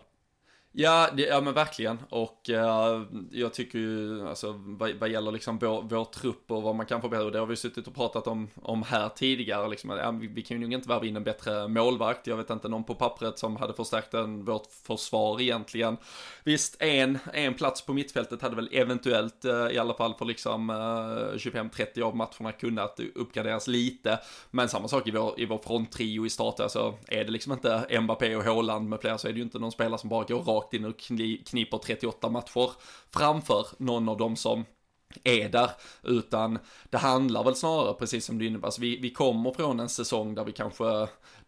Ja, 0.72 1.08
det, 1.16 1.22
ja 1.22 1.40
men 1.40 1.54
verkligen. 1.54 1.98
Och 2.08 2.50
uh, 2.50 3.02
jag 3.30 3.54
tycker 3.54 3.78
ju, 3.78 4.28
alltså 4.28 4.54
vad, 4.56 4.90
vad 4.94 5.08
gäller 5.08 5.32
liksom 5.32 5.58
vår, 5.58 5.82
vår 5.82 6.04
trupp 6.04 6.50
och 6.50 6.62
vad 6.62 6.74
man 6.74 6.86
kan 6.86 7.00
förbättra, 7.00 7.30
det 7.30 7.38
har 7.38 7.46
vi 7.46 7.56
suttit 7.56 7.86
och 7.86 7.94
pratat 7.94 8.26
om, 8.26 8.48
om 8.62 8.82
här 8.82 9.08
tidigare, 9.08 9.68
liksom, 9.68 9.90
ja, 9.90 10.10
vi, 10.10 10.26
vi 10.26 10.42
kan 10.42 10.56
ju 10.56 10.60
nog 10.60 10.72
inte 10.72 10.88
värva 10.88 11.06
in 11.06 11.16
en 11.16 11.24
bättre 11.24 11.68
målvakt. 11.68 12.26
Jag 12.26 12.36
vet 12.36 12.50
inte 12.50 12.68
någon 12.68 12.84
på 12.84 12.94
pappret 12.94 13.38
som 13.38 13.56
hade 13.56 13.72
förstärkt 13.72 14.14
en, 14.14 14.44
vårt 14.44 14.66
försvar 14.86 15.40
egentligen. 15.40 15.96
Visst, 16.44 16.76
en, 16.82 17.18
en 17.32 17.54
plats 17.54 17.82
på 17.82 17.92
mittfältet 17.92 18.42
hade 18.42 18.56
väl 18.56 18.68
eventuellt, 18.72 19.44
uh, 19.44 19.70
i 19.70 19.78
alla 19.78 19.94
fall 19.94 20.14
för 20.14 20.24
liksom 20.24 20.70
eh, 20.70 20.76
uh, 20.76 21.36
25-30 21.36 22.02
av 22.02 22.16
matcherna 22.16 22.52
kunnat 22.52 23.00
uppgraderas 23.14 23.66
lite. 23.66 24.18
Men 24.50 24.68
samma 24.68 24.88
sak 24.88 25.08
i 25.08 25.10
vår, 25.10 25.40
i 25.40 25.46
vår 25.46 25.58
fronttrio 25.58 26.26
i 26.26 26.30
start, 26.30 26.60
alltså 26.60 26.94
är 27.08 27.24
det 27.24 27.30
liksom 27.30 27.52
inte 27.52 28.00
Mbappé 28.00 28.36
och 28.36 28.44
Haaland 28.44 28.88
med 28.88 29.00
flera 29.00 29.18
så 29.18 29.28
är 29.28 29.32
det 29.32 29.38
ju 29.38 29.44
inte 29.44 29.58
någon 29.58 29.72
spelare 29.72 29.98
som 29.98 30.08
bara 30.10 30.24
går 30.24 30.42
rakt 30.42 30.59
rakt 30.60 30.74
in 30.74 30.84
och 30.84 30.98
kniper 31.46 31.78
38 31.78 32.28
matcher 32.28 32.70
framför 33.10 33.66
någon 33.78 34.08
av 34.08 34.16
dem 34.16 34.36
som 34.36 34.64
är 35.24 35.48
där, 35.48 35.70
utan 36.02 36.58
det 36.90 36.98
handlar 36.98 37.44
väl 37.44 37.54
snarare, 37.54 37.94
precis 37.94 38.24
som 38.24 38.38
du 38.38 38.46
innebär, 38.46 38.66
alltså 38.66 38.80
vi, 38.80 38.96
vi 38.96 39.10
kommer 39.10 39.52
från 39.52 39.80
en 39.80 39.88
säsong 39.88 40.34
där 40.34 40.44
vi 40.44 40.52
kanske, 40.52 40.84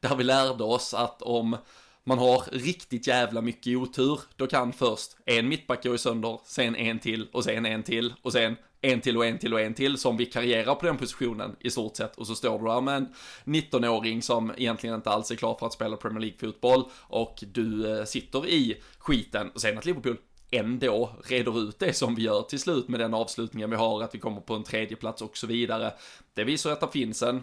där 0.01 0.17
vi 0.17 0.25
lärde 0.25 0.65
oss 0.65 0.95
att 0.95 1.23
om 1.23 1.57
man 2.05 2.19
har 2.19 2.43
riktigt 2.53 3.07
jävla 3.07 3.41
mycket 3.41 3.77
otur, 3.77 4.21
då 4.37 4.47
kan 4.47 4.73
först 4.73 5.17
en 5.25 5.49
mittback 5.49 5.85
gå 5.85 5.99
sönder, 5.99 6.41
sen 6.45 6.77
en 6.77 6.99
till 6.99 7.29
och 7.33 7.45
sen 7.45 7.67
en 7.67 7.83
till 7.83 8.15
och 8.23 8.33
sen 8.33 8.57
en 8.81 9.01
till 9.01 9.17
och 9.17 9.27
en 9.27 9.39
till 9.39 9.55
och 9.55 9.61
en 9.61 9.75
till 9.75 9.99
som 9.99 10.17
vikarierar 10.17 10.75
på 10.75 10.87
den 10.87 10.97
positionen 10.97 11.57
i 11.61 11.71
stort 11.71 11.97
sett. 11.97 12.17
Och 12.17 12.27
så 12.27 12.35
står 12.35 12.59
du 12.59 12.65
där 12.65 12.81
med 12.81 12.97
en 12.97 13.15
19-åring 13.45 14.23
som 14.23 14.53
egentligen 14.57 14.97
inte 14.97 15.11
alls 15.11 15.31
är 15.31 15.37
klar 15.37 15.57
för 15.59 15.67
att 15.67 15.73
spela 15.73 15.97
Premier 15.97 16.21
League-fotboll 16.21 16.85
och 17.01 17.45
du 17.53 17.99
eh, 17.99 18.05
sitter 18.05 18.47
i 18.47 18.77
skiten. 18.99 19.51
Och 19.51 19.61
sen 19.61 19.79
att 19.79 19.85
Liverpool 19.85 20.17
ändå 20.51 21.11
reder 21.25 21.63
ut 21.63 21.79
det 21.79 21.93
som 21.93 22.15
vi 22.15 22.23
gör 22.23 22.43
till 22.43 22.61
slut 22.61 22.89
med 22.89 23.01
den 23.01 23.15
avslutningen 23.15 23.71
vi 23.71 23.77
har, 23.77 24.03
att 24.03 24.15
vi 24.15 24.19
kommer 24.19 24.41
på 24.41 24.55
en 24.55 24.65
tredje 24.65 24.97
plats 24.97 25.23
och 25.23 25.37
så 25.37 25.47
vidare. 25.47 25.93
Det 26.35 26.45
visar 26.45 26.73
att 26.73 26.81
det 26.81 26.89
finns 26.93 27.23
en 27.23 27.43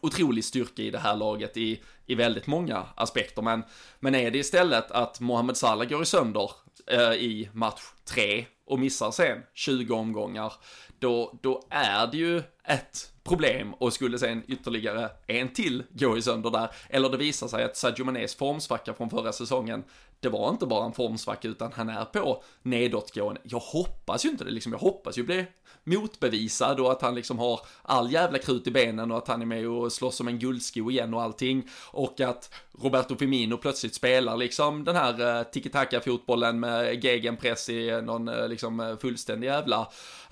otrolig 0.00 0.44
styrka 0.44 0.82
i 0.82 0.90
det 0.90 0.98
här 0.98 1.16
laget 1.16 1.56
i, 1.56 1.82
i 2.06 2.14
väldigt 2.14 2.46
många 2.46 2.86
aspekter. 2.94 3.42
Men, 3.42 3.62
men 4.00 4.14
är 4.14 4.30
det 4.30 4.38
istället 4.38 4.90
att 4.90 5.20
Mohamed 5.20 5.56
Salah 5.56 5.88
går 5.88 6.04
sönder 6.04 6.50
eh, 6.86 7.12
i 7.12 7.50
match 7.52 7.82
3 8.04 8.46
och 8.66 8.78
missar 8.78 9.10
sen 9.10 9.42
20 9.54 9.94
omgångar, 9.94 10.52
då, 10.98 11.38
då 11.42 11.66
är 11.70 12.06
det 12.06 12.16
ju 12.16 12.42
ett 12.68 13.12
problem 13.24 13.74
och 13.74 13.92
skulle 13.92 14.18
sen 14.18 14.42
ytterligare 14.48 15.10
en 15.26 15.48
till 15.48 15.82
gå 15.90 16.18
i 16.18 16.22
sönder 16.22 16.50
där. 16.50 16.70
Eller 16.88 17.08
det 17.08 17.16
visar 17.16 17.48
sig 17.48 17.64
att 17.64 17.76
Sadio 17.76 18.04
Manés 18.04 18.34
formsvacka 18.34 18.94
från 18.94 19.10
förra 19.10 19.32
säsongen, 19.32 19.84
det 20.20 20.28
var 20.28 20.50
inte 20.50 20.66
bara 20.66 20.86
en 20.86 20.92
formsvacka 20.92 21.48
utan 21.48 21.72
han 21.72 21.88
är 21.88 22.04
på 22.04 22.42
nedåtgående. 22.62 23.40
Jag 23.44 23.58
hoppas 23.58 24.24
ju 24.24 24.28
inte 24.28 24.44
det 24.44 24.50
liksom, 24.50 24.72
jag 24.72 24.78
hoppas 24.78 25.18
ju 25.18 25.22
bli 25.22 25.46
motbevisad 25.84 26.80
och 26.80 26.92
att 26.92 27.02
han 27.02 27.14
liksom 27.14 27.38
har 27.38 27.60
all 27.82 28.12
jävla 28.12 28.38
krut 28.38 28.66
i 28.66 28.70
benen 28.70 29.10
och 29.10 29.18
att 29.18 29.28
han 29.28 29.42
är 29.42 29.46
med 29.46 29.68
och 29.68 29.92
slåss 29.92 30.16
som 30.16 30.28
en 30.28 30.38
guldsko 30.38 30.90
igen 30.90 31.14
och 31.14 31.22
allting. 31.22 31.68
Och 31.90 32.20
att 32.20 32.54
Roberto 32.82 33.16
Firmino 33.16 33.56
plötsligt 33.56 33.94
spelar 33.94 34.36
liksom 34.36 34.84
den 34.84 34.96
här 34.96 35.20
eh, 35.20 35.40
uh, 35.40 35.42
tiki-taka-fotbollen 35.42 36.60
med 36.60 37.04
gegenpress 37.04 37.68
i 37.68 38.02
någon 38.02 38.28
uh, 38.28 38.48
liksom 38.48 38.80
uh, 38.80 38.96
fullständig 38.96 39.46
jävla 39.46 39.80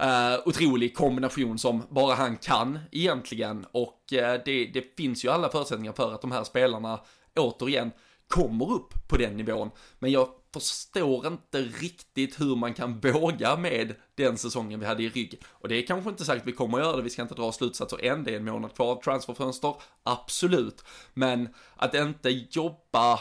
uh, 0.02 0.40
otrolig 0.44 0.96
kombination 0.96 1.58
som 1.58 1.82
bara 1.88 2.14
han 2.14 2.25
han 2.26 2.36
kan 2.36 2.78
egentligen 2.92 3.66
och 3.72 4.12
eh, 4.12 4.40
det, 4.44 4.66
det 4.66 4.96
finns 4.96 5.24
ju 5.24 5.28
alla 5.28 5.48
förutsättningar 5.48 5.92
för 5.92 6.14
att 6.14 6.20
de 6.20 6.32
här 6.32 6.44
spelarna 6.44 7.00
återigen 7.36 7.92
kommer 8.28 8.72
upp 8.72 9.08
på 9.08 9.16
den 9.16 9.36
nivån. 9.36 9.70
Men 9.98 10.10
jag 10.10 10.28
förstår 10.52 11.26
inte 11.26 11.62
riktigt 11.62 12.40
hur 12.40 12.56
man 12.56 12.74
kan 12.74 13.00
våga 13.00 13.56
med 13.56 13.94
den 14.14 14.38
säsongen 14.38 14.80
vi 14.80 14.86
hade 14.86 15.02
i 15.02 15.08
rygg. 15.08 15.42
Och 15.46 15.68
det 15.68 15.76
är 15.76 15.86
kanske 15.86 16.10
inte 16.10 16.24
sagt 16.24 16.40
att 16.40 16.48
vi 16.48 16.52
kommer 16.52 16.78
att 16.78 16.84
göra 16.84 16.96
det, 16.96 17.02
vi 17.02 17.10
ska 17.10 17.22
inte 17.22 17.34
dra 17.34 17.52
slutsatser 17.52 18.04
än, 18.04 18.24
det 18.24 18.32
är 18.32 18.36
en 18.36 18.44
månad 18.44 18.74
kvar 18.74 18.92
av 18.92 19.02
transferfönster, 19.02 19.74
absolut. 20.02 20.84
Men 21.14 21.48
att 21.76 21.94
inte 21.94 22.30
jobba 22.30 23.20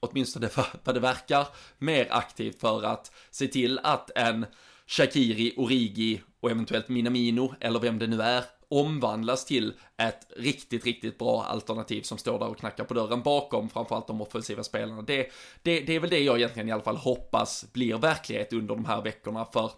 åtminstone 0.00 0.50
vad 0.84 0.94
det 0.94 1.00
verkar, 1.00 1.48
mer 1.78 2.08
aktivt 2.10 2.60
för 2.60 2.82
att 2.82 3.12
se 3.30 3.46
till 3.46 3.80
att 3.82 4.10
en 4.14 4.46
Shakiri, 4.86 5.54
Origi 5.56 6.20
och 6.40 6.50
eventuellt 6.50 6.88
Minamino, 6.88 7.54
eller 7.60 7.80
vem 7.80 7.98
det 7.98 8.06
nu 8.06 8.22
är, 8.22 8.44
omvandlas 8.68 9.44
till 9.44 9.74
ett 9.96 10.26
riktigt, 10.36 10.84
riktigt 10.84 11.18
bra 11.18 11.42
alternativ 11.42 12.02
som 12.02 12.18
står 12.18 12.38
där 12.38 12.48
och 12.48 12.58
knackar 12.58 12.84
på 12.84 12.94
dörren 12.94 13.22
bakom 13.22 13.68
framförallt 13.68 14.06
de 14.06 14.20
offensiva 14.20 14.64
spelarna. 14.64 15.02
Det, 15.02 15.30
det, 15.62 15.80
det 15.80 15.94
är 15.94 16.00
väl 16.00 16.10
det 16.10 16.20
jag 16.20 16.38
egentligen 16.38 16.68
i 16.68 16.72
alla 16.72 16.82
fall 16.82 16.96
hoppas 16.96 17.72
blir 17.72 17.96
verklighet 17.96 18.52
under 18.52 18.74
de 18.74 18.84
här 18.84 19.02
veckorna 19.02 19.44
för 19.44 19.70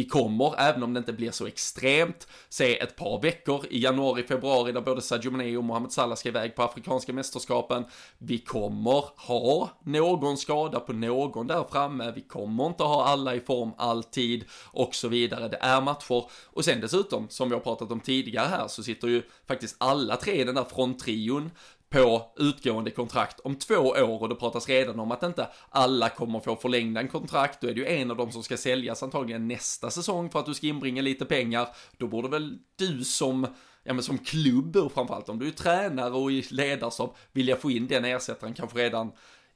vi 0.00 0.06
kommer, 0.06 0.54
även 0.58 0.82
om 0.82 0.94
det 0.94 0.98
inte 0.98 1.12
blir 1.12 1.30
så 1.30 1.46
extremt, 1.46 2.26
se 2.48 2.78
ett 2.78 2.96
par 2.96 3.22
veckor 3.22 3.66
i 3.70 3.78
januari, 3.78 4.22
februari 4.22 4.72
där 4.72 4.80
både 4.80 5.02
Sadio 5.02 5.30
Mané 5.30 5.56
och 5.56 5.64
Mohamed 5.64 5.92
Salah 5.92 6.16
ska 6.16 6.28
iväg 6.28 6.54
på 6.54 6.62
Afrikanska 6.62 7.12
mästerskapen. 7.12 7.84
Vi 8.18 8.38
kommer 8.38 9.04
ha 9.16 9.70
någon 9.84 10.36
skada 10.36 10.80
på 10.80 10.92
någon 10.92 11.46
där 11.46 11.64
framme. 11.70 12.12
Vi 12.14 12.20
kommer 12.20 12.66
inte 12.66 12.82
ha 12.82 13.04
alla 13.04 13.34
i 13.34 13.40
form 13.40 13.72
alltid 13.76 14.44
och 14.72 14.94
så 14.94 15.08
vidare. 15.08 15.48
Det 15.48 15.58
är 15.60 15.80
matcher 15.80 16.24
och 16.44 16.64
sen 16.64 16.80
dessutom, 16.80 17.28
som 17.28 17.48
vi 17.48 17.54
har 17.54 17.62
pratat 17.62 17.90
om 17.90 18.00
tidigare 18.00 18.48
här, 18.48 18.68
så 18.68 18.82
sitter 18.82 19.08
ju 19.08 19.22
faktiskt 19.48 19.76
alla 19.78 20.16
tre 20.16 20.40
i 20.40 20.44
den 20.44 20.54
där 20.54 20.64
fronttrion 20.64 21.50
på 21.90 22.32
utgående 22.36 22.90
kontrakt 22.90 23.40
om 23.40 23.56
två 23.56 23.74
år 23.74 24.22
och 24.22 24.28
det 24.28 24.34
pratas 24.34 24.68
redan 24.68 25.00
om 25.00 25.12
att 25.12 25.22
inte 25.22 25.48
alla 25.70 26.08
kommer 26.08 26.40
få 26.40 26.56
förlängda 26.56 27.00
en 27.00 27.08
kontrakt. 27.08 27.60
Då 27.60 27.68
är 27.68 27.74
det 27.74 27.80
ju 27.80 27.86
en 27.86 28.10
av 28.10 28.16
dem 28.16 28.32
som 28.32 28.42
ska 28.42 28.56
säljas 28.56 29.02
antagligen 29.02 29.48
nästa 29.48 29.90
säsong 29.90 30.30
för 30.30 30.38
att 30.38 30.46
du 30.46 30.54
ska 30.54 30.66
inbringa 30.66 31.02
lite 31.02 31.24
pengar. 31.24 31.68
Då 31.96 32.06
borde 32.06 32.28
väl 32.28 32.58
du 32.76 33.04
som 33.04 33.46
ja 33.82 33.92
men 33.92 34.02
som 34.02 34.18
klubb 34.18 34.76
och 34.76 34.92
framförallt 34.92 35.28
om 35.28 35.38
du 35.38 35.46
är 35.46 35.50
tränare 35.50 36.10
och 36.10 36.32
i 36.32 36.46
ledarstab 36.50 37.14
vilja 37.32 37.56
få 37.56 37.70
in 37.70 37.86
den 37.86 38.04
ersättaren 38.04 38.54
kanske 38.54 38.78
redan 38.78 39.12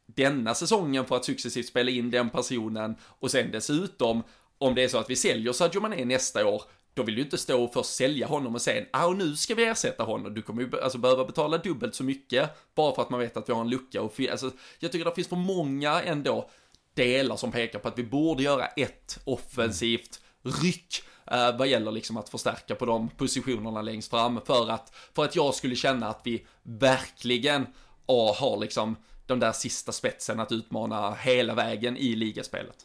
denna 0.06 0.54
säsongen 0.54 1.04
för 1.04 1.16
att 1.16 1.24
successivt 1.24 1.66
spela 1.66 1.90
in 1.90 2.10
den 2.10 2.30
personen 2.30 2.96
och 3.02 3.30
sen 3.30 3.50
dessutom 3.50 4.22
om 4.58 4.74
det 4.74 4.84
är 4.84 4.88
så 4.88 4.98
att 4.98 5.10
vi 5.10 5.16
säljer 5.16 5.52
Sadio 5.52 5.80
Mané 5.80 6.04
nästa 6.04 6.46
år, 6.46 6.62
då 6.94 7.02
vill 7.02 7.14
du 7.14 7.22
inte 7.22 7.38
stå 7.38 7.64
och 7.64 7.72
först 7.72 7.94
sälja 7.94 8.26
honom 8.26 8.54
och 8.54 8.62
sen, 8.62 8.86
ah, 8.92 9.06
och 9.06 9.16
nu 9.16 9.36
ska 9.36 9.54
vi 9.54 9.64
ersätta 9.64 10.04
honom. 10.04 10.34
Du 10.34 10.42
kommer 10.42 10.62
ju 10.62 10.80
alltså 10.80 10.98
behöva 10.98 11.24
betala 11.24 11.58
dubbelt 11.58 11.94
så 11.94 12.04
mycket 12.04 12.50
bara 12.74 12.94
för 12.94 13.02
att 13.02 13.10
man 13.10 13.20
vet 13.20 13.36
att 13.36 13.48
vi 13.48 13.52
har 13.52 13.60
en 13.60 13.70
lucka 13.70 14.02
och 14.02 14.20
alltså, 14.30 14.50
jag 14.78 14.92
tycker 14.92 15.04
det 15.04 15.14
finns 15.14 15.28
för 15.28 15.36
många 15.36 16.02
ändå 16.02 16.50
delar 16.94 17.36
som 17.36 17.52
pekar 17.52 17.78
på 17.78 17.88
att 17.88 17.98
vi 17.98 18.04
borde 18.04 18.42
göra 18.42 18.66
ett 18.66 19.20
offensivt 19.24 20.20
ryck 20.62 21.02
eh, 21.30 21.56
vad 21.56 21.68
gäller 21.68 21.92
liksom 21.92 22.16
att 22.16 22.28
förstärka 22.28 22.74
på 22.74 22.86
de 22.86 23.08
positionerna 23.08 23.82
längst 23.82 24.10
fram 24.10 24.40
för 24.46 24.70
att, 24.70 24.94
för 25.14 25.24
att 25.24 25.36
jag 25.36 25.54
skulle 25.54 25.76
känna 25.76 26.08
att 26.08 26.20
vi 26.24 26.46
verkligen 26.62 27.66
ah, 28.06 28.34
har 28.34 28.56
liksom 28.56 28.96
de 29.26 29.40
där 29.40 29.52
sista 29.52 29.92
spetsen 29.92 30.40
att 30.40 30.52
utmana 30.52 31.14
hela 31.14 31.54
vägen 31.54 31.96
i 31.96 32.16
ligaspelet. 32.16 32.76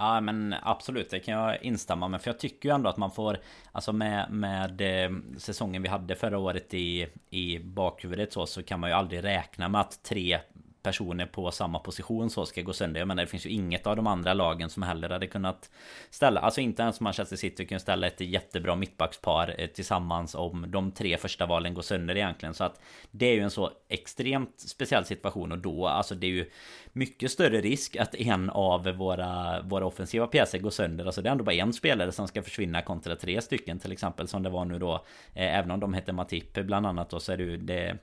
Ja 0.00 0.20
men 0.20 0.54
absolut, 0.62 1.10
det 1.10 1.20
kan 1.20 1.34
jag 1.34 1.62
instämma 1.62 2.08
med. 2.08 2.22
För 2.22 2.28
jag 2.30 2.38
tycker 2.38 2.68
ju 2.68 2.74
ändå 2.74 2.88
att 2.88 2.96
man 2.96 3.10
får 3.10 3.38
Alltså 3.72 3.92
med, 3.92 4.30
med 4.30 4.80
eh, 4.80 5.10
säsongen 5.38 5.82
vi 5.82 5.88
hade 5.88 6.14
förra 6.14 6.38
året 6.38 6.74
i, 6.74 7.06
i 7.30 7.58
bakhuvudet 7.58 8.32
så, 8.32 8.46
så 8.46 8.62
kan 8.62 8.80
man 8.80 8.90
ju 8.90 8.96
aldrig 8.96 9.24
räkna 9.24 9.68
med 9.68 9.80
att 9.80 10.02
tre 10.02 10.38
personer 10.82 11.26
på 11.26 11.50
samma 11.50 11.78
position 11.78 12.30
så 12.30 12.46
ska 12.46 12.62
gå 12.62 12.72
sönder. 12.72 13.00
Jag 13.00 13.08
menar 13.08 13.22
det 13.22 13.30
finns 13.30 13.46
ju 13.46 13.50
inget 13.50 13.86
av 13.86 13.96
de 13.96 14.06
andra 14.06 14.34
lagen 14.34 14.70
som 14.70 14.82
heller 14.82 15.10
hade 15.10 15.26
kunnat 15.26 15.70
ställa, 16.10 16.40
alltså 16.40 16.60
inte 16.60 16.82
ens 16.82 17.00
Manchester 17.00 17.36
City 17.36 17.66
kunde 17.66 17.80
ställa 17.80 18.06
ett 18.06 18.20
jättebra 18.20 18.76
mittbackspar 18.76 19.54
eh, 19.58 19.66
tillsammans 19.66 20.34
om 20.34 20.64
de 20.68 20.92
tre 20.92 21.16
första 21.16 21.46
valen 21.46 21.74
går 21.74 21.82
sönder 21.82 22.16
egentligen. 22.16 22.54
Så 22.54 22.64
att 22.64 22.80
det 23.10 23.26
är 23.26 23.34
ju 23.34 23.40
en 23.40 23.50
så 23.50 23.70
extremt 23.88 24.60
speciell 24.60 25.04
situation 25.04 25.52
och 25.52 25.58
då, 25.58 25.86
alltså 25.86 26.14
det 26.14 26.26
är 26.26 26.30
ju 26.30 26.50
mycket 26.92 27.30
större 27.30 27.60
risk 27.60 27.96
att 27.96 28.14
en 28.14 28.50
av 28.50 28.84
våra, 28.84 29.62
våra 29.62 29.86
offensiva 29.86 30.26
pjäser 30.26 30.58
går 30.58 30.70
sönder. 30.70 31.04
Alltså 31.04 31.22
det 31.22 31.28
är 31.28 31.32
ändå 31.32 31.44
bara 31.44 31.54
en 31.54 31.72
spelare 31.72 32.12
som 32.12 32.28
ska 32.28 32.42
försvinna 32.42 32.82
kontra 32.82 33.16
tre 33.16 33.40
stycken 33.40 33.78
till 33.78 33.92
exempel 33.92 34.28
som 34.28 34.42
det 34.42 34.50
var 34.50 34.64
nu 34.64 34.78
då. 34.78 34.94
Eh, 35.34 35.58
även 35.58 35.70
om 35.70 35.80
de 35.80 35.94
heter 35.94 36.12
Matip 36.12 36.52
bland 36.52 36.86
annat 36.86 37.10
då 37.10 37.20
så 37.20 37.32
är 37.32 37.36
det 37.36 37.44
ju 37.44 37.56
det, 37.56 37.96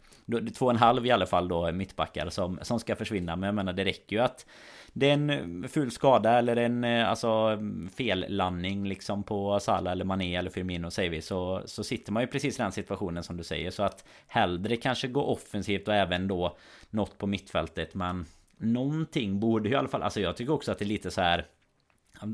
två 0.56 0.66
och 0.66 0.72
en 0.72 0.78
halv 0.78 1.06
i 1.06 1.12
alla 1.12 1.26
fall 1.26 1.48
då 1.48 1.72
mittbackar 1.72 2.30
som, 2.30 2.60
som 2.62 2.80
ska 2.80 2.96
försvinna. 2.96 3.36
Men 3.36 3.48
jag 3.48 3.56
menar 3.56 3.74
det 3.74 3.86
räcker 3.86 4.16
ju 4.16 4.22
att 4.22 4.46
det 4.94 5.10
är 5.10 5.14
en 5.14 5.64
eh, 5.64 5.70
ful 5.70 5.92
skada 5.92 6.38
eller 6.38 6.56
en 6.56 6.84
eh, 6.84 7.10
alltså 7.10 7.60
fellandning 7.96 8.88
liksom 8.88 9.24
på 9.24 9.60
Salah 9.60 9.92
eller 9.92 10.06
Mané 10.06 10.36
eller 10.36 10.50
Firmino 10.50 10.92
säger 10.92 11.10
vi 11.10 11.22
så, 11.22 11.62
så 11.66 11.84
sitter 11.84 12.12
man 12.12 12.24
ju 12.24 12.28
precis 12.28 12.60
i 12.60 12.62
den 12.62 12.72
situationen 12.72 13.24
som 13.24 13.38
du 13.38 13.44
säger 13.44 13.72
så 13.72 13.84
att 13.84 14.06
hellre 14.28 14.78
kanske 14.78 15.08
gå 15.08 15.24
offensivt 15.24 15.88
och 15.88 15.96
även 15.96 16.28
då 16.28 16.58
något 16.90 17.18
på 17.18 17.28
mittfältet 17.28 17.94
men 17.94 18.26
någonting 18.58 19.40
borde 19.40 19.70
ju 19.70 19.76
i 19.76 19.78
alla 19.78 19.88
fall, 19.88 20.04
alltså 20.04 20.20
jag 20.20 20.38
tycker 20.38 20.54
också 20.54 20.72
att 20.72 20.80
det 20.80 20.86
är 20.86 20.88
lite 20.88 21.12
så 21.12 21.22
här 21.22 21.46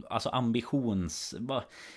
Alltså 0.09 0.29
ambitions... 0.29 1.35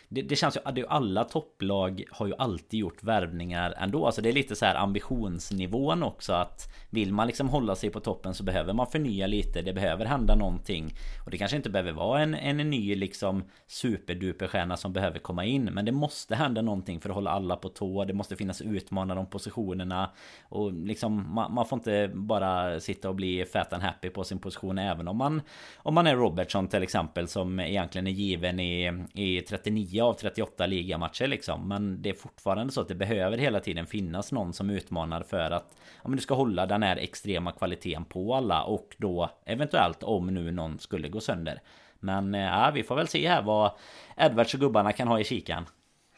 Det, 0.08 0.22
det 0.22 0.36
känns 0.36 0.56
ju... 0.56 0.60
att 0.64 0.78
Alla 0.88 1.24
topplag 1.24 2.04
har 2.10 2.26
ju 2.26 2.34
alltid 2.38 2.80
gjort 2.80 3.02
värvningar 3.02 3.74
ändå. 3.78 4.06
Alltså 4.06 4.22
det 4.22 4.28
är 4.28 4.32
lite 4.32 4.56
så 4.56 4.64
här 4.64 4.74
ambitionsnivån 4.74 6.02
också 6.02 6.32
att... 6.32 6.72
Vill 6.90 7.12
man 7.12 7.26
liksom 7.26 7.48
hålla 7.48 7.74
sig 7.74 7.90
på 7.90 8.00
toppen 8.00 8.34
så 8.34 8.44
behöver 8.44 8.72
man 8.72 8.86
förnya 8.86 9.26
lite. 9.26 9.62
Det 9.62 9.72
behöver 9.72 10.04
hända 10.04 10.34
någonting. 10.34 10.94
Och 11.24 11.30
det 11.30 11.38
kanske 11.38 11.56
inte 11.56 11.70
behöver 11.70 11.92
vara 11.92 12.22
en, 12.22 12.34
en 12.34 12.56
ny 12.56 12.94
liksom 12.94 13.44
superduperstjärna 13.66 14.76
som 14.76 14.92
behöver 14.92 15.18
komma 15.18 15.44
in. 15.44 15.64
Men 15.64 15.84
det 15.84 15.92
måste 15.92 16.34
hända 16.34 16.62
någonting 16.62 17.00
för 17.00 17.08
att 17.08 17.14
hålla 17.14 17.30
alla 17.30 17.56
på 17.56 17.68
tå. 17.68 18.04
Det 18.04 18.12
måste 18.12 18.36
finnas 18.36 18.60
utmanare 18.60 19.18
om 19.18 19.26
positionerna. 19.26 20.10
Och 20.42 20.72
liksom 20.72 21.34
man, 21.34 21.54
man, 21.54 21.66
får 21.66 21.78
inte 21.78 22.10
bara 22.14 22.80
sitta 22.80 23.08
och 23.08 23.14
bli 23.14 23.44
fat 23.44 23.72
and 23.72 23.82
happy 23.82 24.10
på 24.10 24.24
sin 24.24 24.38
position. 24.38 24.78
Även 24.78 25.08
om 25.08 25.16
man... 25.16 25.42
Om 25.76 25.94
man 25.94 26.06
är 26.06 26.16
Robertson 26.16 26.68
till 26.68 26.82
exempel 26.82 27.28
som 27.28 27.58
egentligen 27.76 28.06
är 28.06 28.10
given 28.10 28.60
i, 28.60 29.04
i 29.14 29.40
39 29.40 30.02
av 30.02 30.12
38 30.14 30.66
ligamatcher 30.66 31.26
liksom. 31.26 31.68
Men 31.68 32.02
det 32.02 32.08
är 32.08 32.14
fortfarande 32.14 32.72
så 32.72 32.80
att 32.80 32.88
det 32.88 32.94
behöver 32.94 33.38
hela 33.38 33.60
tiden 33.60 33.86
finnas 33.86 34.32
någon 34.32 34.52
som 34.52 34.70
utmanar 34.70 35.22
för 35.22 35.50
att 35.50 35.76
ja, 36.02 36.08
men 36.08 36.16
du 36.16 36.22
ska 36.22 36.34
hålla 36.34 36.66
den 36.66 36.82
här 36.82 36.96
extrema 36.96 37.52
kvaliteten 37.52 38.04
på 38.04 38.34
alla 38.34 38.62
och 38.62 38.96
då 38.98 39.30
eventuellt 39.44 40.02
om 40.02 40.26
nu 40.26 40.50
någon 40.50 40.78
skulle 40.78 41.08
gå 41.08 41.20
sönder. 41.20 41.60
Men 42.00 42.34
eh, 42.34 42.40
ja, 42.40 42.70
vi 42.74 42.82
får 42.82 42.96
väl 42.96 43.08
se 43.08 43.28
här 43.28 43.42
vad 43.42 43.70
Edwards 44.16 44.54
och 44.54 44.60
gubbarna 44.60 44.92
kan 44.92 45.08
ha 45.08 45.20
i 45.20 45.24
kikan. 45.24 45.66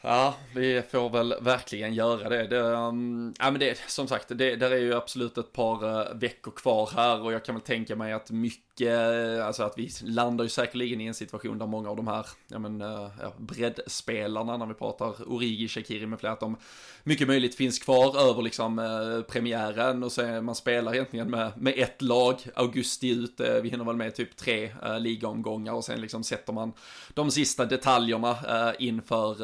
Ja, 0.01 0.35
vi 0.55 0.81
får 0.91 1.09
väl 1.09 1.35
verkligen 1.41 1.93
göra 1.93 2.29
det. 2.29 2.47
det 2.47 2.59
um, 2.59 3.33
ja, 3.39 3.51
men 3.51 3.59
det, 3.59 3.77
som 3.87 4.07
sagt, 4.07 4.27
det 4.27 4.55
där 4.55 4.71
är 4.71 4.77
ju 4.77 4.93
absolut 4.93 5.37
ett 5.37 5.53
par 5.53 5.85
uh, 5.85 6.17
veckor 6.19 6.51
kvar 6.51 6.89
här 6.95 7.21
och 7.21 7.33
jag 7.33 7.45
kan 7.45 7.55
väl 7.55 7.61
tänka 7.61 7.95
mig 7.95 8.13
att 8.13 8.31
mycket 8.31 8.69
eh, 8.81 9.45
alltså 9.45 9.63
att 9.63 9.73
vi 9.77 9.89
landar 10.03 10.43
ju 10.43 10.49
säkerligen 10.49 11.01
i 11.01 11.05
en 11.05 11.13
situation 11.13 11.57
där 11.57 11.67
många 11.67 11.89
av 11.89 11.95
de 11.95 12.07
här, 12.07 12.25
ja 12.47 12.59
men, 12.59 12.81
uh, 12.81 13.09
ja, 13.21 13.33
breddspelarna 13.37 14.57
när 14.57 14.65
vi 14.65 14.73
pratar 14.73 15.31
Origi, 15.31 15.67
Shakiri 15.67 16.05
med 16.05 16.19
flera, 16.19 16.33
att 16.33 16.39
de 16.39 16.57
mycket 17.03 17.27
möjligt 17.27 17.55
finns 17.55 17.79
kvar 17.79 18.29
över 18.29 18.41
liksom 18.41 18.79
uh, 18.79 19.21
premiären 19.21 20.03
och 20.03 20.11
så 20.11 20.41
man 20.41 20.55
spelar 20.55 20.93
egentligen 20.93 21.29
med, 21.29 21.51
med 21.57 21.73
ett 21.77 22.01
lag, 22.01 22.41
augusti 22.55 23.09
ut, 23.09 23.41
vi 23.63 23.69
hinner 23.69 23.85
väl 23.85 23.95
med 23.95 24.15
typ 24.15 24.37
tre 24.37 24.71
uh, 24.83 24.99
ligaomgångar 24.99 25.73
och 25.73 25.85
sen 25.85 26.01
liksom 26.01 26.23
sätter 26.23 26.53
man 26.53 26.73
de 27.13 27.31
sista 27.31 27.65
detaljerna 27.65 28.37
inför 28.79 29.35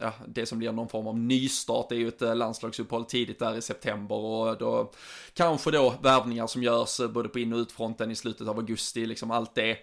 ja, 0.00 0.12
det 0.28 0.46
som 0.46 0.58
blir 0.58 0.72
någon 0.72 0.88
form 0.88 1.06
av 1.06 1.18
nystart, 1.18 1.92
är 1.92 1.96
ju 1.96 2.08
ett 2.08 2.22
eh, 2.22 2.36
landslagsuppehåll 2.36 3.04
tidigt 3.04 3.38
där 3.38 3.56
i 3.56 3.62
september 3.62 4.16
och 4.16 4.58
då 4.58 4.92
kanske 5.34 5.70
då 5.70 5.94
värvningar 6.02 6.46
som 6.46 6.62
görs 6.62 7.00
både 7.10 7.28
på 7.28 7.38
in 7.38 7.52
och 7.52 7.58
utfronten 7.58 8.10
i 8.10 8.16
slutet 8.16 8.48
av 8.48 8.58
augusti 8.58 8.80
augusti, 8.80 9.06
liksom 9.06 9.30
allt 9.30 9.54
det 9.54 9.78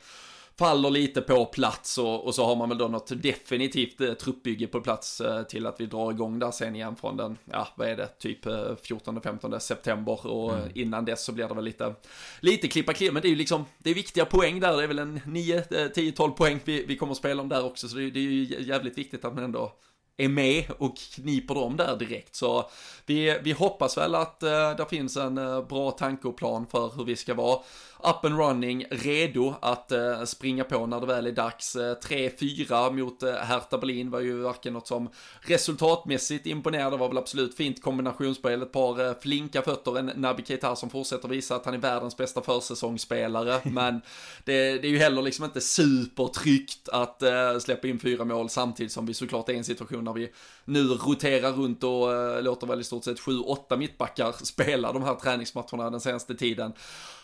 faller 0.58 0.90
lite 0.90 1.22
på 1.22 1.46
plats 1.46 1.98
och, 1.98 2.26
och 2.26 2.36
så 2.36 2.46
har 2.46 2.56
man 2.56 2.70
väl 2.70 2.78
då 2.78 2.88
något 2.88 3.22
definitivt 3.22 4.02
eh, 4.02 4.14
truppbygge 4.14 4.68
på 4.68 4.82
plats 4.82 5.22
eh, 5.22 5.44
till 5.44 5.66
att 5.66 5.80
vi 5.80 5.86
drar 5.86 6.12
igång 6.12 6.40
där 6.40 6.52
sen 6.52 6.76
igen 6.76 6.96
från 6.96 7.18
den, 7.18 7.38
ja 7.46 7.68
vad 7.76 7.88
är 7.88 7.98
det, 7.98 8.08
typ 8.20 8.46
eh, 8.46 8.52
14-15 8.52 9.60
september 9.60 10.28
och 10.28 10.54
mm. 10.54 10.70
innan 10.76 11.06
dess 11.06 11.26
så 11.26 11.32
blir 11.32 11.48
det 11.48 11.54
väl 11.54 11.64
lite, 11.64 11.96
lite 12.42 12.68
klippa 12.68 12.94
klipp, 12.94 13.14
men 13.14 13.22
det 13.22 13.28
är 13.28 13.30
ju 13.30 13.36
liksom, 13.36 13.66
det 13.78 13.90
är 13.90 13.96
viktiga 13.96 14.26
poäng 14.26 14.60
där, 14.60 14.78
det 14.78 14.84
är 14.84 14.88
väl 14.88 15.00
en 15.00 15.22
9, 15.26 15.90
10, 15.94 16.12
12 16.12 16.32
poäng 16.32 16.60
vi, 16.66 16.86
vi 16.86 16.98
kommer 16.98 17.12
att 17.12 17.18
spela 17.18 17.42
om 17.42 17.50
där 17.50 17.66
också, 17.66 17.88
så 17.88 17.96
det, 17.96 18.12
det 18.12 18.20
är 18.20 18.24
ju 18.24 18.64
jävligt 18.64 18.98
viktigt 18.98 19.26
att 19.26 19.36
man 19.36 19.44
ändå 19.44 19.74
är 20.18 20.30
med 20.30 20.66
och 20.78 20.98
kniper 20.98 21.56
dem 21.56 21.78
där 21.78 21.96
direkt. 21.96 22.36
Så 22.36 22.70
vi, 23.06 23.40
vi 23.44 23.52
hoppas 23.52 23.98
väl 23.98 24.16
att 24.16 24.44
eh, 24.44 24.76
det 24.76 24.86
finns 24.90 25.18
en 25.18 25.38
eh, 25.38 25.62
bra 25.62 25.92
tanke 25.92 26.28
och 26.28 26.38
plan 26.38 26.68
för 26.72 26.92
hur 26.98 27.06
vi 27.06 27.16
ska 27.16 27.34
vara 27.34 27.60
up 28.04 28.26
and 28.26 28.38
running, 28.38 28.86
redo 28.90 29.56
att 29.62 29.92
uh, 29.92 30.26
springa 30.26 30.64
på 30.64 30.86
när 30.86 31.00
det 31.00 31.06
väl 31.06 31.28
är 31.28 31.32
dags. 31.32 31.76
Uh, 31.76 31.82
3-4 31.82 32.92
mot 32.92 33.24
uh, 33.24 33.34
Hertha 33.34 33.78
Berlin 33.78 34.12
var 34.12 34.20
ju 34.20 34.42
varken 34.42 34.74
något 34.74 34.88
som 34.88 35.10
resultatmässigt 35.42 36.46
imponerade, 36.46 36.92
det 36.92 36.98
var 36.98 37.08
väl 37.08 37.18
absolut 37.18 37.56
fint 37.56 37.82
kombinationsspel, 37.82 38.62
ett 38.62 38.72
par 38.72 39.02
uh, 39.02 39.14
flinka 39.20 39.62
fötter, 39.62 39.98
en 39.98 40.06
Naby 40.06 40.44
Keita 40.44 40.76
som 40.76 40.90
fortsätter 40.90 41.28
visa 41.28 41.56
att 41.56 41.66
han 41.66 41.74
är 41.74 41.78
världens 41.78 42.18
bästa 42.18 42.42
försäsongsspelare, 42.42 43.62
men 43.70 44.02
det, 44.44 44.78
det, 44.78 44.88
är 44.88 44.92
ju 44.92 44.98
heller 44.98 45.22
liksom 45.22 45.46
inte 45.46 45.62
supertryggt 45.62 46.90
att 46.90 47.24
uh, 47.24 47.60
släppa 47.60 47.88
in 47.88 48.00
fyra 48.00 48.26
mål 48.26 48.50
samtidigt 48.50 48.92
som 48.92 49.06
vi 49.06 49.14
såklart 49.14 49.50
är 49.50 49.54
i 49.54 49.58
en 49.58 49.64
situation 49.64 50.06
där 50.06 50.14
vi 50.14 50.30
nu 50.66 50.84
roterar 50.84 51.52
runt 51.52 51.84
och 51.84 52.08
uh, 52.08 52.42
låter 52.42 52.68
väl 52.68 52.82
i 52.82 52.84
stort 52.84 53.04
sett 53.04 53.20
7-8 53.20 53.78
mittbackar 53.78 54.32
spela 54.46 54.94
de 54.94 55.04
här 55.04 55.16
träningsmatcherna 55.16 55.90
den 55.90 56.02
senaste 56.02 56.36
tiden. 56.36 56.74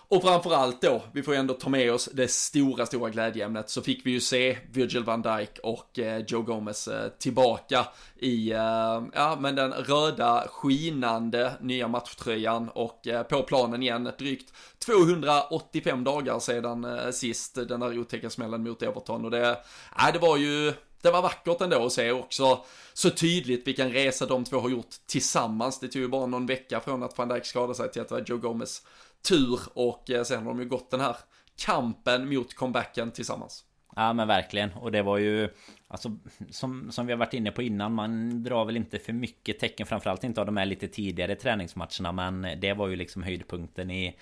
Och 0.07 0.21
framförallt 0.21 0.81
då, 0.81 1.01
vi 1.13 1.23
får 1.23 1.33
ju 1.33 1.39
ändå 1.39 1.53
ta 1.53 1.69
med 1.69 1.93
oss 1.93 2.09
det 2.13 2.27
stora, 2.31 2.85
stora 2.85 3.09
glädjeämnet, 3.09 3.69
så 3.69 3.81
fick 3.81 4.05
vi 4.05 4.11
ju 4.11 4.19
se 4.19 4.57
Virgil 4.71 5.03
van 5.03 5.21
Dijk 5.21 5.59
och 5.63 5.99
eh, 5.99 6.23
Joe 6.27 6.41
Gomez 6.41 6.87
eh, 6.87 7.09
tillbaka 7.09 7.87
i, 8.19 8.51
eh, 8.51 9.03
ja 9.13 9.37
men 9.39 9.55
den 9.55 9.71
röda 9.71 10.47
skinande 10.49 11.53
nya 11.61 11.87
matchtröjan. 11.87 12.69
Och 12.69 13.07
på 13.29 13.43
planen 13.43 13.83
igen, 13.83 14.09
drygt 14.17 14.53
285 14.85 16.03
dagar 16.03 16.39
sedan 16.39 17.13
sist, 17.13 17.55
den 17.55 17.79
där 17.79 17.99
otäcka 17.99 18.29
smällen 18.29 18.63
mot 18.63 18.81
Everton. 18.81 19.25
Och 19.25 19.31
det, 19.31 19.57
ja 19.97 20.11
det 20.11 20.19
var 20.19 20.37
ju 20.37 20.73
det 21.03 21.11
var 21.11 21.21
vackert 21.21 21.61
ändå 21.61 21.85
att 21.85 21.91
se 21.91 22.11
också 22.11 22.65
så 22.93 23.09
tydligt 23.09 23.67
vilken 23.67 23.91
resa 23.91 24.25
de 24.25 24.43
två 24.43 24.59
har 24.59 24.69
gjort 24.69 24.95
tillsammans. 25.05 25.79
Det 25.79 25.87
tog 25.87 26.01
ju 26.01 26.07
bara 26.07 26.25
någon 26.25 26.45
vecka 26.45 26.79
från 26.79 27.03
att 27.03 27.17
van 27.17 27.27
Dijk 27.27 27.45
skadade 27.45 27.75
sig 27.75 27.91
till 27.91 28.01
att 28.01 28.09
det 28.09 28.15
var 28.15 28.23
Joe 28.27 28.37
Gomez 28.37 28.81
tur 29.27 29.59
och 29.73 30.09
eh, 30.09 30.23
sen 30.23 30.43
har 30.43 30.49
de 30.51 30.59
ju 30.59 30.69
gått 30.69 30.91
den 30.91 30.99
här 30.99 31.15
kampen 31.55 32.33
mot 32.33 32.53
comebacken 32.53 33.11
tillsammans. 33.11 33.63
Ja 33.95 34.13
men 34.13 34.27
verkligen 34.27 34.73
och 34.73 34.91
det 34.91 35.01
var 35.01 35.17
ju 35.17 35.49
Alltså 35.87 36.17
som, 36.49 36.91
som 36.91 37.05
vi 37.05 37.13
har 37.13 37.17
varit 37.17 37.33
inne 37.33 37.51
på 37.51 37.61
innan 37.61 37.93
Man 37.93 38.43
drar 38.43 38.65
väl 38.65 38.77
inte 38.77 38.99
för 38.99 39.13
mycket 39.13 39.59
tecken 39.59 39.85
Framförallt 39.85 40.23
inte 40.23 40.39
av 40.39 40.45
de 40.45 40.57
här 40.57 40.65
lite 40.65 40.87
tidigare 40.87 41.35
träningsmatcherna 41.35 42.11
Men 42.11 42.47
det 42.59 42.73
var 42.73 42.87
ju 42.87 42.95
liksom 42.95 43.23
höjdpunkten 43.23 43.91
i 43.91 44.15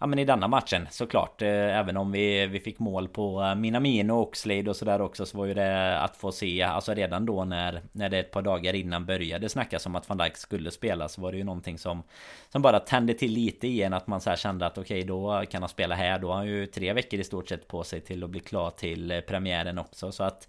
Ja 0.00 0.06
men 0.06 0.18
i 0.18 0.24
denna 0.24 0.48
matchen 0.48 0.88
såklart. 0.90 1.42
Eh, 1.42 1.78
även 1.78 1.96
om 1.96 2.12
vi, 2.12 2.46
vi 2.46 2.60
fick 2.60 2.78
mål 2.78 3.08
på 3.08 3.42
eh, 3.42 3.54
Minamino 3.54 4.12
och 4.12 4.22
Oxlade 4.22 4.70
och 4.70 4.76
sådär 4.76 5.00
också 5.00 5.26
Så 5.26 5.38
var 5.38 5.46
ju 5.46 5.54
det 5.54 5.98
att 5.98 6.16
få 6.16 6.32
se 6.32 6.62
Alltså 6.62 6.94
redan 6.94 7.26
då 7.26 7.44
när 7.44 7.82
När 7.92 8.08
det 8.08 8.18
ett 8.18 8.30
par 8.30 8.42
dagar 8.42 8.74
innan 8.74 9.06
började 9.06 9.48
snackas 9.48 9.86
om 9.86 9.94
att 9.94 10.08
van 10.08 10.18
Dijk 10.18 10.36
skulle 10.36 10.70
spela 10.70 11.08
Så 11.08 11.20
var 11.20 11.32
det 11.32 11.38
ju 11.38 11.44
någonting 11.44 11.78
som 11.78 12.02
Som 12.48 12.62
bara 12.62 12.80
tände 12.80 13.14
till 13.14 13.32
lite 13.32 13.66
igen 13.66 13.92
Att 13.92 14.06
man 14.06 14.20
så 14.20 14.30
här 14.30 14.36
kände 14.36 14.66
att 14.66 14.78
okej 14.78 14.98
okay, 14.98 15.08
då 15.08 15.44
kan 15.50 15.62
han 15.62 15.68
spela 15.68 15.94
här. 15.94 16.18
Då 16.18 16.28
har 16.28 16.36
han 16.36 16.46
ju 16.46 16.66
tre 16.66 16.92
veckor 16.92 17.20
i 17.20 17.24
stort 17.24 17.48
sett 17.48 17.68
på 17.68 17.84
sig 17.84 18.00
till 18.00 18.24
att 18.24 18.30
bli 18.30 18.40
klar 18.40 18.70
till 18.70 19.10
eh, 19.10 19.20
premiären 19.20 19.78
också 19.78 20.12
Så 20.12 20.24
att 20.24 20.48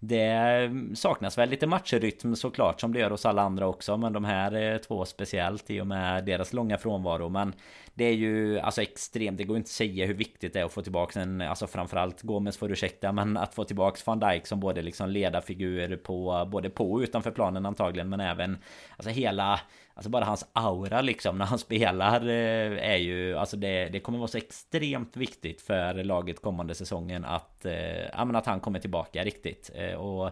det 0.00 0.70
saknas 0.94 1.38
väl 1.38 1.48
lite 1.50 1.66
matchrytm 1.66 2.34
såklart 2.34 2.80
som 2.80 2.92
det 2.92 2.98
gör 2.98 3.10
hos 3.10 3.26
alla 3.26 3.42
andra 3.42 3.66
också 3.66 3.96
Men 3.96 4.12
de 4.12 4.24
här 4.24 4.72
eh, 4.72 4.78
två 4.78 5.04
speciellt 5.04 5.70
i 5.70 5.80
och 5.80 5.86
med 5.86 6.24
deras 6.24 6.52
långa 6.52 6.78
frånvaro. 6.78 7.28
Men 7.28 7.52
det 7.94 8.04
är 8.04 8.14
ju 8.14 8.60
alltså 8.60 8.82
extremt, 8.82 9.38
det 9.38 9.44
går 9.44 9.56
inte 9.56 9.68
att 9.68 9.72
säga 9.72 10.06
hur 10.06 10.14
viktigt 10.14 10.52
det 10.52 10.60
är 10.60 10.64
att 10.64 10.72
få 10.72 10.82
tillbaka 10.82 11.20
en, 11.20 11.40
alltså 11.40 11.66
framförallt 11.66 12.22
Gomes 12.22 12.56
får 12.56 12.72
ursäkta, 12.72 13.12
men 13.12 13.36
att 13.36 13.54
få 13.54 13.64
tillbaka 13.64 14.00
van 14.04 14.20
Dijk 14.20 14.46
som 14.46 14.60
både 14.60 14.82
liksom 14.82 15.10
ledarfigur 15.10 15.96
på, 15.96 16.48
både 16.52 16.70
på 16.70 16.92
och 16.92 16.98
utanför 16.98 17.30
planen 17.30 17.66
antagligen, 17.66 18.08
men 18.08 18.20
även 18.20 18.58
alltså 18.96 19.10
hela 19.10 19.60
Alltså 19.94 20.10
bara 20.10 20.24
hans 20.24 20.46
aura 20.52 21.00
liksom 21.00 21.38
när 21.38 21.44
han 21.44 21.58
spelar 21.68 22.28
eh, 22.28 22.90
är 22.90 22.96
ju 22.96 23.36
Alltså 23.36 23.56
det, 23.56 23.88
det 23.88 24.00
kommer 24.00 24.18
vara 24.18 24.28
så 24.28 24.38
extremt 24.38 25.16
viktigt 25.16 25.60
för 25.62 26.04
laget 26.04 26.42
kommande 26.42 26.74
säsongen 26.74 27.24
att 27.24 27.64
eh, 27.64 28.04
Ja 28.12 28.24
men 28.24 28.36
att 28.36 28.46
han 28.46 28.60
kommer 28.60 28.78
tillbaka 28.78 29.24
riktigt. 29.24 29.70
Eh, 29.74 29.94
och 29.94 30.30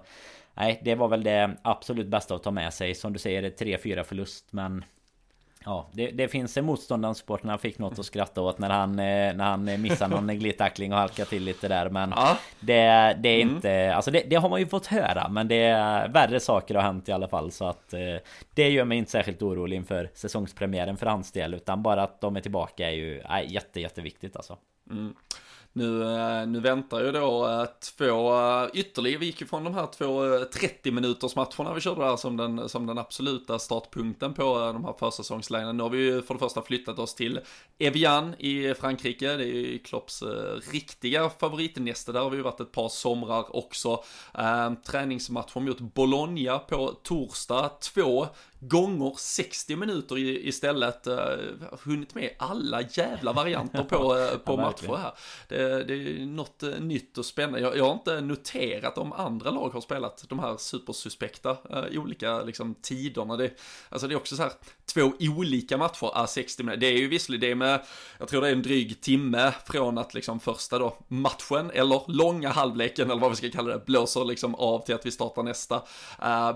Nej 0.54 0.80
det 0.84 0.94
var 0.94 1.08
väl 1.08 1.22
det 1.22 1.56
absolut 1.62 2.06
bästa 2.06 2.34
att 2.34 2.42
ta 2.42 2.50
med 2.50 2.74
sig. 2.74 2.94
Som 2.94 3.12
du 3.12 3.18
säger 3.18 3.42
3-4 3.42 4.02
förlust 4.02 4.52
men 4.52 4.84
Ja, 5.64 5.88
det, 5.92 6.10
det 6.10 6.28
finns 6.28 6.56
en 6.56 6.64
motståndarsporterna 6.64 7.58
fick 7.58 7.78
något 7.78 7.98
att 7.98 8.06
skratta 8.06 8.40
åt 8.40 8.58
när 8.58 8.70
han, 8.70 8.90
eh, 8.90 9.34
när 9.34 9.44
han 9.44 9.82
missade 9.82 10.14
någon 10.14 10.38
glidtackling 10.38 10.92
och 10.92 10.98
halkade 10.98 11.28
till 11.28 11.44
lite 11.44 11.68
där 11.68 11.90
Men 11.90 12.12
ja. 12.16 12.38
det, 12.60 12.74
det 13.18 13.28
är 13.28 13.42
mm. 13.42 13.54
inte, 13.54 13.94
alltså 13.94 14.10
det, 14.10 14.22
det, 14.30 14.36
har 14.36 14.48
man 14.48 14.60
ju 14.60 14.66
fått 14.66 14.86
höra 14.86 15.28
Men 15.28 15.48
det 15.48 15.62
är 15.62 16.08
värre 16.08 16.40
saker 16.40 16.74
har 16.74 16.82
hänt 16.82 17.08
i 17.08 17.12
alla 17.12 17.28
fall 17.28 17.50
Så 17.50 17.64
att 17.64 17.92
eh, 17.92 18.00
det 18.54 18.68
gör 18.68 18.84
mig 18.84 18.98
inte 18.98 19.10
särskilt 19.10 19.42
orolig 19.42 19.76
inför 19.76 20.10
säsongspremiären 20.14 20.96
för 20.96 21.06
hans 21.06 21.32
del 21.32 21.54
Utan 21.54 21.82
bara 21.82 22.02
att 22.02 22.20
de 22.20 22.36
är 22.36 22.40
tillbaka 22.40 22.90
är 22.90 22.94
ju 22.94 23.20
är 23.20 23.40
jätte, 23.40 23.80
jätteviktigt 23.80 24.36
alltså 24.36 24.56
mm. 24.90 25.14
Nu, 25.72 26.02
eh, 26.02 26.46
nu 26.46 26.60
väntar 26.60 27.04
ju 27.04 27.12
då 27.12 27.46
eh, 27.46 27.64
två 27.96 28.40
eh, 28.40 28.68
ytterligare, 28.74 29.18
vi 29.18 29.26
gick 29.26 29.40
ju 29.40 29.46
från 29.46 29.64
de 29.64 29.74
här 29.74 29.86
två 29.86 30.44
30 30.52 30.90
minuters 30.90 31.36
matcherna 31.36 31.74
vi 31.74 31.80
körde 31.80 32.00
där 32.00 32.16
som 32.16 32.36
den, 32.36 32.68
som 32.68 32.86
den 32.86 32.98
absoluta 32.98 33.58
startpunkten 33.58 34.34
på 34.34 34.58
de 34.58 34.84
här 34.84 34.94
försäsongslägren. 34.98 35.76
Nu 35.76 35.82
har 35.82 35.90
vi 35.90 35.98
ju 35.98 36.22
för 36.22 36.34
det 36.34 36.40
första 36.40 36.62
flyttat 36.62 36.98
oss 36.98 37.14
till 37.14 37.40
Evian 37.78 38.34
i 38.38 38.74
Frankrike, 38.74 39.36
det 39.36 39.44
är 39.44 39.46
ju 39.46 39.78
Klopps 39.78 40.22
riktiga 40.72 41.30
favoritnäste, 41.30 42.12
där 42.12 42.20
har 42.20 42.30
vi 42.30 42.36
ju 42.36 42.42
varit 42.42 42.60
ett 42.60 42.72
par 42.72 42.88
somrar 42.88 43.56
också. 43.56 44.04
Träningsmatcher 44.86 45.60
mot 45.60 45.80
Bologna 45.80 46.58
på 46.58 46.92
torsdag, 47.02 47.68
två 47.68 48.26
gånger 48.60 49.14
60 49.18 49.76
minuter 49.76 50.18
istället. 50.18 51.06
Uh, 51.06 51.16
hunnit 51.84 52.14
med 52.14 52.30
alla 52.38 52.82
jävla 52.90 53.32
varianter 53.32 53.82
på, 53.82 54.14
uh, 54.14 54.38
på 54.38 54.52
ja, 54.52 54.56
matcher 54.56 54.96
här. 54.96 55.12
Det, 55.48 55.84
det, 55.84 55.94
är 55.94 56.26
något 56.26 56.62
uh, 56.62 56.80
nytt 56.80 57.18
och 57.18 57.26
spännande. 57.26 57.60
Jag, 57.60 57.76
jag, 57.76 57.84
har 57.84 57.92
inte 57.92 58.20
noterat 58.20 58.98
om 58.98 59.12
andra 59.12 59.50
lag 59.50 59.70
har 59.70 59.80
spelat 59.80 60.24
de 60.28 60.38
här 60.38 60.56
supersuspekta 60.56 61.50
uh, 61.50 62.00
olika 62.00 62.42
liksom, 62.42 62.74
tiderna. 62.74 63.36
Det, 63.36 63.50
alltså 63.88 64.08
det 64.08 64.14
är 64.14 64.16
också 64.16 64.36
så 64.36 64.42
här 64.42 64.52
två 64.86 65.12
olika 65.20 65.76
matcher 65.76 66.22
är 66.22 66.26
60 66.26 66.62
minuter. 66.62 66.80
Det 66.80 66.86
är 66.86 66.98
ju 66.98 67.08
visserligen 67.08 67.48
det 67.48 67.54
med, 67.54 67.80
jag 68.18 68.28
tror 68.28 68.40
det 68.40 68.48
är 68.48 68.52
en 68.52 68.62
dryg 68.62 69.00
timme 69.00 69.52
från 69.66 69.98
att 69.98 70.14
liksom 70.14 70.40
första 70.40 70.78
då 70.78 70.98
matchen 71.08 71.70
eller 71.74 72.02
långa 72.08 72.48
halvleken 72.48 73.10
eller 73.10 73.20
vad 73.20 73.30
vi 73.30 73.36
ska 73.36 73.50
kalla 73.50 73.72
det 73.72 73.86
blåser 73.86 74.24
liksom 74.24 74.54
av 74.54 74.84
till 74.84 74.94
att 74.94 75.06
vi 75.06 75.10
startar 75.10 75.42
nästa. 75.42 75.82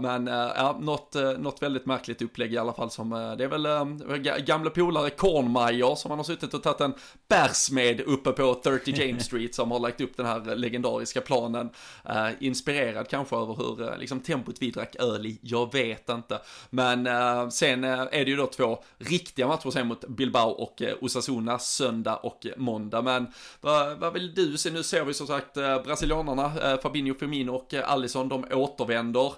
men 0.00 0.26
ja, 0.26 0.78
något, 0.80 1.14
något 1.38 1.62
väldigt 1.62 1.86
märkligt 1.92 2.22
upplägg 2.22 2.52
i 2.52 2.58
alla 2.58 2.72
fall 2.72 2.90
som, 2.90 3.12
eh, 3.12 3.36
det 3.36 3.44
är 3.44 3.48
väl 3.48 3.66
äh, 3.66 4.36
gamla 4.44 4.70
polare 4.70 5.10
Kornmeier 5.10 5.94
som 5.94 6.10
han 6.10 6.18
har 6.18 6.24
suttit 6.24 6.54
och 6.54 6.62
tagit 6.62 6.80
en 6.80 6.94
bärs 7.28 7.70
med 7.70 8.00
uppe 8.00 8.32
på 8.32 8.54
30 8.54 9.00
James 9.00 9.24
Street 9.26 9.54
som 9.54 9.70
har 9.70 9.78
lagt 9.78 10.00
upp 10.00 10.16
den 10.16 10.26
här 10.26 10.56
legendariska 10.56 11.20
planen. 11.20 11.70
Äh, 12.04 12.28
inspirerad 12.40 13.08
kanske 13.08 13.36
över 13.36 13.54
hur 13.54 13.98
liksom 13.98 14.20
tempot 14.20 14.56
vi 14.60 14.70
drack 14.70 14.96
öl 14.96 15.26
i, 15.26 15.38
jag 15.42 15.72
vet 15.72 16.08
inte. 16.08 16.40
Men 16.70 17.06
äh, 17.06 17.48
sen 17.48 17.84
är 17.84 18.24
det 18.24 18.30
ju 18.30 18.36
då 18.36 18.46
två 18.46 18.78
riktiga 18.98 19.46
matcher 19.46 19.70
sen 19.70 19.86
mot 19.86 20.08
Bilbao 20.08 20.50
och 20.50 20.82
Osasuna 21.00 21.58
söndag 21.58 22.16
och 22.16 22.46
måndag. 22.56 23.02
Men 23.02 23.26
vad, 23.60 23.98
vad 23.98 24.12
vill 24.12 24.34
du 24.34 24.58
se? 24.58 24.70
Nu 24.70 24.82
ser 24.82 25.04
vi 25.04 25.14
som 25.14 25.26
sagt 25.26 25.54
brasilianarna, 25.54 26.78
Fabinho 26.82 27.14
Firmino 27.14 27.50
och 27.50 27.74
Allison, 27.74 28.28
de 28.28 28.44
återvänder. 28.52 29.32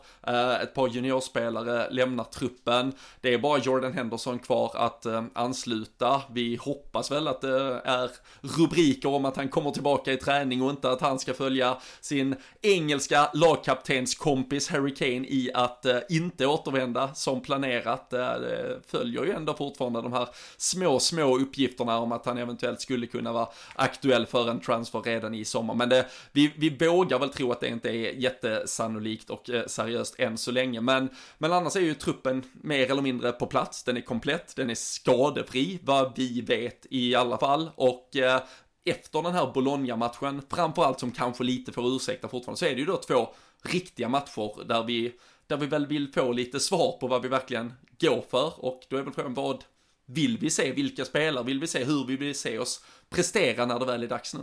Ett 0.63 0.75
par 0.75 0.89
juniorspelare 0.89 1.91
lämnar 1.91 2.25
truppen. 2.45 2.93
Det 3.21 3.35
är 3.35 3.39
bara 3.39 3.59
Jordan 3.59 3.93
Henderson 3.93 4.39
kvar 4.39 4.71
att 4.75 5.07
eh, 5.07 5.25
ansluta. 5.35 6.23
Vi 6.33 6.57
hoppas 6.57 7.11
väl 7.11 7.29
att 7.29 7.41
det 7.41 7.83
eh, 7.85 7.93
är 7.93 8.11
rubriker 8.41 9.09
om 9.09 9.25
att 9.25 9.37
han 9.37 9.49
kommer 9.49 9.71
tillbaka 9.71 10.13
i 10.13 10.17
träning 10.17 10.63
och 10.63 10.71
inte 10.71 10.91
att 10.91 11.01
han 11.01 11.19
ska 11.19 11.35
följa 11.35 11.77
sin 12.01 12.37
engelska 12.63 13.31
lagkaptenskompis 13.35 14.69
Harry 14.69 14.95
Kane 14.95 15.27
i 15.29 15.51
att 15.55 15.87
eh, 15.87 15.99
inte 16.09 16.47
återvända 16.47 17.15
som 17.15 17.41
planerat. 17.41 18.13
Eh, 18.13 18.19
det 18.19 18.81
följer 18.87 19.25
ju 19.25 19.33
ändå 19.33 19.55
fortfarande 19.55 20.03
de 20.03 20.13
här 20.13 20.29
små, 20.57 21.01
små 21.01 21.39
uppgifterna 21.39 21.99
om 21.99 22.13
att 22.13 22.27
han 22.27 22.39
eventuellt 22.39 22.81
skulle 22.81 23.07
kunna 23.07 23.33
vara 23.33 23.49
aktuell 23.75 24.27
för 24.27 24.51
en 24.51 24.61
transfer 24.61 25.01
redan 25.01 25.35
i 25.35 25.45
sommar. 25.45 25.75
Men 25.75 25.89
det, 25.89 26.07
vi, 26.33 26.53
vi 26.57 26.87
vågar 26.87 27.19
väl 27.19 27.29
tro 27.29 27.53
att 27.53 27.61
det 27.61 27.69
inte 27.69 27.89
är 27.89 28.13
jättesannolikt 28.13 29.31
och 29.31 29.51
eh, 29.51 29.67
seriöst 29.67 30.15
än 30.19 30.39
så 30.39 30.51
länge. 30.51 30.81
Men, 30.81 31.09
men 31.39 31.53
annars 31.53 31.77
är 31.77 31.81
ju 31.81 31.95
truppen 31.95 32.34
den 32.35 32.51
mer 32.53 32.91
eller 32.91 33.03
mindre 33.03 33.33
på 33.33 33.47
plats, 33.47 33.85
den 33.85 33.97
är 33.97 34.01
komplett, 34.01 34.57
den 34.57 34.71
är 34.71 34.75
skadefri, 34.75 35.79
vad 35.83 36.13
vi 36.17 36.41
vet 36.41 36.87
i 36.91 37.15
alla 37.15 37.39
fall. 37.39 37.71
Och 37.75 38.17
eh, 38.17 38.43
efter 38.85 39.23
den 39.23 39.33
här 39.33 39.53
Bologna-matchen, 39.53 40.43
framförallt 40.51 41.01
som 41.01 41.13
kanske 41.13 41.45
lite 41.45 41.73
får 41.73 41.97
ursäkta 41.97 42.29
fortfarande, 42.29 42.59
så 42.59 42.67
är 42.67 42.75
det 42.75 42.81
ju 42.81 42.87
då 42.87 42.97
två 42.97 43.35
riktiga 43.63 44.09
matcher 44.09 44.65
där 44.65 44.83
vi, 44.83 45.13
där 45.47 45.57
vi 45.57 45.67
väl 45.67 45.87
vill 45.87 46.13
få 46.13 46.33
lite 46.33 46.61
svar 46.61 46.99
på 47.01 47.07
vad 47.07 47.23
vi 47.23 47.29
verkligen 47.29 47.73
går 48.01 48.25
för. 48.31 48.65
Och 48.65 48.83
då 48.89 48.97
är 48.97 49.03
väl 49.03 49.13
frågan 49.13 49.35
vad 49.35 49.65
vill 50.07 50.39
vi 50.39 50.51
se? 50.51 50.73
Vilka 50.73 51.05
spelare 51.05 51.45
vill 51.45 51.61
vi 51.61 51.67
se? 51.67 51.85
Hur 51.85 52.07
vill 52.07 52.19
vi 52.19 52.35
se 52.35 52.59
oss 52.59 52.85
prestera 53.09 53.67
när 53.67 53.79
det 53.79 53.87
väl 53.87 54.03
är 54.03 54.09
dags 54.09 54.35
nu? 54.35 54.41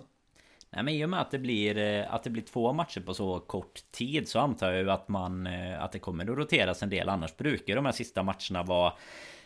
Nej 0.73 0.83
men 0.83 0.93
i 0.93 1.05
och 1.05 1.09
med 1.09 1.21
att 1.21 1.31
det 1.31 1.39
blir 1.39 1.77
eh, 1.77 2.13
Att 2.13 2.23
det 2.23 2.29
blir 2.29 2.43
två 2.43 2.73
matcher 2.73 3.01
på 3.01 3.13
så 3.13 3.39
kort 3.39 3.91
tid 3.91 4.27
Så 4.27 4.39
antar 4.39 4.71
jag 4.71 4.81
ju 4.81 4.91
att 4.91 5.07
man 5.07 5.47
eh, 5.47 5.83
Att 5.83 5.91
det 5.91 5.99
kommer 5.99 6.31
att 6.31 6.37
roteras 6.37 6.83
en 6.83 6.89
del. 6.89 7.09
Annars 7.09 7.37
brukar 7.37 7.75
de 7.75 7.85
här 7.85 7.91
sista 7.91 8.23
matcherna 8.23 8.63
vara 8.63 8.93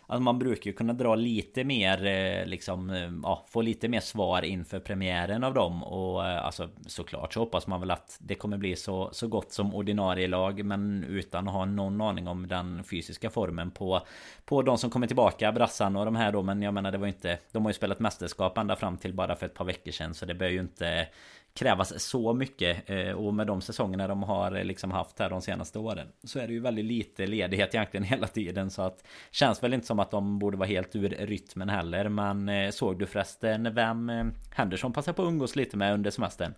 Alltså 0.08 0.22
man 0.24 0.40
brukar 0.40 0.66
ju 0.66 0.74
kunna 0.74 0.94
dra 0.94 1.16
lite 1.16 1.64
mer 1.64 2.06
eh, 2.06 2.46
liksom 2.46 2.90
eh, 2.90 3.12
Ja 3.24 3.46
få 3.50 3.62
lite 3.62 3.88
mer 3.88 4.00
svar 4.00 4.42
inför 4.42 4.80
premiären 4.80 5.44
av 5.44 5.54
dem. 5.54 5.84
Och 5.84 6.28
eh, 6.28 6.46
alltså 6.46 6.70
såklart 6.88 7.34
så 7.34 7.40
hoppas 7.40 7.68
man 7.68 7.80
väl 7.80 7.92
att 7.92 8.18
det 8.20 8.36
kommer 8.36 8.58
bli 8.58 8.76
så, 8.76 9.10
så 9.12 9.28
gott 9.28 9.52
som 9.52 9.76
ordinarie 9.76 10.28
lag 10.28 10.66
Men 10.66 11.04
utan 11.04 11.48
att 11.48 11.54
ha 11.54 11.66
någon 11.66 12.02
aning 12.02 12.28
om 12.28 12.48
den 12.48 12.84
fysiska 12.84 13.30
formen 13.30 13.72
på 13.72 14.02
På 14.46 14.62
de 14.62 14.78
som 14.78 14.90
kommer 14.90 15.08
tillbaka 15.08 15.52
Brassan 15.52 15.96
och 15.96 16.06
de 16.06 16.16
här 16.16 16.32
då. 16.32 16.42
Men 16.44 16.62
jag 16.62 16.74
menar 16.74 16.92
det 16.92 16.98
var 16.98 17.08
ju 17.08 17.14
inte 17.14 17.38
De 17.52 17.66
har 17.66 17.70
ju 17.70 17.74
spelat 17.74 18.00
mästerskap 18.00 18.58
ända 18.58 18.76
fram 18.76 18.98
till 18.98 19.14
bara 19.14 19.36
för 19.36 19.46
ett 19.46 19.54
par 19.54 19.66
veckor 19.66 19.92
sedan 19.92 20.14
Så 20.14 20.26
det 20.26 20.34
bör 20.34 20.50
ju 20.50 20.60
inte 20.60 21.08
krävas 21.60 22.04
så 22.04 22.34
mycket 22.34 22.90
eh, 22.90 23.12
och 23.12 23.34
med 23.34 23.48
de 23.48 23.62
säsongerna 23.62 24.08
de 24.08 24.24
har 24.24 24.56
eh, 24.56 24.64
liksom 24.64 24.92
haft 24.92 25.20
här 25.20 25.30
de 25.30 25.42
senaste 25.42 25.80
åren 25.80 26.08
så 26.24 26.40
är 26.40 26.48
det 26.48 26.54
ju 26.54 26.60
väldigt 26.60 26.86
lite 26.86 27.28
ledighet 27.28 27.76
egentligen 27.76 28.04
hela 28.16 28.28
tiden 28.28 28.72
så 28.72 28.82
att 28.82 29.04
känns 29.32 29.64
väl 29.64 29.74
inte 29.74 29.88
som 29.88 30.00
att 30.00 30.12
de 30.12 30.40
borde 30.40 30.58
vara 30.58 30.68
helt 30.68 30.96
ur 30.96 31.10
rytmen 31.10 31.70
heller 31.70 32.10
men 32.10 32.50
eh, 32.50 32.70
såg 32.70 33.00
du 33.00 33.06
förresten 33.06 33.76
vem 33.76 34.12
Henderson 34.56 34.94
passar 34.94 35.14
på 35.14 35.22
att 35.22 35.28
umgås 35.28 35.56
lite 35.56 35.78
med 35.78 35.94
under 35.94 36.12
semestern? 36.12 36.54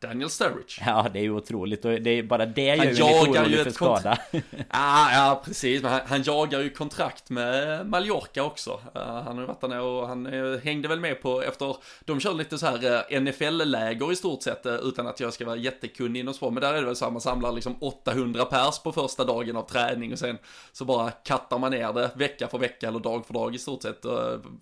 Daniel 0.00 0.30
Sturridge. 0.30 0.82
Ja, 0.86 1.06
det 1.12 1.18
är 1.18 1.22
ju 1.22 1.30
otroligt 1.30 1.84
och 1.84 1.90
det 1.90 2.10
är 2.10 2.22
bara 2.22 2.46
det 2.46 2.62
gör 2.62 2.84
ju 2.84 2.90
lite 2.90 3.02
orolig 3.02 3.62
för 3.62 3.70
skada. 3.70 4.18
ah, 4.68 5.12
ja, 5.12 5.42
precis. 5.44 5.82
Men 5.82 5.92
han, 5.92 6.00
han, 6.06 6.22
jagar 6.22 6.60
ju 6.60 6.70
kontrakt 6.70 7.30
med 7.30 7.86
Mallorca 7.86 8.42
också. 8.42 8.70
Uh, 8.70 9.02
han 9.02 9.26
har 9.26 9.40
ju 9.40 9.46
varit 9.46 9.60
där 9.60 9.80
och 9.80 10.08
han 10.08 10.26
uh, 10.26 10.60
hängde 10.60 10.88
väl 10.88 11.00
med 11.00 11.22
på 11.22 11.42
efter, 11.42 11.76
de 12.04 12.20
kör 12.20 12.34
lite 12.34 12.58
så 12.58 12.66
här 12.66 12.84
uh, 12.84 13.16
eh, 13.16 13.22
NFL-läger 13.22 14.12
i 14.12 14.16
stort 14.16 14.42
sett 14.42 14.66
utan 14.66 15.06
att 15.06 15.20
jag 15.20 15.32
ska 15.32 15.44
vara 15.44 15.56
jättekunnig 15.56 16.20
inom 16.20 16.34
sport. 16.34 16.52
Men 16.52 16.60
där 16.60 16.74
är 16.74 16.80
det 16.80 16.86
väl 16.86 16.96
så 16.96 17.04
att 17.04 17.12
man 17.12 17.20
samlar 17.20 17.52
liksom 17.52 17.76
800 17.80 18.44
pers 18.44 18.78
på 18.78 18.92
första 18.92 19.24
dagen 19.24 19.56
av 19.56 19.62
träning 19.62 20.12
och 20.12 20.18
sen 20.18 20.38
så 20.72 20.84
bara 20.84 21.10
kattar 21.10 21.58
man 21.58 21.70
ner 21.70 21.92
det 21.92 22.10
vecka 22.14 22.48
för 22.48 22.58
vecka 22.58 22.88
eller 22.88 22.98
dag 22.98 23.26
för 23.26 23.34
dag 23.34 23.54
i 23.54 23.58
stort 23.58 23.82
sett. 23.82 24.02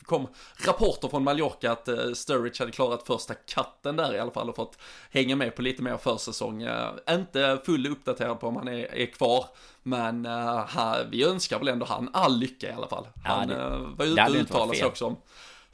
kom 0.02 0.26
rapporter 0.66 1.08
från 1.08 1.24
Mallorca 1.24 1.72
att 1.72 1.88
Sturridge 2.14 2.56
hade 2.58 2.72
klarat 2.72 3.06
första 3.06 3.34
katten 3.34 3.96
där 3.96 4.14
i 4.14 4.18
alla 4.18 4.30
fall 4.30 4.48
och 4.48 4.56
fått 4.56 4.78
hänga 5.22 5.36
med 5.36 5.54
på 5.54 5.62
lite 5.62 5.82
mer 5.82 5.96
försäsong. 5.96 6.62
Uh, 6.62 6.90
inte 7.10 7.58
full 7.64 7.86
uppdaterad 7.86 8.40
på 8.40 8.46
om 8.46 8.56
han 8.56 8.68
är, 8.68 8.94
är 8.94 9.06
kvar. 9.06 9.44
Men 9.82 10.26
uh, 10.26 10.66
här, 10.66 11.08
vi 11.10 11.24
önskar 11.24 11.58
väl 11.58 11.68
ändå 11.68 11.86
han 11.86 12.10
all 12.12 12.38
lycka 12.38 12.68
i 12.68 12.72
alla 12.72 12.88
fall. 12.88 13.06
Han 13.24 13.48
ja, 13.48 13.56
det, 13.56 13.64
uh, 13.64 13.96
var 13.96 14.04
ute 14.04 14.22
och 14.22 14.36
uttalade 14.36 14.78
sig 14.78 14.86
också 14.86 15.06
om 15.06 15.16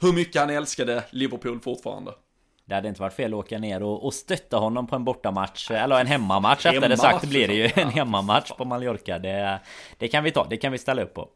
hur 0.01 0.13
mycket 0.13 0.41
han 0.41 0.49
älskade 0.49 1.03
Liverpool 1.11 1.59
fortfarande. 1.59 2.11
Det 2.65 2.75
hade 2.75 2.87
inte 2.87 3.01
varit 3.01 3.13
fel 3.13 3.33
att 3.33 3.39
åka 3.39 3.57
ner 3.57 3.83
och, 3.83 4.05
och 4.05 4.13
stötta 4.13 4.57
honom 4.57 4.87
på 4.87 4.95
en 4.95 5.03
bortamatch 5.03 5.71
Eller 5.71 5.99
en 5.99 6.07
hemmamatch 6.07 6.65
efter 6.65 6.89
det 6.89 6.97
sagt 6.97 7.25
blir 7.25 7.47
det 7.47 7.53
ju 7.53 7.69
en 7.75 7.89
hemmamatch 7.89 8.51
på 8.51 8.65
Mallorca 8.65 9.19
det, 9.19 9.59
det 9.97 10.07
kan 10.07 10.23
vi 10.23 10.31
ta, 10.31 10.47
det 10.49 10.57
kan 10.57 10.71
vi 10.71 10.77
ställa 10.77 11.01
upp 11.01 11.13
på 11.13 11.29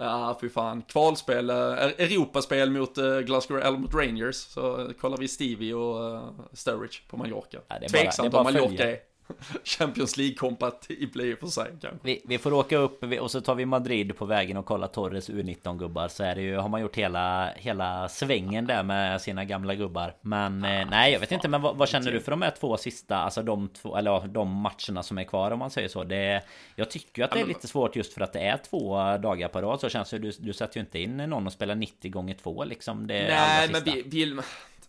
Ja, 0.00 0.38
fy 0.40 0.48
fan. 0.48 0.82
Kvalspel, 0.82 1.50
Europaspel 1.50 2.70
mot 2.70 2.94
Glasgow, 3.26 3.58
eller 3.58 3.78
mot 3.78 3.94
Rangers. 3.94 4.36
Så 4.36 4.92
kollar 5.00 5.16
vi 5.16 5.28
Stevie 5.28 5.74
och 5.74 6.22
Sturridge 6.52 6.98
på 7.08 7.16
Mallorca. 7.16 7.58
Ja, 7.68 7.88
Tveksamt 7.88 8.34
om 8.34 8.44
Mallorca 8.44 8.90
är. 8.90 9.09
Champions 9.64 10.16
League-kompatibla 10.16 11.22
i 11.22 11.34
och 11.34 11.38
för 11.38 11.46
sig 11.46 11.66
kanske. 11.80 11.98
Vi, 12.02 12.22
vi, 12.24 12.38
får 12.38 12.52
åka 12.52 12.76
upp 12.76 13.04
och 13.20 13.30
så 13.30 13.40
tar 13.40 13.54
vi 13.54 13.66
Madrid 13.66 14.16
på 14.16 14.24
vägen 14.24 14.56
och 14.56 14.66
kolla 14.66 14.88
Torres 14.88 15.30
U19-gubbar. 15.30 16.08
Så 16.08 16.24
är 16.24 16.34
det 16.34 16.42
ju, 16.42 16.56
har 16.56 16.68
man 16.68 16.80
gjort 16.80 16.96
hela, 16.96 17.52
hela 17.56 18.08
svängen 18.08 18.66
där 18.66 18.82
med 18.82 19.20
sina 19.20 19.44
gamla 19.44 19.74
gubbar. 19.74 20.14
Men 20.20 20.64
eh, 20.64 20.86
nej, 20.90 21.12
jag 21.12 21.20
vet 21.20 21.32
inte. 21.32 21.48
Men 21.48 21.62
vad, 21.62 21.76
vad, 21.76 21.88
känner 21.88 22.12
du 22.12 22.20
för 22.20 22.30
de 22.30 22.42
här 22.42 22.54
två 22.60 22.76
sista, 22.76 23.16
alltså 23.16 23.42
de 23.42 23.68
två, 23.68 23.96
eller 23.96 24.28
de 24.28 24.48
matcherna 24.48 25.02
som 25.02 25.18
är 25.18 25.24
kvar 25.24 25.50
om 25.50 25.58
man 25.58 25.70
säger 25.70 25.88
så? 25.88 26.04
Det, 26.04 26.42
jag 26.76 26.90
tycker 26.90 27.22
ju 27.22 27.24
att 27.24 27.32
det 27.32 27.40
är 27.40 27.46
lite 27.46 27.68
svårt 27.68 27.96
just 27.96 28.12
för 28.12 28.20
att 28.20 28.32
det 28.32 28.40
är 28.40 28.56
två 28.56 28.96
dagar 29.16 29.48
på 29.48 29.60
rad. 29.60 29.80
Så 29.80 29.88
känns 29.88 30.10
det, 30.10 30.18
du, 30.18 30.32
du 30.38 30.52
sätter 30.52 30.76
ju 30.76 30.80
inte 30.80 30.98
in 30.98 31.16
någon 31.16 31.46
och 31.46 31.52
spelar 31.52 31.74
90 31.74 32.10
gånger 32.10 32.34
två 32.34 32.64
liksom. 32.64 33.06
Det 33.06 33.14
nej, 33.14 33.68
men 33.72 33.84
vi 33.84 34.02
vill, 34.02 34.40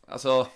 alltså 0.07 0.47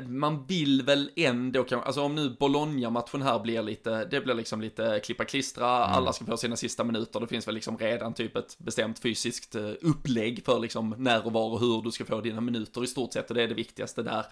man 0.00 0.46
vill 0.46 0.82
väl 0.82 1.10
ändå, 1.16 1.66
alltså 1.70 2.02
om 2.02 2.14
nu 2.14 2.36
Bologna-matchen 2.40 3.22
här 3.22 3.38
blir 3.38 3.62
lite, 3.62 4.04
det 4.04 4.20
blir 4.20 4.34
liksom 4.34 4.60
lite 4.60 5.00
klippa 5.04 5.24
klistra, 5.24 5.76
mm. 5.76 5.96
alla 5.96 6.12
ska 6.12 6.24
få 6.24 6.36
sina 6.36 6.56
sista 6.56 6.84
minuter, 6.84 7.20
det 7.20 7.26
finns 7.26 7.46
väl 7.46 7.54
liksom 7.54 7.78
redan 7.78 8.14
typ 8.14 8.36
ett 8.36 8.58
bestämt 8.58 8.98
fysiskt 8.98 9.54
eh, 9.54 9.70
upplägg 9.80 10.44
för 10.44 10.58
liksom 10.58 10.94
när 10.98 11.26
och 11.26 11.32
var 11.32 11.50
och 11.50 11.60
hur 11.60 11.82
du 11.82 11.90
ska 11.90 12.04
få 12.04 12.20
dina 12.20 12.40
minuter 12.40 12.84
i 12.84 12.86
stort 12.86 13.12
sett 13.12 13.28
och 13.30 13.34
det 13.34 13.42
är 13.42 13.48
det 13.48 13.54
viktigaste 13.54 14.02
där. 14.02 14.24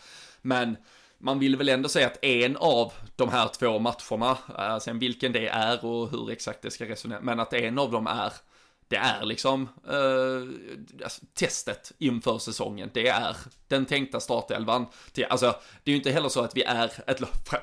Men 0.42 0.76
man 1.18 1.38
vill 1.38 1.56
väl 1.56 1.68
ändå 1.68 1.88
säga 1.88 2.06
att 2.06 2.24
en 2.24 2.56
av 2.56 2.92
de 3.16 3.28
här 3.28 3.48
två 3.48 3.78
matcherna, 3.78 4.38
eh, 4.58 4.78
sen 4.78 4.98
vilken 4.98 5.32
det 5.32 5.48
är 5.48 5.84
och 5.84 6.10
hur 6.10 6.30
exakt 6.30 6.62
det 6.62 6.70
ska 6.70 6.84
resonera, 6.84 7.20
men 7.22 7.40
att 7.40 7.52
en 7.52 7.78
av 7.78 7.90
dem 7.90 8.06
är 8.06 8.32
det 8.90 8.96
är 8.96 9.24
liksom 9.24 9.68
eh, 9.88 11.02
alltså, 11.04 11.22
testet 11.34 11.92
inför 11.98 12.38
säsongen. 12.38 12.90
Det 12.94 13.08
är 13.08 13.36
den 13.68 13.86
tänkta 13.86 14.20
startelvan. 14.20 14.86
Alltså, 15.28 15.56
det 15.84 15.90
är 15.90 15.92
ju 15.92 15.96
inte 15.96 16.10
heller 16.10 16.28
så 16.28 16.40
att 16.40 16.56
vi 16.56 16.62
är 16.62 16.92
ett 17.06 17.20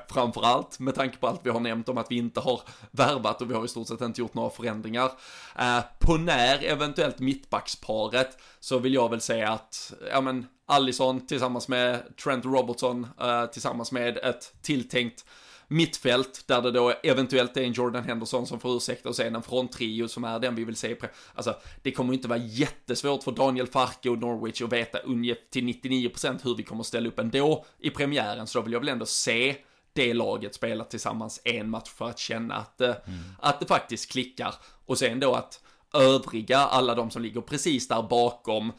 framförallt 0.08 0.78
med 0.78 0.94
tanke 0.94 1.16
på 1.16 1.26
allt 1.26 1.40
vi 1.42 1.50
har 1.50 1.60
nämnt 1.60 1.88
om 1.88 1.98
att 1.98 2.10
vi 2.10 2.16
inte 2.16 2.40
har 2.40 2.60
värvat 2.90 3.42
och 3.42 3.50
vi 3.50 3.54
har 3.54 3.64
i 3.64 3.68
stort 3.68 3.88
sett 3.88 4.00
inte 4.00 4.20
gjort 4.20 4.34
några 4.34 4.50
förändringar. 4.50 5.10
Eh, 5.58 5.80
på 5.98 6.16
när 6.16 6.64
eventuellt 6.64 7.18
mittbacksparet 7.18 8.38
så 8.60 8.78
vill 8.78 8.94
jag 8.94 9.10
väl 9.10 9.20
säga 9.20 9.52
att, 9.52 9.92
ja 10.10 10.20
men, 10.20 10.46
Allison 10.66 11.26
tillsammans 11.26 11.68
med 11.68 12.16
Trent 12.24 12.44
Robertson 12.44 13.06
eh, 13.20 13.46
tillsammans 13.46 13.92
med 13.92 14.16
ett 14.16 14.52
tilltänkt 14.62 15.24
mittfält 15.68 16.44
där 16.46 16.62
det 16.62 16.70
då 16.70 16.90
eventuellt 17.02 17.56
är 17.56 17.62
en 17.62 17.72
Jordan 17.72 18.04
Henderson 18.04 18.46
som 18.46 18.60
får 18.60 18.76
ursäkta 18.76 19.08
och 19.08 19.16
sen 19.16 19.34
en 19.34 19.42
fronttrio 19.42 20.08
som 20.08 20.24
är 20.24 20.38
den 20.38 20.54
vi 20.54 20.64
vill 20.64 20.76
se. 20.76 20.96
Alltså, 21.34 21.56
det 21.82 21.92
kommer 21.92 22.14
inte 22.14 22.28
vara 22.28 22.38
jättesvårt 22.38 23.22
för 23.22 23.32
Daniel 23.32 23.66
Farke 23.66 24.10
och 24.10 24.18
Norwich 24.18 24.62
att 24.62 24.72
veta 24.72 24.98
ungefär 24.98 25.42
till 25.50 25.64
99% 25.64 26.40
hur 26.44 26.56
vi 26.56 26.62
kommer 26.62 26.80
att 26.80 26.86
ställa 26.86 27.08
upp 27.08 27.18
ändå 27.18 27.64
i 27.78 27.90
premiären, 27.90 28.46
så 28.46 28.58
då 28.58 28.64
vill 28.64 28.72
jag 28.72 28.80
väl 28.80 28.88
ändå 28.88 29.06
se 29.06 29.56
det 29.92 30.14
laget 30.14 30.54
spela 30.54 30.84
tillsammans 30.84 31.40
en 31.44 31.70
match 31.70 31.88
för 31.88 32.08
att 32.08 32.18
känna 32.18 32.54
att, 32.54 32.80
mm. 32.80 32.98
att 33.38 33.60
det 33.60 33.66
faktiskt 33.66 34.12
klickar. 34.12 34.54
Och 34.86 34.98
sen 34.98 35.20
då 35.20 35.34
att 35.34 35.60
övriga, 35.94 36.58
alla 36.58 36.94
de 36.94 37.10
som 37.10 37.22
ligger 37.22 37.40
precis 37.40 37.88
där 37.88 38.02
bakom, 38.02 38.72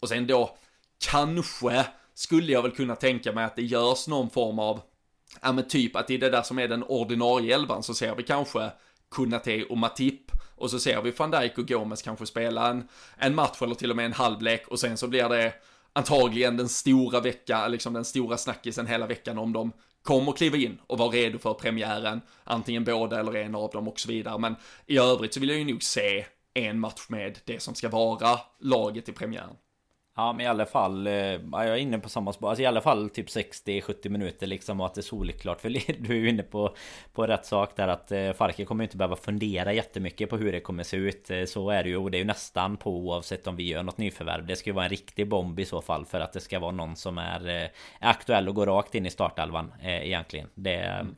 och 0.00 0.08
sen 0.08 0.26
då 0.26 0.56
kanske 1.10 1.86
skulle 2.14 2.52
jag 2.52 2.62
väl 2.62 2.70
kunna 2.70 2.96
tänka 2.96 3.32
mig 3.32 3.44
att 3.44 3.56
det 3.56 3.62
görs 3.62 4.08
någon 4.08 4.30
form 4.30 4.58
av 4.58 4.80
ja 5.40 5.52
men 5.52 5.68
typ 5.68 5.96
att 5.96 6.10
i 6.10 6.16
det 6.16 6.30
där 6.30 6.42
som 6.42 6.58
är 6.58 6.68
den 6.68 6.82
ordinarie 6.82 7.54
elvan 7.54 7.82
så 7.82 7.94
ser 7.94 8.14
vi 8.14 8.22
kanske 8.22 8.70
Kunate 9.10 9.64
och 9.64 9.78
Matip 9.78 10.32
och 10.56 10.70
så 10.70 10.78
ser 10.78 11.02
vi 11.02 11.10
van 11.10 11.30
Dijk 11.30 11.58
och 11.58 11.68
Gomes 11.68 12.02
kanske 12.02 12.26
spela 12.26 12.70
en, 12.70 12.88
en 13.16 13.34
match 13.34 13.62
eller 13.62 13.74
till 13.74 13.90
och 13.90 13.96
med 13.96 14.06
en 14.06 14.12
halvlek 14.12 14.68
och 14.68 14.80
sen 14.80 14.96
så 14.96 15.08
blir 15.08 15.28
det 15.28 15.52
antagligen 15.92 16.56
den 16.56 16.68
stora 16.68 17.20
vecka, 17.20 17.68
liksom 17.68 17.92
den 17.92 18.04
stora 18.04 18.36
snackisen 18.36 18.86
hela 18.86 19.06
veckan 19.06 19.38
om 19.38 19.52
de 19.52 19.72
kommer 20.02 20.32
kliva 20.32 20.56
in 20.56 20.78
och 20.86 20.98
vara 20.98 21.08
redo 21.08 21.38
för 21.38 21.54
premiären, 21.54 22.20
antingen 22.44 22.84
båda 22.84 23.20
eller 23.20 23.36
en 23.36 23.54
av 23.54 23.70
dem 23.70 23.88
och 23.88 24.00
så 24.00 24.08
vidare. 24.08 24.38
Men 24.38 24.56
i 24.86 24.98
övrigt 24.98 25.34
så 25.34 25.40
vill 25.40 25.48
jag 25.48 25.58
ju 25.58 25.64
nog 25.64 25.82
se 25.82 26.26
en 26.54 26.80
match 26.80 27.06
med 27.08 27.38
det 27.44 27.62
som 27.62 27.74
ska 27.74 27.88
vara 27.88 28.38
laget 28.60 29.08
i 29.08 29.12
premiären. 29.12 29.56
Ja 30.14 30.32
men 30.32 30.40
i 30.40 30.48
alla 30.48 30.66
fall 30.66 31.06
eh, 31.06 31.12
Jag 31.52 31.68
är 31.68 31.76
inne 31.76 31.98
på 31.98 32.08
samma 32.08 32.32
spår. 32.32 32.48
Alltså 32.48 32.62
i 32.62 32.66
alla 32.66 32.80
fall 32.80 33.10
typ 33.10 33.26
60-70 33.26 34.08
minuter 34.08 34.46
liksom 34.46 34.80
Och 34.80 34.86
att 34.86 34.94
det 34.94 35.00
är 35.00 35.02
solklart. 35.02 35.60
För 35.60 35.68
du 36.02 36.10
är 36.10 36.20
ju 36.20 36.28
inne 36.28 36.42
på 36.42 36.74
På 37.12 37.26
rätt 37.26 37.46
sak 37.46 37.76
där 37.76 37.88
att 37.88 38.12
eh, 38.12 38.32
Farke 38.32 38.64
kommer 38.64 38.84
inte 38.84 38.96
behöva 38.96 39.16
fundera 39.16 39.72
jättemycket 39.72 40.30
på 40.30 40.36
hur 40.36 40.52
det 40.52 40.60
kommer 40.60 40.82
se 40.82 40.96
ut. 40.96 41.30
Eh, 41.30 41.44
Så 41.44 41.70
är 41.70 41.82
det 41.82 41.88
ju 41.88 41.96
Och 41.96 42.10
det 42.10 42.16
är 42.16 42.20
ju 42.20 42.24
nästan 42.24 42.76
på 42.76 42.90
oavsett 42.90 43.46
om 43.46 43.56
vi 43.56 43.68
gör 43.68 43.82
något 43.82 43.98
nyförvärv. 43.98 44.46
Det 44.46 44.56
ska 44.56 44.70
ju 44.70 44.74
vara 44.74 44.84
en 44.84 44.90
riktig 44.90 45.28
bomb 45.28 45.60
i 45.60 45.64
så 45.64 45.82
fall 45.82 46.06
För 46.06 46.20
att 46.20 46.32
det 46.32 46.40
ska 46.40 46.58
vara 46.58 46.72
någon 46.72 46.96
som 46.96 47.18
är, 47.18 47.46
är 47.46 47.70
aktuell 47.98 48.48
och 48.48 48.54
går 48.54 48.66
rakt 48.66 48.94
in 48.94 49.06
i 49.06 49.10
startelvan 49.10 49.72
Egentligen. 49.82 50.48
Det 50.54 50.76
mm. 50.76 51.14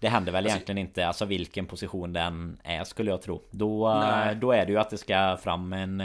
Det 0.00 0.08
händer 0.08 0.32
väl 0.32 0.44
alltså, 0.44 0.56
egentligen 0.56 0.78
inte 0.78 1.06
Alltså 1.06 1.24
vilken 1.24 1.66
position 1.66 2.12
den 2.12 2.60
är 2.64 2.84
skulle 2.84 3.10
jag 3.10 3.22
tro. 3.22 3.42
Då, 3.50 4.02
då 4.40 4.52
är 4.52 4.66
det 4.66 4.72
ju 4.72 4.78
att 4.78 4.90
det 4.90 4.98
ska 4.98 5.36
fram 5.36 5.72
en, 5.72 6.00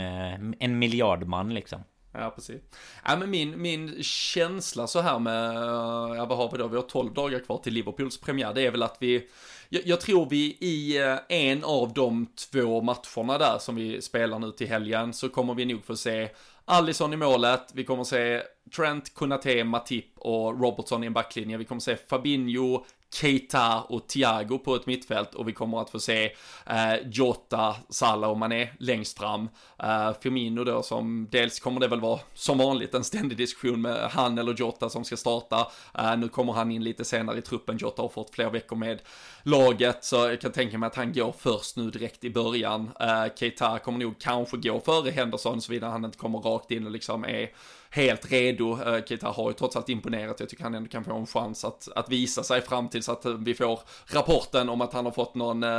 en 0.60 0.80
miljardman 0.80 1.54
liksom 1.54 1.84
Ja, 2.14 2.30
precis. 2.30 2.62
Ja, 3.06 3.16
men 3.16 3.30
min, 3.30 3.62
min 3.62 4.04
känsla 4.04 4.88
så 4.88 5.02
här 5.02 5.20
med, 5.20 5.56
eh, 5.56 6.16
ja 6.16 6.26
vad 6.26 6.38
har 6.38 6.52
vi 6.52 6.58
då, 6.58 6.68
vi 6.68 6.76
har 6.76 6.84
12 6.84 7.14
dagar 7.14 7.40
kvar 7.40 7.58
till 7.58 7.74
Liverpools 7.74 8.18
premiär, 8.18 8.54
det 8.54 8.62
är 8.62 8.72
väl 8.72 8.84
att 8.84 8.98
vi, 9.00 9.28
jag, 9.70 9.82
jag, 9.86 10.02
tror 10.02 10.30
vi 10.30 10.58
i 10.60 11.02
eh, 11.02 11.18
en 11.30 11.64
av 11.64 11.94
de 11.94 12.28
två 12.52 12.82
matcherna 12.82 13.38
där 13.38 13.58
som 13.60 13.76
vi 13.76 14.02
spelar 14.02 14.40
nu 14.40 14.52
till 14.52 14.68
helgen 14.68 15.14
så 15.14 15.30
kommer 15.30 15.54
vi 15.54 15.66
nog 15.66 15.86
få 15.86 15.96
se 15.96 16.30
Allison 16.66 17.14
i 17.14 17.18
målet, 17.18 17.72
vi 17.74 17.84
kommer 17.84 18.04
se 18.04 18.42
Trent, 18.76 19.16
Kunate, 19.16 19.64
Matip 19.64 20.06
och 20.16 20.62
Robertson 20.62 21.04
i 21.04 21.08
en 21.08 21.14
backlinje, 21.14 21.58
vi 21.58 21.66
kommer 21.66 21.82
se 21.82 21.96
Fabinho, 21.96 22.86
Keita 23.14 23.82
och 23.82 24.08
Thiago 24.08 24.58
på 24.58 24.76
ett 24.76 24.86
mittfält 24.86 25.36
och 25.36 25.48
vi 25.48 25.54
kommer 25.54 25.82
att 25.82 25.90
få 25.90 26.00
se 26.00 26.32
eh, 26.66 26.96
Jota, 27.12 27.76
Salah 27.90 28.30
och 28.30 28.38
Mané 28.38 28.70
längst 28.80 29.18
fram. 29.20 29.50
Eh, 29.84 30.12
Firmino 30.22 30.64
då 30.64 30.84
som, 30.84 31.28
dels 31.32 31.60
kommer 31.60 31.80
det 31.80 31.88
väl 31.88 32.02
vara 32.02 32.20
som 32.34 32.58
vanligt 32.58 32.94
en 32.94 33.04
ständig 33.04 33.38
diskussion 33.38 33.82
med 33.82 34.12
han 34.12 34.38
eller 34.38 34.54
Jota 34.54 34.90
som 34.90 35.04
ska 35.04 35.18
starta. 35.18 35.68
Eh, 35.98 36.18
nu 36.18 36.30
kommer 36.30 36.54
han 36.54 36.72
in 36.72 36.84
lite 36.84 37.06
senare 37.06 37.38
i 37.38 37.42
truppen, 37.42 37.78
Jota 37.78 38.02
har 38.02 38.10
fått 38.10 38.36
fler 38.36 38.50
veckor 38.50 38.76
med 38.76 39.02
laget, 39.44 40.04
så 40.04 40.16
jag 40.16 40.42
kan 40.42 40.52
tänka 40.52 40.78
mig 40.78 40.88
att 40.88 40.96
han 40.96 41.14
går 41.14 41.34
först 41.40 41.78
nu 41.78 41.90
direkt 41.90 42.24
i 42.24 42.30
början. 42.30 42.92
Eh, 43.00 43.26
Keita 43.36 43.80
kommer 43.80 44.00
nog 44.00 44.20
kanske 44.20 44.58
gå 44.58 44.80
före 44.80 45.12
Henderson 45.12 45.62
såvida 45.62 45.90
han 45.90 46.06
inte 46.06 46.18
kommer 46.18 46.40
rakt 46.40 46.72
in 46.72 46.86
och 46.86 46.92
liksom 46.92 47.26
är 47.26 47.50
helt 47.94 48.32
redo. 48.32 48.82
Eh, 48.82 49.04
Keita 49.04 49.28
har 49.28 49.50
ju 49.50 49.54
trots 49.54 49.76
allt 49.76 49.90
imponerat. 49.90 50.40
Jag 50.40 50.50
tycker 50.50 50.64
han 50.64 50.76
ändå 50.76 50.90
kan 50.90 51.04
få 51.04 51.14
en 51.14 51.28
chans 51.28 51.66
att, 51.66 51.88
att 51.96 52.10
visa 52.10 52.44
sig 52.44 52.62
fram 52.62 52.90
tills 52.90 53.10
att 53.10 53.26
eh, 53.26 53.34
vi 53.34 53.54
får 53.54 53.80
rapporten 54.14 54.70
om 54.70 54.82
att 54.82 54.94
han 54.94 55.06
har 55.06 55.12
fått 55.12 55.36
någon 55.36 55.64
eh, 55.64 55.70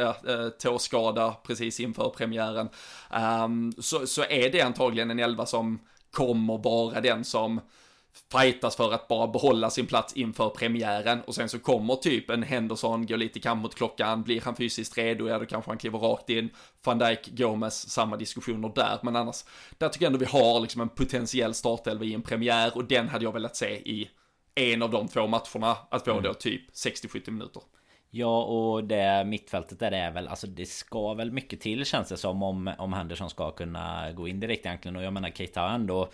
äh, 0.00 0.48
tåskada 0.58 1.36
precis 1.46 1.80
inför 1.80 2.10
premiären. 2.10 2.68
Um, 3.44 3.72
så, 3.78 4.06
så 4.06 4.22
är 4.22 4.50
det 4.50 4.60
antagligen 4.60 5.10
en 5.10 5.18
elva 5.18 5.46
som 5.46 5.78
kommer 6.10 6.58
vara 6.58 7.00
den 7.00 7.24
som 7.24 7.60
fightas 8.32 8.76
för 8.76 8.92
att 8.92 9.08
bara 9.08 9.26
behålla 9.26 9.70
sin 9.70 9.86
plats 9.86 10.12
inför 10.12 10.50
premiären 10.50 11.20
och 11.20 11.34
sen 11.34 11.48
så 11.48 11.58
kommer 11.58 11.94
typ 11.94 12.30
en 12.30 12.42
Henderson, 12.42 13.06
gå 13.06 13.16
lite 13.16 13.40
kamp 13.40 13.62
mot 13.62 13.74
klockan, 13.74 14.22
blir 14.22 14.40
han 14.40 14.56
fysiskt 14.56 14.98
redo, 14.98 15.28
ja 15.28 15.38
då 15.38 15.46
kanske 15.46 15.70
han 15.70 15.78
kliver 15.78 15.98
rakt 15.98 16.30
in. 16.30 16.50
Van 16.84 16.98
Dijk, 16.98 17.28
Gomes, 17.38 17.90
samma 17.90 18.16
diskussioner 18.16 18.72
där, 18.74 18.98
men 19.02 19.16
annars, 19.16 19.44
där 19.78 19.88
tycker 19.88 20.06
jag 20.06 20.12
ändå 20.12 20.18
vi 20.18 20.38
har 20.38 20.60
liksom 20.60 20.80
en 20.80 20.88
potentiell 20.88 21.54
startelva 21.54 22.04
i 22.04 22.14
en 22.14 22.22
premiär 22.22 22.76
och 22.76 22.84
den 22.84 23.08
hade 23.08 23.24
jag 23.24 23.32
velat 23.32 23.56
se 23.56 23.74
i 23.74 24.10
en 24.54 24.82
av 24.82 24.90
de 24.90 25.08
två 25.08 25.26
matcherna, 25.26 25.76
att 25.90 26.04
få 26.04 26.10
mm. 26.10 26.22
då 26.22 26.34
typ 26.34 26.70
60-70 26.72 27.30
minuter. 27.30 27.62
Ja, 28.10 28.42
och 28.42 28.84
det 28.84 29.24
mittfältet 29.26 29.78
där 29.78 29.92
är 29.92 30.10
väl, 30.10 30.28
alltså 30.28 30.46
det 30.46 30.66
ska 30.66 31.14
väl 31.14 31.32
mycket 31.32 31.60
till 31.60 31.84
känns 31.84 32.08
det 32.08 32.16
som 32.16 32.42
om, 32.42 32.74
om 32.78 32.92
Henderson 32.92 33.30
ska 33.30 33.50
kunna 33.50 34.12
gå 34.12 34.28
in 34.28 34.40
direkt 34.40 34.66
egentligen. 34.66 34.96
Och 34.96 35.02
jag 35.02 35.12
menar 35.12 35.30
Keita 35.30 35.68
ändå 35.68 36.08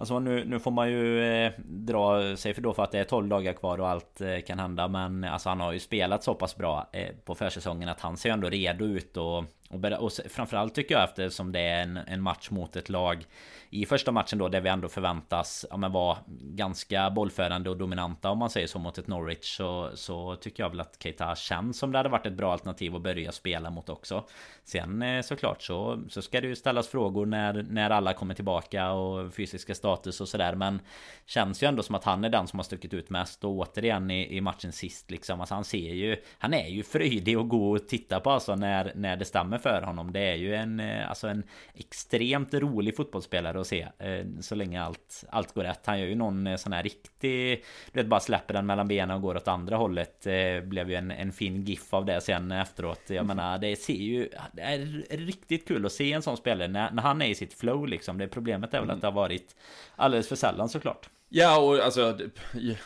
Alltså 0.00 0.18
nu, 0.18 0.44
nu 0.44 0.58
får 0.58 0.70
man 0.70 0.90
ju 0.90 1.24
eh, 1.24 1.52
dra 1.64 2.36
sig 2.36 2.54
för 2.54 2.62
då 2.62 2.72
för 2.72 2.82
att 2.82 2.92
det 2.92 2.98
är 2.98 3.04
12 3.04 3.28
dagar 3.28 3.52
kvar 3.52 3.80
och 3.80 3.88
allt 3.88 4.20
eh, 4.20 4.40
kan 4.46 4.58
hända. 4.58 4.88
Men 4.88 5.24
alltså 5.24 5.48
han 5.48 5.60
har 5.60 5.72
ju 5.72 5.78
spelat 5.78 6.24
så 6.24 6.34
pass 6.34 6.56
bra 6.56 6.90
eh, 6.92 7.08
på 7.24 7.34
försäsongen 7.34 7.88
att 7.88 8.00
han 8.00 8.16
ser 8.16 8.30
ändå 8.30 8.48
redo 8.48 8.84
ut 8.84 9.16
och, 9.16 9.44
och, 9.70 9.84
och 9.84 10.12
framförallt 10.12 10.74
tycker 10.74 10.94
jag 10.94 11.04
eftersom 11.04 11.52
det 11.52 11.60
är 11.60 11.82
en, 11.82 11.96
en 11.96 12.22
match 12.22 12.50
mot 12.50 12.76
ett 12.76 12.88
lag 12.88 13.26
i 13.72 13.86
första 13.86 14.12
matchen 14.12 14.38
då 14.38 14.48
där 14.48 14.60
vi 14.60 14.68
ändå 14.68 14.88
förväntas 14.88 15.66
ja, 15.70 15.76
men 15.76 15.92
vara 15.92 16.18
ganska 16.40 17.10
bollförande 17.10 17.70
och 17.70 17.76
dominanta 17.76 18.30
om 18.30 18.38
man 18.38 18.50
säger 18.50 18.66
så 18.66 18.78
mot 18.78 18.98
ett 18.98 19.06
Norwich 19.06 19.56
så, 19.56 19.90
så 19.94 20.36
tycker 20.36 20.62
jag 20.62 20.70
väl 20.70 20.80
att 20.80 20.96
Keita 21.02 21.36
känns 21.36 21.78
som 21.78 21.92
det 21.92 21.98
hade 21.98 22.08
varit 22.08 22.26
ett 22.26 22.32
bra 22.32 22.52
alternativ 22.52 22.96
att 22.96 23.02
börja 23.02 23.32
spela 23.32 23.70
mot 23.70 23.88
också. 23.88 24.24
Sen 24.64 25.02
eh, 25.02 25.22
såklart 25.22 25.62
så, 25.62 26.02
så 26.08 26.22
ska 26.22 26.40
det 26.40 26.46
ju 26.46 26.56
ställas 26.56 26.88
frågor 26.88 27.26
när, 27.26 27.62
när 27.62 27.90
alla 27.90 28.12
kommer 28.12 28.34
tillbaka 28.34 28.92
och 28.92 29.34
fysiska 29.34 29.74
status 29.74 30.20
och 30.20 30.28
sådär 30.28 30.54
men 30.54 30.80
känns 31.26 31.62
ju 31.62 31.66
ändå 31.66 31.82
som 31.82 31.94
att 31.94 32.04
han 32.04 32.24
är 32.24 32.28
den 32.28 32.46
som 32.46 32.58
har 32.58 32.64
stuckit 32.64 32.94
ut 32.94 33.10
mest 33.10 33.44
och 33.44 33.50
återigen 33.50 34.10
i, 34.10 34.36
i 34.36 34.40
matchen 34.40 34.72
sist 34.72 35.10
liksom 35.10 35.40
alltså 35.40 35.54
han 35.54 35.64
ser 35.64 35.94
ju 35.94 36.16
han 36.38 36.54
är 36.54 36.68
ju 36.68 36.82
fröjdig 36.82 37.38
och 37.38 37.48
god 37.48 37.80
att 37.80 37.88
titta 37.88 38.20
på 38.20 38.30
alltså 38.30 38.56
när, 38.56 38.92
när 38.94 39.16
det 39.16 39.24
stämmer 39.24 39.59
för 39.62 39.82
honom. 39.82 40.12
Det 40.12 40.20
är 40.20 40.34
ju 40.34 40.54
en 40.54 40.80
eh, 40.80 41.08
alltså 41.08 41.28
en 41.28 41.42
extremt 41.74 42.54
rolig 42.54 42.96
fotbollsspelare 42.96 43.60
att 43.60 43.66
se 43.66 43.88
eh, 43.98 44.26
Så 44.40 44.54
länge 44.54 44.82
allt, 44.82 45.24
allt 45.30 45.54
går 45.54 45.62
rätt. 45.62 45.86
Han 45.86 46.00
gör 46.00 46.06
ju 46.06 46.14
någon 46.14 46.46
eh, 46.46 46.56
sån 46.56 46.72
här 46.72 46.82
riktig 46.82 47.64
Du 47.92 48.00
vet 48.00 48.06
bara 48.06 48.20
släpper 48.20 48.54
den 48.54 48.66
mellan 48.66 48.88
benen 48.88 49.16
och 49.16 49.22
går 49.22 49.36
åt 49.36 49.48
andra 49.48 49.76
hållet. 49.76 50.26
Eh, 50.26 50.60
Blev 50.60 50.90
ju 50.90 50.96
en, 50.96 51.10
en 51.10 51.32
fin 51.32 51.62
GIF 51.62 51.94
av 51.94 52.04
det 52.04 52.20
sen 52.20 52.52
efteråt. 52.52 53.02
Jag 53.06 53.26
menar 53.26 53.58
det 53.58 53.76
ser 53.76 53.94
ju 53.94 54.28
Det 54.52 54.62
är 54.62 54.78
riktigt 55.16 55.68
kul 55.68 55.86
att 55.86 55.92
se 55.92 56.12
en 56.12 56.22
sån 56.22 56.36
spelare 56.36 56.68
när, 56.68 56.90
när 56.90 57.02
han 57.02 57.22
är 57.22 57.26
i 57.26 57.34
sitt 57.34 57.54
flow 57.54 57.88
liksom. 57.88 58.18
Det 58.18 58.28
problemet 58.28 58.74
är 58.74 58.80
väl 58.80 58.90
att 58.90 59.00
det 59.00 59.06
har 59.06 59.12
varit 59.12 59.56
Alldeles 59.96 60.28
för 60.28 60.36
sällan 60.36 60.68
såklart 60.68 61.10
Ja, 61.32 61.58
och 61.58 61.78
alltså, 61.78 62.18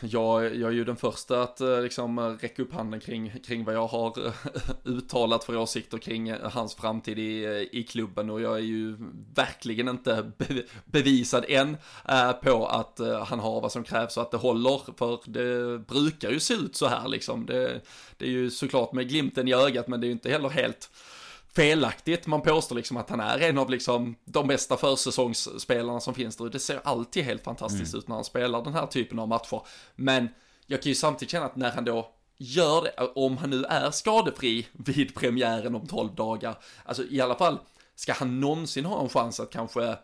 jag, 0.00 0.56
jag 0.56 0.68
är 0.68 0.74
ju 0.74 0.84
den 0.84 0.96
första 0.96 1.42
att 1.42 1.60
eh, 1.60 1.82
liksom 1.82 2.38
räcka 2.40 2.62
upp 2.62 2.72
handen 2.72 3.00
kring, 3.00 3.32
kring 3.46 3.64
vad 3.64 3.74
jag 3.74 3.86
har 3.86 4.26
eh, 4.26 4.32
uttalat 4.84 5.44
för 5.44 5.56
åsikter 5.56 5.98
kring 5.98 6.28
eh, 6.28 6.50
hans 6.50 6.74
framtid 6.74 7.18
i, 7.18 7.68
i 7.72 7.82
klubben 7.82 8.30
och 8.30 8.40
jag 8.40 8.54
är 8.54 8.62
ju 8.62 8.96
verkligen 9.34 9.88
inte 9.88 10.30
bevisad 10.84 11.44
än 11.48 11.76
på 12.42 12.66
att 12.66 13.00
han 13.26 13.40
har 13.40 13.60
vad 13.60 13.72
som 13.72 13.84
krävs 13.84 14.16
och 14.16 14.22
att 14.22 14.30
det 14.30 14.36
håller, 14.36 14.80
för 14.98 15.20
det 15.30 15.78
brukar 15.78 16.30
ju 16.30 16.40
se 16.40 16.54
ut 16.54 16.76
så 16.76 16.86
här 16.86 17.08
liksom. 17.08 17.46
Det, 17.46 17.80
det 18.16 18.24
är 18.24 18.30
ju 18.30 18.50
såklart 18.50 18.92
med 18.92 19.08
glimten 19.08 19.48
i 19.48 19.54
ögat, 19.54 19.88
men 19.88 20.00
det 20.00 20.04
är 20.04 20.08
ju 20.08 20.12
inte 20.12 20.30
heller 20.30 20.48
helt 20.48 20.90
felaktigt. 21.54 22.26
Man 22.26 22.42
påstår 22.42 22.76
liksom 22.76 22.96
att 22.96 23.10
han 23.10 23.20
är 23.20 23.38
en 23.38 23.58
av 23.58 23.70
liksom 23.70 24.16
de 24.24 24.46
bästa 24.46 24.76
försäsongsspelarna 24.76 26.00
som 26.00 26.14
finns 26.14 26.36
där. 26.36 26.48
Det 26.48 26.58
ser 26.58 26.80
alltid 26.84 27.24
helt 27.24 27.44
fantastiskt 27.44 27.94
mm. 27.94 27.98
ut 27.98 28.08
när 28.08 28.14
han 28.14 28.24
spelar 28.24 28.64
den 28.64 28.74
här 28.74 28.86
typen 28.86 29.18
av 29.18 29.28
matcher. 29.28 29.62
Men 29.96 30.28
jag 30.66 30.82
kan 30.82 30.90
ju 30.90 30.94
samtidigt 30.94 31.32
känna 31.32 31.46
att 31.46 31.56
när 31.56 31.70
han 31.70 31.84
då 31.84 32.10
gör 32.36 32.82
det, 32.82 33.04
om 33.14 33.36
han 33.36 33.50
nu 33.50 33.64
är 33.64 33.90
skadefri 33.90 34.66
vid 34.72 35.14
premiären 35.14 35.74
om 35.74 35.86
12 35.86 36.14
dagar, 36.14 36.58
alltså 36.84 37.04
i 37.04 37.20
alla 37.20 37.34
fall, 37.34 37.58
ska 37.94 38.12
han 38.12 38.40
någonsin 38.40 38.84
ha 38.84 39.02
en 39.02 39.08
chans 39.08 39.40
att 39.40 39.50
kanske 39.50 39.84
eh, 39.84 39.96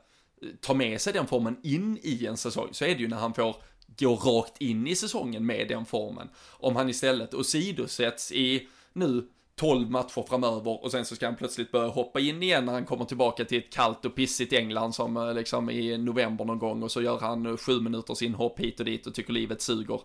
ta 0.60 0.74
med 0.74 1.00
sig 1.00 1.12
den 1.12 1.26
formen 1.26 1.56
in 1.62 1.98
i 2.02 2.26
en 2.26 2.36
säsong, 2.36 2.68
så 2.72 2.84
är 2.84 2.94
det 2.94 3.00
ju 3.00 3.08
när 3.08 3.16
han 3.16 3.34
får 3.34 3.56
gå 3.98 4.16
rakt 4.16 4.60
in 4.60 4.86
i 4.86 4.96
säsongen 4.96 5.46
med 5.46 5.68
den 5.68 5.86
formen. 5.86 6.28
Om 6.48 6.76
han 6.76 6.88
istället 6.88 7.34
åsidosätts 7.34 8.32
i 8.32 8.68
nu 8.92 9.28
12 9.56 9.90
matcher 9.90 10.24
framöver 10.28 10.84
och 10.84 10.90
sen 10.90 11.04
så 11.04 11.16
ska 11.16 11.26
han 11.26 11.36
plötsligt 11.36 11.72
börja 11.72 11.88
hoppa 11.88 12.20
in 12.20 12.42
igen 12.42 12.64
när 12.64 12.72
han 12.72 12.84
kommer 12.84 13.04
tillbaka 13.04 13.44
till 13.44 13.58
ett 13.58 13.72
kallt 13.72 14.04
och 14.04 14.14
pissigt 14.14 14.52
England 14.52 14.92
som 14.92 15.16
eh, 15.16 15.34
liksom 15.34 15.70
i 15.70 15.98
november 15.98 16.44
någon 16.44 16.58
gång 16.58 16.82
och 16.82 16.90
så 16.90 17.02
gör 17.02 17.18
han 17.18 17.46
eh, 17.46 17.56
sju 17.56 17.80
minuters 17.80 18.22
inhopp 18.22 18.60
hit 18.60 18.80
och 18.80 18.86
dit 18.86 19.06
och 19.06 19.14
tycker 19.14 19.32
livet 19.32 19.62
suger. 19.62 20.00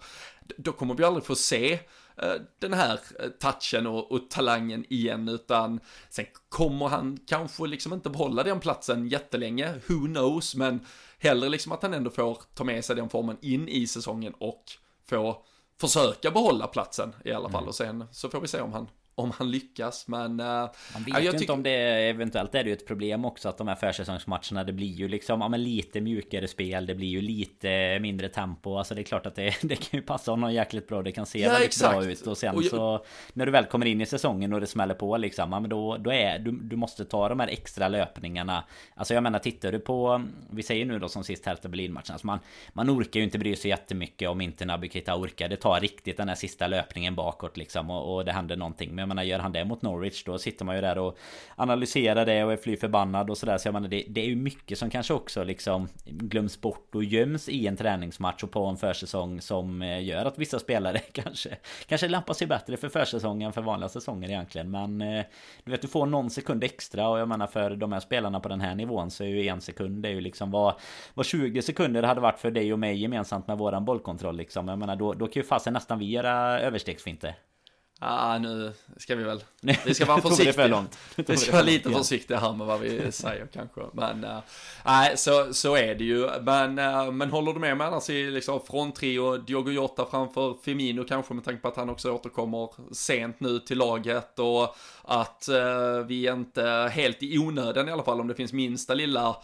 Då 0.58 0.72
kommer 0.72 0.94
vi 0.94 1.04
aldrig 1.04 1.26
få 1.26 1.36
se 1.36 1.74
eh, 2.18 2.34
den 2.60 2.74
här 2.74 3.00
touchen 3.40 3.88
och, 3.88 4.12
och, 4.12 4.30
talangen 4.30 4.86
igen 4.90 5.30
utan 5.30 5.80
sen 6.10 6.26
kommer 6.50 6.88
han 6.88 7.20
kanske 7.28 7.68
liksom 7.68 7.94
inte 7.94 8.10
behålla 8.10 8.44
den 8.44 8.60
platsen 8.60 9.08
jättelänge, 9.08 9.74
who 9.88 10.06
knows, 10.06 10.56
men 10.56 10.86
hellre 11.20 11.50
liksom 11.50 11.72
att 11.72 11.82
han 11.82 11.94
ändå 11.94 12.10
får 12.10 12.38
ta 12.54 12.64
med 12.64 12.86
sig 12.86 12.96
den 12.96 13.10
formen 13.10 13.38
in 13.42 13.68
i 13.68 13.88
säsongen 13.88 14.34
och 14.38 14.64
få 15.10 15.44
försöka 15.82 16.32
behålla 16.32 16.68
platsen 16.68 17.16
i 17.26 17.32
alla 17.32 17.50
fall 17.50 17.64
mm. 17.64 17.68
och 17.68 17.76
sen 17.76 18.06
så 18.12 18.30
får 18.30 18.42
vi 18.42 18.48
se 18.48 18.62
om 18.62 18.74
han 18.74 18.88
om 19.16 19.32
han 19.32 19.52
lyckas, 19.52 20.08
men... 20.08 20.40
Uh, 20.40 20.46
Man 20.94 21.04
vet 21.06 21.24
ju 21.24 21.38
inte 21.38 21.52
om 21.52 21.64
det 21.64 22.10
eventuellt 22.10 22.56
är 22.56 22.64
det 22.64 22.70
ju 22.70 22.76
ett 22.76 22.88
problem 22.88 23.26
också 23.26 23.50
att 23.50 23.58
de 23.58 23.68
här 23.68 23.76
försäsongsmatcherna 23.76 24.64
det 24.64 24.74
blir 24.74 24.94
ju 24.94 25.08
liksom 25.08 25.42
ja, 25.42 25.48
men 25.48 25.64
lite 25.64 26.02
mjukare 26.02 26.48
spel, 26.48 26.86
det 26.86 26.96
blir 26.96 27.08
ju 27.08 27.22
lite 27.22 28.00
mindre 28.00 28.30
tempo. 28.30 28.78
Alltså 28.78 28.96
det 28.96 29.02
är 29.02 29.04
klart 29.04 29.26
att 29.26 29.36
det, 29.36 29.56
det 29.62 29.76
kan 29.76 30.00
ju 30.00 30.02
passa 30.02 30.32
honom 30.32 30.54
jäkligt 30.54 30.88
bra, 30.88 31.02
det 31.02 31.12
kan 31.12 31.26
se 31.26 31.40
ja, 31.40 31.50
väldigt 31.50 31.68
exakt. 31.68 31.98
bra 31.98 32.06
ut 32.06 32.28
och 32.28 32.38
sen 32.38 32.56
och 32.56 32.64
jag... 32.64 32.72
så 32.72 33.06
när 33.34 33.46
du 33.46 33.52
väl 33.52 33.66
kommer 33.66 33.86
in 33.86 34.02
i 34.02 34.06
säsongen 34.06 34.54
och 34.54 34.62
det 34.62 34.68
smäller 34.68 34.96
på 34.96 35.18
liksom, 35.18 35.52
ja, 35.52 35.60
men 35.60 35.70
då, 35.70 35.98
då 35.98 36.14
är 36.14 36.40
du, 36.40 36.52
du 36.52 36.76
måste 36.76 37.06
ta 37.06 37.30
de 37.30 37.40
här 37.40 37.48
extra 37.48 37.88
löpningarna. 37.88 38.64
Alltså 38.96 39.14
jag 39.14 39.24
menar 39.24 39.40
tittar 39.40 39.72
du 39.72 39.80
på, 39.80 40.24
vi 40.50 40.64
säger 40.64 40.86
nu 40.86 41.00
då 41.00 41.10
som 41.10 41.24
sist 41.24 41.46
Hertha 41.46 41.70
Berlin-matchen, 41.70 42.14
alltså 42.14 42.28
man, 42.28 42.40
man 42.74 42.90
orkar 42.90 43.20
ju 43.20 43.24
inte 43.24 43.38
bry 43.38 43.56
sig 43.56 43.70
jättemycket 43.70 44.30
om 44.30 44.42
inte 44.42 44.66
Naby 44.66 44.90
Keita 44.90 45.16
orkar. 45.16 45.50
Det 45.50 45.58
tar 45.58 45.80
riktigt 45.80 46.18
den 46.18 46.30
här 46.30 46.36
sista 46.36 46.68
löpningen 46.68 47.16
bakåt 47.16 47.58
liksom 47.58 47.90
och, 47.90 48.16
och 48.16 48.26
det 48.26 48.32
händer 48.32 48.56
någonting. 48.56 48.96
Men 48.96 49.05
jag 49.06 49.08
menar 49.08 49.24
gör 49.24 49.40
han 49.40 49.52
det 49.52 49.66
mot 49.66 49.82
Norwich 49.82 50.24
då 50.24 50.38
sitter 50.38 50.66
man 50.66 50.76
ju 50.76 50.82
där 50.82 50.98
och 50.98 51.18
analyserar 51.56 52.26
det 52.26 52.44
och 52.44 52.54
är 52.54 52.58
fly 52.58 52.78
förbannad 52.78 53.30
och 53.30 53.38
sådär. 53.38 53.58
Så 53.58 53.68
jag 53.68 53.74
menar 53.74 53.88
det, 53.88 54.06
det 54.08 54.22
är 54.22 54.26
ju 54.26 54.36
mycket 54.36 54.78
som 54.78 54.90
kanske 54.90 55.14
också 55.14 55.44
liksom 55.44 55.88
glöms 56.06 56.62
bort 56.62 56.96
och 56.96 57.04
göms 57.04 57.50
i 57.50 57.68
en 57.68 57.78
träningsmatch 57.78 58.44
och 58.44 58.52
på 58.52 58.66
en 58.66 58.78
försäsong 58.78 59.42
som 59.42 59.82
eh, 59.82 60.04
gör 60.04 60.26
att 60.26 60.40
vissa 60.40 60.60
spelare 60.60 61.00
kanske 61.12 61.58
kanske 61.86 62.08
lampar 62.08 62.34
sig 62.34 62.48
bättre 62.48 62.78
för 62.78 62.90
försäsongen 62.90 63.54
för 63.54 63.62
vanliga 63.62 63.90
säsonger 63.90 64.30
egentligen. 64.30 64.72
Men 64.72 65.02
eh, 65.02 65.26
du 65.64 65.72
vet 65.72 65.82
du 65.82 65.88
får 65.88 66.06
någon 66.06 66.30
sekund 66.30 66.64
extra 66.64 67.10
och 67.10 67.20
jag 67.20 67.28
menar 67.28 67.48
för 67.48 67.76
de 67.76 67.92
här 67.92 68.00
spelarna 68.00 68.40
på 68.40 68.50
den 68.50 68.62
här 68.62 68.76
nivån 68.76 69.12
så 69.12 69.24
är 69.24 69.28
ju 69.28 69.48
en 69.48 69.62
sekund 69.62 70.04
det 70.04 70.10
är 70.10 70.14
ju 70.14 70.22
liksom 70.22 70.52
vad, 70.52 70.74
vad 71.14 71.26
20 71.26 71.62
sekunder 71.62 72.04
hade 72.04 72.22
varit 72.22 72.40
för 72.40 72.52
dig 72.52 72.74
och 72.74 72.80
mig 72.80 73.02
gemensamt 73.02 73.48
med 73.48 73.58
våran 73.58 73.86
bollkontroll 73.86 74.38
liksom. 74.38 74.68
Jag 74.68 74.80
menar 74.80 74.96
då, 74.96 75.14
då 75.14 75.28
kan 75.28 75.42
ju 75.42 75.44
fasen 75.44 75.74
nästan 75.74 76.00
vi 76.00 76.06
göra 76.06 76.60
överstegsfinter. 76.60 77.36
Ah, 78.00 78.38
nu 78.38 78.74
ska 78.98 79.16
vi 79.16 79.24
väl... 79.24 79.44
Vi 79.86 79.94
ska 79.94 80.06
vara 80.06 80.22
försiktiga. 80.22 80.86
Vi 81.16 81.38
ska 81.38 81.52
vara 81.52 81.64
lite 81.64 81.90
försiktiga 81.90 82.40
här 82.40 82.54
med 82.54 82.68
vad 82.68 82.80
vi 82.80 83.12
säger 83.12 83.48
kanske. 83.54 83.82
Men 83.94 84.24
äh, 84.24 84.38
nej, 84.86 85.12
äh, 85.12 85.16
så, 85.16 85.54
så 85.54 85.76
är 85.76 85.96
det 85.96 86.04
ju. 86.04 86.30
Men, 86.42 86.80
äh, 86.80 87.12
men 87.12 87.32
håller 87.32 87.54
du 87.54 87.60
med 87.60 87.78
mig 87.78 87.88
annars 87.88 88.10
i 88.10 88.32
liksom 88.32 88.60
fronttrio, 88.68 89.38
Diogo 89.38 89.72
Jota 89.72 90.06
framför 90.12 90.56
Firmino 90.64 91.04
kanske 91.04 91.34
med 91.34 91.44
tanke 91.44 91.62
på 91.62 91.68
att 91.68 91.76
han 91.76 91.90
också 91.90 92.12
återkommer 92.12 92.70
sent 92.94 93.40
nu 93.40 93.60
till 93.60 93.78
laget 93.78 94.40
och 94.40 94.76
att 95.02 95.48
äh, 95.48 96.00
vi 96.08 96.28
inte 96.28 96.92
helt 96.94 97.24
i 97.24 97.38
onödan 97.38 97.90
i 97.90 97.92
alla 97.92 98.04
fall 98.04 98.20
om 98.20 98.28
det 98.28 98.36
finns 98.36 98.54
minsta 98.54 98.94
lilla 98.94 99.36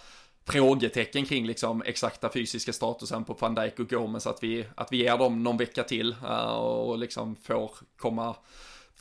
frågetecken 0.45 1.25
kring 1.25 1.45
liksom 1.45 1.81
exakta 1.85 2.29
fysiska 2.29 2.73
statusen 2.73 3.23
på 3.23 3.33
van 3.33 3.55
Dijk 3.55 3.79
och 3.79 3.89
Gomes 3.89 4.27
att 4.27 4.43
vi, 4.43 4.65
att 4.75 4.91
vi 4.91 4.97
ger 4.97 5.17
dem 5.17 5.43
någon 5.43 5.57
vecka 5.57 5.83
till 5.83 6.15
uh, 6.23 6.47
och 6.47 6.97
liksom 6.97 7.35
får 7.35 7.71
komma 7.97 8.35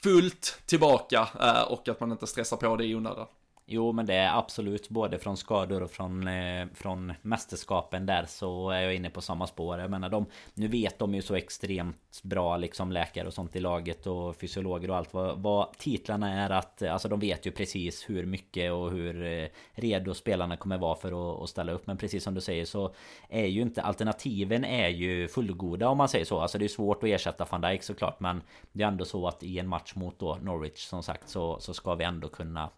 fullt 0.03 0.63
tillbaka 0.67 1.29
uh, 1.43 1.73
och 1.73 1.89
att 1.89 2.01
man 2.01 2.13
inte 2.13 2.27
stressar 2.27 2.57
på 2.57 2.77
det 2.77 2.85
i 2.85 2.95
onödan. 2.95 3.27
Jo 3.73 3.93
men 3.93 4.07
det 4.07 4.15
är 4.15 4.39
absolut 4.39 4.89
både 4.89 5.19
från 5.19 5.37
skador 5.37 5.83
och 5.83 5.91
från, 5.91 6.29
eh, 6.29 6.67
från 6.75 7.13
mästerskapen 7.23 8.07
där 8.07 8.25
så 8.29 8.71
är 8.71 8.81
jag 8.81 8.95
inne 8.95 9.11
på 9.11 9.21
samma 9.21 9.47
spår. 9.47 9.79
Jag 9.79 9.91
menar 9.91 10.09
de, 10.09 10.27
nu 10.55 10.69
vet 10.69 10.99
de 10.99 11.15
ju 11.15 11.23
så 11.23 11.35
extremt 11.35 12.23
bra 12.23 12.57
liksom 12.57 12.93
läkare 12.93 13.27
och 13.27 13.35
sånt 13.35 13.57
i 13.57 13.61
laget 13.61 14.07
och 14.07 14.37
fysiologer 14.37 14.91
och 14.91 14.97
allt 14.97 15.15
vad, 15.15 15.39
vad 15.39 15.73
titlarna 15.73 16.33
är 16.33 16.51
att 16.51 16.83
Alltså 16.83 17.09
de 17.09 17.21
vet 17.21 17.47
ju 17.47 17.51
precis 17.51 18.11
hur 18.11 18.27
mycket 18.27 18.73
och 18.73 18.91
hur 18.91 19.25
eh, 19.25 19.49
redo 19.73 20.15
spelarna 20.15 20.57
kommer 20.57 20.79
vara 20.79 20.97
för 20.97 21.09
att, 21.09 21.43
att 21.43 21.49
ställa 21.49 21.73
upp. 21.73 21.87
Men 21.87 21.97
precis 21.97 22.25
som 22.25 22.35
du 22.35 22.41
säger 22.41 22.65
så 22.65 22.95
är 23.29 23.47
ju 23.47 23.63
inte 23.63 23.83
alternativen 23.83 24.65
är 24.65 24.89
ju 24.89 25.29
fullgoda 25.29 25.89
om 25.89 25.99
man 25.99 26.09
säger 26.09 26.25
så. 26.25 26.41
Alltså 26.41 26.59
det 26.59 26.65
är 26.65 26.69
svårt 26.69 27.03
att 27.03 27.09
ersätta 27.09 27.47
van 27.51 27.61
Dijk 27.61 27.83
såklart 27.83 28.21
men 28.21 28.43
det 28.73 28.83
är 28.83 28.89
ändå 28.89 29.05
så 29.05 29.29
att 29.29 29.43
i 29.43 29.59
en 29.59 29.69
match 29.69 29.95
mot 29.95 30.19
då 30.19 30.39
Norwich 30.43 30.81
som 30.81 31.03
sagt 31.03 31.29
så, 31.29 31.61
så 31.61 31.75
ska 31.75 31.95
vi 31.95 32.05
ändå 32.05 32.29
kunna 32.29 32.71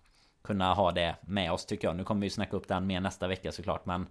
kunna 0.43 0.75
ha 0.75 0.93
det 0.93 1.17
med 1.21 1.53
oss 1.53 1.67
tycker 1.67 1.89
jag. 1.89 1.97
Nu 1.97 2.05
kommer 2.05 2.21
vi 2.21 2.31
snacka 2.31 2.57
upp 2.57 2.69
den 2.69 2.87
mer 2.87 3.01
nästa 3.01 3.29
vecka 3.29 3.53
såklart 3.53 3.87
men 3.87 4.07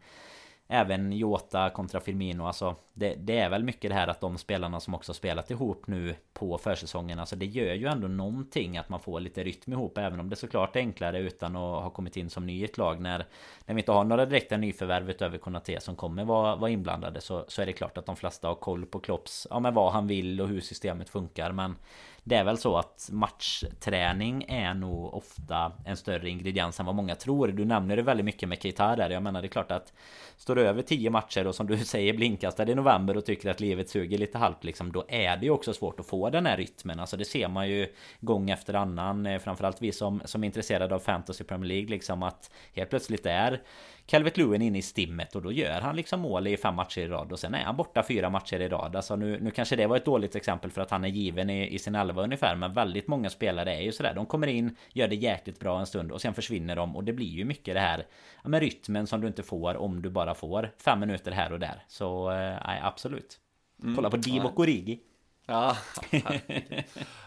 Även 0.74 1.14
Jota 1.14 1.70
kontra 1.70 2.00
Firmino 2.00 2.46
alltså 2.46 2.76
det, 2.94 3.16
det, 3.16 3.38
är 3.38 3.50
väl 3.50 3.64
mycket 3.64 3.92
det 3.92 3.96
här 3.96 4.08
att 4.08 4.22
de 4.22 4.38
spelarna 4.38 4.80
som 4.80 4.94
också 4.94 5.14
spelat 5.14 5.52
ihop 5.52 5.88
nu 5.88 6.16
på 6.34 6.58
försäsongen 6.58 7.20
Alltså 7.20 7.36
det 7.36 7.46
gör 7.46 7.74
ju 7.74 7.88
ändå 7.88 8.08
någonting 8.08 8.78
att 8.78 8.90
man 8.90 9.00
får 9.00 9.20
lite 9.20 9.44
rytm 9.44 9.74
ihop 9.74 9.98
Även 9.98 10.20
om 10.20 10.30
det 10.30 10.36
såklart 10.36 10.76
är 10.76 10.80
enklare 10.80 11.20
utan 11.20 11.56
att 11.56 11.84
ha 11.84 11.90
kommit 11.90 12.18
in 12.18 12.30
som 12.30 12.46
ny 12.46 12.62
i 12.62 12.64
ett 12.64 12.78
lag 12.78 13.00
när 13.00 13.26
När 13.66 13.76
vi 13.76 13.82
inte 13.82 13.92
har 13.92 14.04
några 14.04 14.26
direkta 14.26 14.58
nyförvärv 14.58 15.10
utöver 15.10 15.38
Konate 15.38 15.80
som 15.80 15.96
kommer 15.96 16.26
vara, 16.26 16.56
vara 16.56 16.72
inblandade 16.72 17.22
så, 17.22 17.46
så 17.48 17.62
är 17.62 17.66
det 17.66 17.74
klart 17.74 17.98
att 17.98 18.06
de 18.06 18.16
flesta 18.16 18.48
har 18.48 18.56
koll 18.56 18.86
på 18.86 19.00
Klopps 19.00 19.48
Ja 19.50 19.60
men 19.60 19.74
vad 19.74 19.92
han 19.92 20.08
vill 20.08 20.42
och 20.42 20.48
hur 20.48 20.62
systemet 20.62 21.10
funkar 21.10 21.52
men 21.52 21.76
det 22.24 22.36
är 22.36 22.44
väl 22.44 22.58
så 22.58 22.78
att 22.78 23.10
matchträning 23.12 24.46
är 24.48 24.74
nog 24.74 25.14
ofta 25.14 25.72
en 25.86 25.98
större 25.98 26.30
ingrediens 26.30 26.80
än 26.80 26.86
vad 26.86 26.96
många 26.96 27.16
tror. 27.16 27.48
Du 27.48 27.66
nämner 27.66 27.96
det 27.96 28.02
väldigt 28.02 28.26
mycket 28.26 28.50
med 28.50 28.62
Keita 28.62 28.96
där. 28.96 29.10
Jag 29.10 29.24
menar 29.24 29.42
det 29.42 29.48
är 29.48 29.50
klart 29.50 29.72
att 29.72 29.94
står 30.38 30.56
du 30.56 30.62
över 30.62 30.82
10 30.82 31.10
matcher 31.10 31.48
och 31.48 31.56
som 31.56 31.68
du 31.68 31.78
säger 31.86 32.14
blinkastad 32.14 32.72
i 32.72 32.76
november 32.76 33.18
och 33.18 33.26
tycker 33.26 33.50
att 33.50 33.60
livet 33.60 33.90
suger 33.90 34.18
lite 34.18 34.38
halvt 34.38 34.64
liksom. 34.64 34.92
Då 34.92 35.06
är 35.08 35.38
det 35.38 35.46
ju 35.46 35.52
också 35.52 35.74
svårt 35.74 36.00
att 36.00 36.06
få 36.06 36.30
den 36.30 36.46
här 36.46 36.58
rytmen. 36.58 37.00
Alltså 37.00 37.18
det 37.18 37.26
ser 37.26 37.48
man 37.48 37.70
ju 37.70 37.94
gång 38.20 38.50
efter 38.50 38.74
annan. 38.74 39.26
Eh, 39.26 39.40
framförallt 39.40 39.82
vi 39.82 39.92
som, 39.92 40.22
som 40.26 40.44
är 40.44 40.46
intresserade 40.46 40.96
av 40.96 41.00
Fantasy 41.00 41.44
Premier 41.44 41.68
League 41.68 41.90
liksom 41.90 42.24
att 42.24 42.52
helt 42.74 42.90
plötsligt 42.90 43.26
är 43.26 43.62
Calvert 44.06 44.38
Lewin 44.38 44.62
inne 44.62 44.78
i 44.78 44.82
stimmet 44.82 45.36
och 45.36 45.42
då 45.42 45.52
gör 45.52 45.82
han 45.82 45.96
liksom 45.96 46.20
mål 46.20 46.48
i 46.48 46.58
fem 46.58 46.76
matcher 46.76 47.02
i 47.02 47.08
rad 47.08 47.32
och 47.32 47.40
sen 47.40 47.54
är 47.54 47.64
han 47.64 47.78
borta 47.78 48.04
fyra 48.04 48.30
matcher 48.30 48.60
i 48.60 48.68
rad. 48.68 48.96
Alltså 48.96 49.16
nu, 49.16 49.40
nu 49.42 49.52
kanske 49.52 49.76
det 49.76 49.88
var 49.88 49.98
ett 49.98 50.06
dåligt 50.06 50.36
exempel 50.36 50.72
för 50.72 50.82
att 50.82 50.92
han 50.92 51.04
är 51.04 51.10
given 51.10 51.50
i, 51.50 51.68
i 51.68 51.80
sin 51.80 51.96
elva 51.96 52.24
ungefär 52.24 52.56
men 52.56 52.74
väldigt 52.74 53.08
många 53.08 53.30
spelare 53.30 53.76
är 53.76 53.82
ju 53.82 53.92
sådär. 53.92 54.14
De 54.14 54.26
kommer 54.26 54.48
in, 54.48 54.76
gör 54.94 55.08
det 55.08 55.16
jäkligt 55.16 55.60
bra 55.60 55.80
en 55.80 55.86
stund 55.86 56.12
och 56.12 56.22
sen 56.22 56.34
försvinner 56.34 56.76
de 56.76 56.96
och 56.96 57.04
det 57.04 57.14
blir 57.14 57.30
ju 57.30 57.46
mycket 57.46 57.74
det 57.74 57.80
här 57.80 58.06
ja, 58.44 58.50
med 58.50 58.60
rytmen 58.60 59.08
som 59.08 59.22
du 59.22 59.28
inte 59.28 59.44
får 59.44 59.78
om 59.78 60.02
du 60.02 60.10
bara 60.10 60.36
får 60.36 60.72
fem 60.78 61.00
minuter 61.00 61.32
här 61.32 61.54
och 61.54 61.60
där. 61.60 61.84
Så 61.88 62.32
eh, 62.32 62.58
nej, 62.66 62.80
absolut. 62.84 63.40
Mm. 63.84 63.96
Kolla 63.96 64.10
på 64.10 64.18
Divock 64.18 64.60
Origi. 64.60 65.00
Ja, 65.48 65.78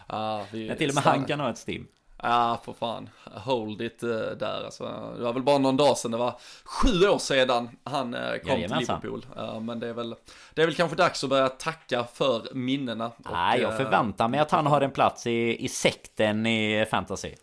ja 0.07 0.47
När 0.51 0.75
till 0.75 0.89
och 0.89 0.95
med 0.95 1.03
han 1.03 1.25
kan 1.25 1.39
ha 1.39 1.49
ett 1.49 1.57
stim. 1.57 1.87
Ja, 2.25 2.61
för 2.65 2.73
fan. 2.73 3.09
Hold 3.23 3.81
it 3.81 4.03
uh, 4.03 4.09
där 4.09 4.63
alltså. 4.65 4.83
Det 5.17 5.23
var 5.23 5.33
väl 5.33 5.43
bara 5.43 5.57
någon 5.57 5.77
dag 5.77 5.97
sedan, 5.97 6.11
det 6.11 6.17
var 6.17 6.39
sju 6.63 7.07
år 7.07 7.17
sedan 7.17 7.69
han 7.83 8.13
uh, 8.13 8.37
kom 8.37 8.51
Jajamensan. 8.51 9.01
till 9.01 9.09
Liverpool. 9.09 9.25
Uh, 9.37 9.59
men 9.59 9.79
det 9.79 9.87
är, 9.87 9.93
väl, 9.93 10.15
det 10.53 10.61
är 10.61 10.65
väl 10.65 10.75
kanske 10.75 10.97
dags 10.97 11.23
att 11.23 11.29
börja 11.29 11.49
tacka 11.49 12.03
för 12.13 12.53
minnena. 12.53 13.11
Nej, 13.17 13.61
jag 13.61 13.77
förväntar 13.77 14.27
mig 14.27 14.39
att 14.39 14.51
han 14.51 14.67
har 14.67 14.81
en 14.81 14.91
plats 14.91 15.27
i, 15.27 15.65
i 15.65 15.67
sekten 15.67 16.45
i 16.45 16.85
fantasy. 16.91 17.33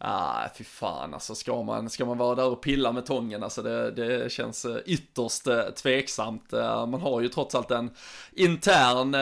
Ah, 0.00 0.48
fy 0.54 0.64
fan 0.64 1.14
alltså, 1.14 1.34
ska 1.34 1.62
man, 1.62 1.90
ska 1.90 2.04
man 2.04 2.18
vara 2.18 2.34
där 2.34 2.46
och 2.46 2.62
pilla 2.62 2.92
med 2.92 3.06
tången, 3.06 3.42
alltså 3.42 3.62
det, 3.62 3.90
det 3.90 4.32
känns 4.32 4.64
eh, 4.64 4.76
ytterst 4.86 5.46
eh, 5.46 5.62
tveksamt. 5.62 6.52
Eh, 6.52 6.86
man 6.86 7.00
har 7.00 7.20
ju 7.20 7.28
trots 7.28 7.54
allt 7.54 7.70
en 7.70 7.90
intern 8.32 9.16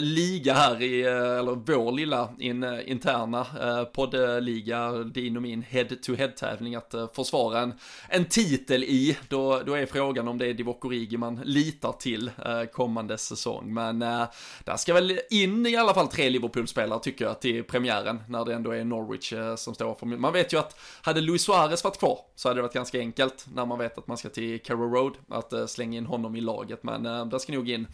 liga 0.00 0.54
här 0.54 0.82
i, 0.82 1.02
eller 1.02 1.54
vår 1.54 1.92
lilla 1.92 2.28
in, 2.38 2.80
interna 2.86 3.46
poddliga, 3.94 4.90
din 4.92 5.36
och 5.36 5.42
min 5.42 5.62
head-to-head-tävling 5.62 6.74
att 6.74 6.94
försvara 7.14 7.60
en, 7.60 7.74
en 8.08 8.24
titel 8.24 8.84
i. 8.84 9.18
Då, 9.28 9.62
då 9.66 9.74
är 9.74 9.86
frågan 9.86 10.28
om 10.28 10.38
det 10.38 10.46
är 10.46 10.54
Divock 10.54 10.84
Origi 10.84 11.16
man 11.16 11.40
litar 11.44 11.92
till 11.92 12.30
kommande 12.72 13.18
säsong. 13.18 13.74
Men 13.74 13.98
där 13.98 14.76
ska 14.76 14.94
väl 14.94 15.18
in 15.30 15.66
i 15.66 15.76
alla 15.76 15.94
fall 15.94 16.08
tre 16.08 16.30
Liverpool-spelare 16.30 17.00
tycker 17.00 17.24
jag 17.24 17.40
till 17.40 17.64
premiären, 17.64 18.22
när 18.28 18.44
det 18.44 18.54
ändå 18.54 18.70
är 18.70 18.84
Norwich 18.84 19.32
som 19.56 19.74
står 19.74 19.94
för 19.94 20.21
man 20.22 20.32
vet 20.32 20.52
ju 20.52 20.58
att 20.58 20.78
hade 21.02 21.20
Luis 21.20 21.42
Suarez 21.42 21.84
varit 21.84 21.98
kvar 21.98 22.18
så 22.34 22.48
hade 22.48 22.58
det 22.58 22.62
varit 22.62 22.72
ganska 22.72 22.98
enkelt 22.98 23.46
när 23.54 23.66
man 23.66 23.78
vet 23.78 23.98
att 23.98 24.06
man 24.06 24.16
ska 24.16 24.28
till 24.28 24.62
Carrow 24.62 24.92
Road 24.92 25.16
att 25.28 25.52
uh, 25.52 25.66
slänga 25.66 25.98
in 25.98 26.06
honom 26.06 26.36
i 26.36 26.40
laget. 26.40 26.82
Men 26.82 27.06
uh, 27.06 27.26
där 27.26 27.38
ska 27.38 27.52
nog 27.52 27.70
in 27.70 27.86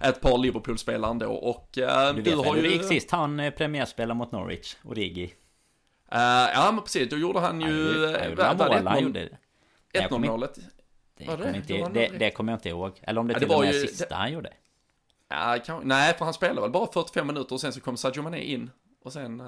ett 0.00 0.20
par 0.20 0.38
Liverpool-spelare 0.38 1.10
ändå 1.10 1.32
och 1.32 1.78
uh, 1.78 2.14
du, 2.14 2.22
du 2.22 2.36
har 2.36 2.56
ju... 2.56 2.72
gick 2.72 2.84
sist 2.84 3.10
han 3.10 3.52
premiärspelade 3.56 4.14
mot 4.14 4.32
Norwich, 4.32 4.76
Origi. 4.84 5.24
Uh, 5.24 5.30
ja 6.54 6.70
men 6.72 6.82
precis, 6.82 7.10
då 7.10 7.16
gjorde 7.16 7.40
han 7.40 7.60
ju... 7.60 8.06
Han 8.06 8.30
gjorde, 8.30 8.44
han 8.84 9.02
gjorde 9.02 9.28
1-0 9.92 10.26
målet. 10.26 10.58
Det, 11.16 11.24
det, 11.24 11.38
kommer 11.38 11.56
inte, 11.56 11.88
det, 11.88 12.18
det 12.18 12.30
kommer 12.30 12.52
jag 12.52 12.56
inte 12.56 12.68
ihåg. 12.68 13.00
Eller 13.02 13.20
om 13.20 13.26
det 13.26 13.32
ja, 13.32 13.38
till 13.38 13.48
det 13.48 13.54
och 13.54 13.60
med 13.60 13.74
ju, 13.74 13.80
sista 13.80 14.14
han 14.14 14.32
gjorde. 14.32 14.52
Ja, 15.28 15.58
kan, 15.66 15.80
nej, 15.84 16.14
för 16.14 16.24
han 16.24 16.34
spelade 16.34 16.60
väl 16.60 16.70
bara 16.70 16.92
45 16.92 17.26
minuter 17.26 17.54
och 17.54 17.60
sen 17.60 17.72
så 17.72 17.80
kom 17.80 17.96
Sadio 17.96 18.22
Mané 18.22 18.40
in. 18.40 18.70
Och 19.04 19.12
sen, 19.12 19.42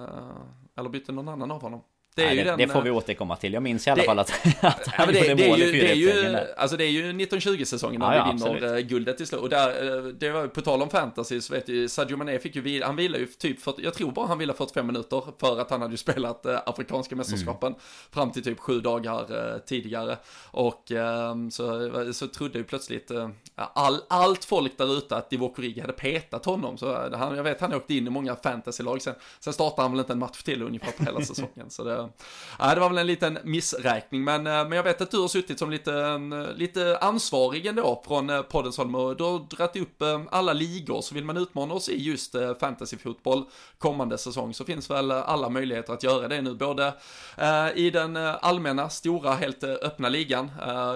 eller 0.77 0.89
bytte 0.89 1.13
någon 1.13 1.29
annan 1.29 1.51
av 1.51 1.63
honom. 1.63 1.83
Det, 2.17 2.25
Nej, 2.25 2.37
ju 2.37 2.45
det, 2.45 2.51
den, 2.51 2.59
det 2.59 2.69
får 2.69 2.83
vi 2.83 2.89
eh, 2.89 2.97
återkomma 2.97 3.37
till. 3.37 3.53
Jag 3.53 3.63
minns 3.63 3.87
i 3.87 3.91
alla 3.91 4.03
det, 4.03 4.07
fall 4.07 4.19
att, 4.19 4.31
att 4.61 4.87
han 4.87 5.15
ja, 5.15 5.21
det, 5.21 5.29
gjorde 5.29 5.49
mål 5.49 5.63
i 5.63 5.71
det 5.71 5.91
är 5.91 5.95
ju, 5.95 6.39
Alltså 6.57 6.77
det 6.77 6.85
är 6.85 6.89
ju 6.89 7.13
1920-säsongen 7.13 8.01
när 8.01 8.17
ja, 8.17 8.25
vi 8.25 8.33
vinner 8.33 8.55
absolut. 8.55 8.85
Eh, 8.85 8.89
guldet 8.89 9.17
till 9.17 9.27
slut. 9.27 9.41
Och 9.41 9.49
där, 9.49 9.97
eh, 9.97 10.05
det 10.05 10.31
var 10.31 10.47
på 10.47 10.61
tal 10.61 10.83
om 10.83 10.91
fantasy 10.91 11.41
så 11.41 11.53
vet 11.53 11.69
ju, 11.69 11.89
Sadio 11.89 12.17
Mané 12.17 12.39
fick 12.39 12.57
ju, 12.57 12.83
han 12.83 12.97
ville 12.97 13.19
ju 13.19 13.27
typ, 13.27 13.61
för, 13.61 13.75
jag 13.79 13.95
tror 13.95 14.13
bara 14.13 14.27
han 14.27 14.39
ville 14.39 14.53
45 14.53 14.87
minuter 14.87 15.23
för 15.41 15.61
att 15.61 15.71
han 15.71 15.81
hade 15.81 15.93
ju 15.93 15.97
spelat 16.07 16.47
afrikanska 16.47 17.17
mästerskapen 17.17 17.69
mm. 17.69 17.81
fram 18.11 18.31
till 18.31 18.45
typ 18.45 18.59
sju 18.59 18.81
dagar 18.81 19.59
tidigare. 19.67 20.17
Och 20.51 20.93
ehm, 20.93 21.51
så, 21.51 21.91
så 22.13 22.29
trodde 22.29 22.59
ju 22.59 22.65
plötsligt 22.65 23.11
all, 23.55 24.01
allt 24.09 24.45
folk 24.45 24.79
där 24.79 24.99
ute 24.99 25.17
att 25.17 25.31
Divock 25.31 25.59
Origi 25.59 25.81
hade 25.81 25.93
petat 25.93 26.45
honom. 26.45 26.79
Så 26.79 27.17
han, 27.17 27.37
jag 27.37 27.45
vet 27.45 27.61
han 27.61 27.75
åkte 27.75 27.95
in 27.95 28.07
i 28.07 28.11
många 28.11 28.37
fantasylag 28.37 29.03
sen. 29.03 29.15
Sen 29.41 29.53
startade 29.53 29.83
han 29.83 29.91
väl 29.91 30.01
inte 30.01 30.13
en 30.13 30.19
match 30.19 30.43
till 30.43 30.63
ungefär 30.63 30.93
på 30.93 31.05
hela 31.05 31.21
säsongen. 31.25 31.71
Så 31.71 31.85
det, 31.85 32.06
ja, 32.59 32.75
det 32.75 32.81
var 32.81 32.89
väl 32.89 32.99
en 32.99 33.07
liten 33.07 33.39
missräkning, 33.45 34.25
men, 34.25 34.47
eh, 34.47 34.53
men 34.53 34.73
jag 34.73 34.83
vet 34.83 35.01
att 35.01 35.11
du 35.11 35.19
har 35.19 35.29
suttit 35.29 35.59
som 35.59 35.71
lite, 35.71 35.93
eh, 35.93 36.57
lite 36.57 36.99
ansvarig 37.01 37.67
ändå 37.67 38.03
från 38.07 38.31
eh, 38.31 38.43
poddens 38.43 38.79
håll 38.79 38.97
och 38.97 39.17
du 39.17 39.25
har 39.25 39.57
dragit 39.57 39.77
upp 39.77 40.03
eh, 40.03 40.23
alla 40.31 40.53
ligor, 40.53 41.01
så 41.01 41.15
vill 41.15 41.25
man 41.25 41.37
utmana 41.37 41.75
oss 41.75 41.89
i 41.89 42.03
just 42.03 42.37
fantasyfotboll 42.61 43.45
kommande 43.79 44.19
säsong 44.19 44.55
så 44.55 44.65
finns 44.65 44.91
väl 44.91 45.11
alla 45.11 45.49
möjligheter 45.49 45.93
att 45.93 46.03
göra 46.03 46.29
det 46.29 46.43
nu, 46.43 46.55
både 46.55 46.95
i 47.75 47.91
den 47.91 48.17
allmänna, 48.17 48.89
stora, 48.89 49.35
helt 49.35 49.65
öppna 49.65 50.09
ligan, 50.09 50.51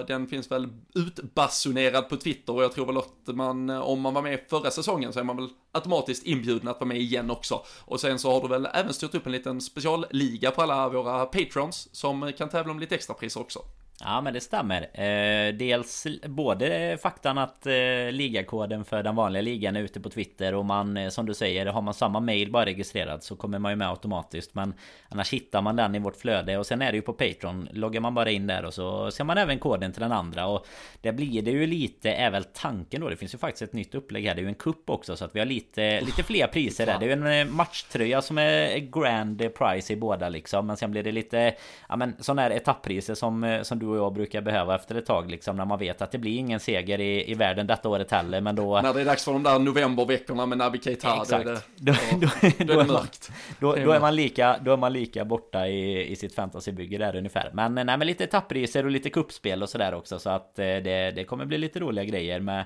den 0.07 0.27
finns 0.27 0.51
väl 0.51 0.67
utbasunerad 0.95 2.09
på 2.09 2.17
Twitter 2.17 2.55
och 2.55 2.63
jag 2.63 2.71
tror 2.71 2.85
väl 2.85 2.97
att 2.97 3.35
man, 3.35 3.69
om 3.69 4.01
man 4.01 4.13
var 4.13 4.21
med 4.21 4.39
förra 4.49 4.71
säsongen 4.71 5.13
så 5.13 5.19
är 5.19 5.23
man 5.23 5.37
väl 5.37 5.49
automatiskt 5.71 6.25
inbjudna 6.25 6.71
att 6.71 6.79
vara 6.79 6.87
med 6.87 6.97
igen 6.97 7.31
också. 7.31 7.63
Och 7.79 7.99
sen 7.99 8.19
så 8.19 8.31
har 8.31 8.41
du 8.41 8.47
väl 8.47 8.67
även 8.73 8.93
styrt 8.93 9.15
upp 9.15 9.25
en 9.25 9.31
liten 9.31 9.61
specialliga 9.61 10.51
på 10.51 10.61
alla 10.61 10.89
våra 10.89 11.25
patrons 11.25 11.89
som 11.91 12.31
kan 12.37 12.49
tävla 12.49 12.71
om 12.71 12.79
lite 12.79 12.95
extrapriser 12.95 13.41
också. 13.41 13.59
Ja 14.03 14.21
men 14.21 14.33
det 14.33 14.41
stämmer. 14.41 14.81
Eh, 14.81 15.53
dels 15.53 16.07
både 16.27 16.97
faktan 17.01 17.37
att 17.37 17.65
eh, 17.65 17.73
ligakoden 18.11 18.85
för 18.85 19.03
den 19.03 19.15
vanliga 19.15 19.41
ligan 19.41 19.75
är 19.75 19.81
ute 19.81 19.99
på 19.99 20.09
Twitter 20.09 20.55
och 20.55 20.65
man 20.65 20.97
eh, 20.97 21.09
som 21.09 21.25
du 21.25 21.33
säger 21.33 21.65
har 21.65 21.81
man 21.81 21.93
samma 21.93 22.19
mail 22.19 22.51
bara 22.51 22.65
registrerad 22.65 23.23
så 23.23 23.35
kommer 23.35 23.59
man 23.59 23.71
ju 23.71 23.75
med 23.75 23.89
automatiskt. 23.89 24.55
Men 24.55 24.73
annars 25.09 25.33
hittar 25.33 25.61
man 25.61 25.75
den 25.75 25.95
i 25.95 25.99
vårt 25.99 26.15
flöde 26.15 26.57
och 26.57 26.65
sen 26.65 26.81
är 26.81 26.91
det 26.91 26.95
ju 26.95 27.01
på 27.01 27.13
Patreon. 27.13 27.67
Loggar 27.71 28.01
man 28.01 28.13
bara 28.13 28.31
in 28.31 28.47
där 28.47 28.65
och 28.65 28.73
så 28.73 29.11
ser 29.11 29.23
man 29.23 29.37
även 29.37 29.59
koden 29.59 29.91
till 29.91 30.01
den 30.01 30.11
andra 30.11 30.47
och 30.47 30.67
det 31.01 31.11
blir 31.11 31.41
det 31.41 31.51
ju 31.51 31.67
lite 31.67 32.11
är 32.11 32.31
väl 32.31 32.43
tanken 32.43 33.01
då. 33.01 33.09
Det 33.09 33.17
finns 33.17 33.33
ju 33.33 33.37
faktiskt 33.37 33.61
ett 33.61 33.73
nytt 33.73 33.95
upplägg 33.95 34.25
här. 34.25 34.35
Det 34.35 34.41
är 34.41 34.43
ju 34.43 34.49
en 34.49 34.55
kupp 34.55 34.89
också 34.89 35.15
så 35.15 35.25
att 35.25 35.35
vi 35.35 35.39
har 35.39 35.45
lite 35.45 36.01
lite 36.01 36.23
fler 36.23 36.47
priser 36.47 36.85
där. 36.85 36.99
Det 36.99 37.05
är 37.05 37.17
ju 37.17 37.25
en 37.25 37.47
eh, 37.47 37.53
matchtröja 37.53 38.21
som 38.21 38.37
är 38.37 38.77
grand 38.77 39.53
price 39.57 39.93
i 39.93 39.95
båda 39.95 40.29
liksom. 40.29 40.67
Men 40.67 40.77
sen 40.77 40.91
blir 40.91 41.03
det 41.03 41.11
lite 41.11 41.55
ja 41.89 41.95
men 41.95 42.15
sådana 42.19 42.41
här 42.41 42.51
etapppriser 42.51 43.15
som 43.15 43.59
som 43.63 43.79
du 43.79 43.90
och 43.91 43.97
jag 43.97 44.13
brukar 44.13 44.41
behöva 44.41 44.75
efter 44.75 44.95
ett 44.95 45.05
tag 45.05 45.31
liksom 45.31 45.55
när 45.55 45.65
man 45.65 45.79
vet 45.79 46.01
att 46.01 46.11
det 46.11 46.17
blir 46.17 46.37
ingen 46.37 46.59
seger 46.59 46.99
i, 46.99 47.31
i 47.31 47.33
världen 47.33 47.67
detta 47.67 47.89
året 47.89 48.11
heller 48.11 48.41
men 48.41 48.55
då... 48.55 48.81
När 48.81 48.93
det 48.93 49.01
är 49.01 49.05
dags 49.05 49.25
för 49.25 49.31
de 49.33 49.43
där 49.43 49.59
novemberveckorna 49.59 50.45
med 50.45 50.57
Naby 50.57 50.79
Keita, 50.79 51.23
då 51.29 51.35
är 51.35 51.45
det, 51.45 51.51
Då, 51.75 51.93
då, 52.11 52.17
då, 52.19 52.27
då 52.41 52.47
är 52.47 52.67
det 52.67 52.75
man, 52.75 52.87
mörkt. 52.87 53.31
då, 53.59 53.75
då, 53.75 53.91
är 53.91 53.99
man 53.99 54.15
lika, 54.15 54.57
då 54.61 54.73
är 54.73 54.77
man 54.77 54.93
lika 54.93 55.25
borta 55.25 55.67
i, 55.67 56.11
i 56.11 56.15
sitt 56.15 56.35
fantasybygge 56.35 56.97
där 56.97 57.15
ungefär. 57.15 57.49
Men, 57.53 57.75
nej, 57.75 57.85
men 57.85 58.07
lite 58.07 58.27
tappriser 58.27 58.85
och 58.85 58.91
lite 58.91 59.09
kuppspel 59.09 59.63
och 59.63 59.69
sådär 59.69 59.93
också. 59.93 60.19
Så 60.19 60.29
att 60.29 60.59
eh, 60.59 60.65
det, 60.65 61.11
det 61.15 61.23
kommer 61.23 61.45
bli 61.45 61.57
lite 61.57 61.79
roliga 61.79 62.05
grejer 62.05 62.39
med 62.39 62.65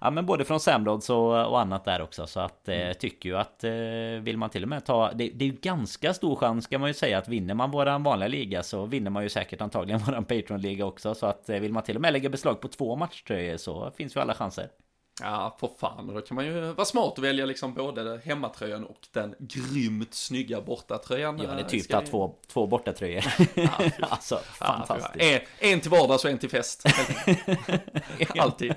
Ja 0.00 0.10
men 0.10 0.26
både 0.26 0.44
från 0.44 0.60
Samrods 0.60 1.10
och, 1.10 1.46
och 1.46 1.60
annat 1.60 1.84
där 1.84 2.02
också. 2.02 2.26
Så 2.26 2.40
att 2.40 2.68
eh, 2.68 2.74
Mm. 2.74 2.94
tycker 2.94 3.28
ju 3.28 3.36
att 3.36 3.64
eh, 3.64 3.70
vill 4.22 4.36
man 4.36 4.50
till 4.50 4.62
och 4.62 4.68
med 4.68 4.84
ta 4.84 5.12
det, 5.12 5.30
det 5.34 5.44
är 5.44 5.46
ju 5.46 5.56
ganska 5.62 6.14
stor 6.14 6.36
chans 6.36 6.64
ska 6.64 6.78
man 6.78 6.90
ju 6.90 6.94
säga 6.94 7.18
att 7.18 7.28
vinner 7.28 7.54
man 7.54 7.70
våran 7.70 8.02
vanliga 8.02 8.28
liga 8.28 8.62
så 8.62 8.86
vinner 8.86 9.10
man 9.10 9.22
ju 9.22 9.28
säkert 9.28 9.60
antagligen 9.60 10.00
våran 10.06 10.24
liga 10.64 10.86
också. 10.86 11.14
Så 11.14 11.26
att 11.26 11.48
eh, 11.48 11.60
vill 11.60 11.72
man 11.72 11.82
till 11.82 11.96
och 11.96 12.02
med 12.02 12.12
lägga 12.12 12.28
beslag 12.28 12.60
på 12.60 12.68
två 12.68 12.96
matchtröjor 12.96 13.56
så 13.56 13.90
finns 13.90 14.16
ju 14.16 14.20
alla 14.20 14.34
chanser. 14.34 14.70
Ja, 15.20 15.56
för 15.60 15.70
fan. 15.80 16.08
Och 16.08 16.14
då 16.14 16.20
kan 16.20 16.34
man 16.34 16.46
ju 16.46 16.60
vara 16.60 16.84
smart 16.84 17.18
och 17.18 17.24
välja 17.24 17.46
liksom 17.46 17.74
både 17.74 18.20
hemmatröjan 18.24 18.84
och 18.84 18.98
den 19.12 19.34
grymt 19.38 20.14
snygga 20.14 20.60
bortatröjan. 20.60 21.38
Ja 21.38 21.44
det 21.46 21.52
är 21.52 21.58
Eh, 21.58 21.66
typ 21.66 21.94
att 21.94 22.06
två, 22.06 22.34
två 22.52 22.66
bortatröjor. 22.66 23.24
alltså 24.00 24.34
Ja, 24.60 24.66
fantastiskt. 24.86 25.24
En, 25.60 25.70
en 25.72 25.80
till 25.80 25.90
vardags 25.90 26.24
och 26.24 26.30
en 26.30 26.38
till 26.38 26.50
fest. 26.50 26.84
Alltid. 28.38 28.74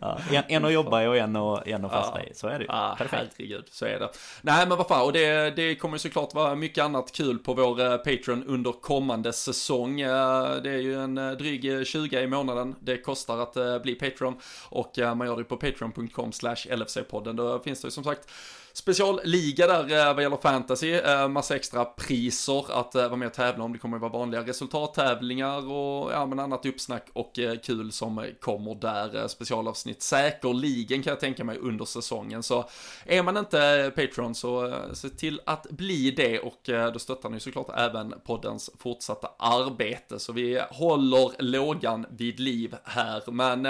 Ja, 0.00 0.18
en, 0.32 0.44
en 0.48 0.64
att 0.64 0.72
jobba 0.72 1.02
i 1.02 1.06
och 1.06 1.16
en 1.16 1.36
att, 1.36 1.66
en 1.66 1.84
att 1.84 1.92
fasta 1.92 2.18
Ja. 2.22 2.30
i. 2.30 2.34
Så 2.34 2.48
är 2.48 2.58
det 2.58 2.64
ju. 2.64 2.66
Ja, 2.68 2.94
Perfekt. 2.98 3.32
herregud, 3.38 3.64
så 3.70 3.84
är 3.86 3.98
det. 4.00 4.08
Nej, 4.42 4.66
men 4.68 4.78
vad 4.78 4.86
fan, 4.88 5.02
och 5.02 5.12
det, 5.12 5.50
det 5.56 5.74
kommer 5.74 5.98
såklart 5.98 6.34
vara 6.34 6.54
mycket 6.54 6.84
annat 6.84 7.12
kul 7.12 7.38
på 7.38 7.54
vår 7.54 7.80
eh, 7.80 7.96
Patreon 7.96 8.44
under 8.46 8.72
kommande 8.72 9.32
säsong. 9.32 10.00
Eh, 10.00 10.54
Det 10.62 10.70
är 10.70 10.78
ju 10.80 11.02
en 11.02 11.14
dryg 11.14 11.64
eh, 11.78 11.82
20 11.84 12.20
i 12.20 12.26
månaden 12.26 12.74
det 12.80 12.96
kostar 12.98 13.38
att 13.38 13.82
bli 13.82 13.94
Patreon 13.94 14.40
och 14.68 14.92
man 15.16 15.26
gör 15.26 15.35
du 15.36 15.44
på 15.44 15.56
patreon.com 15.56 16.32
slash 16.32 16.56
LFC-podden. 16.56 17.32
Då 17.32 17.58
finns 17.58 17.80
det 17.80 17.86
ju 17.86 17.90
som 17.90 18.04
sagt 18.04 18.30
specialliga 18.76 19.66
där 19.66 20.08
eh, 20.08 20.14
vad 20.14 20.22
gäller 20.22 20.36
fantasy, 20.36 20.92
eh, 20.92 21.28
massa 21.28 21.56
extra 21.56 21.84
priser 21.84 22.80
att 22.80 22.94
eh, 22.94 23.02
vara 23.02 23.16
med 23.16 23.26
och 23.26 23.34
tävla 23.34 23.64
om. 23.64 23.72
Det 23.72 23.78
kommer 23.78 23.96
ju 23.96 24.00
vara 24.00 24.12
vanliga 24.12 24.42
resultattävlingar 24.42 25.70
och 25.70 26.12
ja, 26.12 26.26
men 26.26 26.38
annat 26.38 26.66
uppsnack 26.66 27.08
och 27.12 27.38
kul 27.62 27.92
som 27.92 28.26
kommer 28.40 28.74
där. 28.74 29.28
Specialavsnitt 29.28 30.02
säkerligen 30.02 31.02
kan 31.02 31.10
jag 31.10 31.20
tänka 31.20 31.44
mig 31.44 31.58
under 31.58 31.84
säsongen. 31.84 32.42
Så 32.42 32.64
är 33.04 33.22
man 33.22 33.36
inte 33.36 33.92
Patreon 33.96 34.34
så 34.34 34.74
se 34.92 35.08
till 35.08 35.40
att 35.46 35.70
bli 35.70 36.10
det 36.10 36.38
och 36.38 36.60
då 36.92 36.98
stöttar 36.98 37.28
ni 37.28 37.40
såklart 37.40 37.70
även 37.76 38.14
poddens 38.26 38.70
fortsatta 38.78 39.30
arbete. 39.38 40.18
Så 40.18 40.32
vi 40.32 40.62
håller 40.70 41.42
lågan 41.42 42.06
vid 42.10 42.40
liv 42.40 42.76
här. 42.84 43.22
Men 43.26 43.62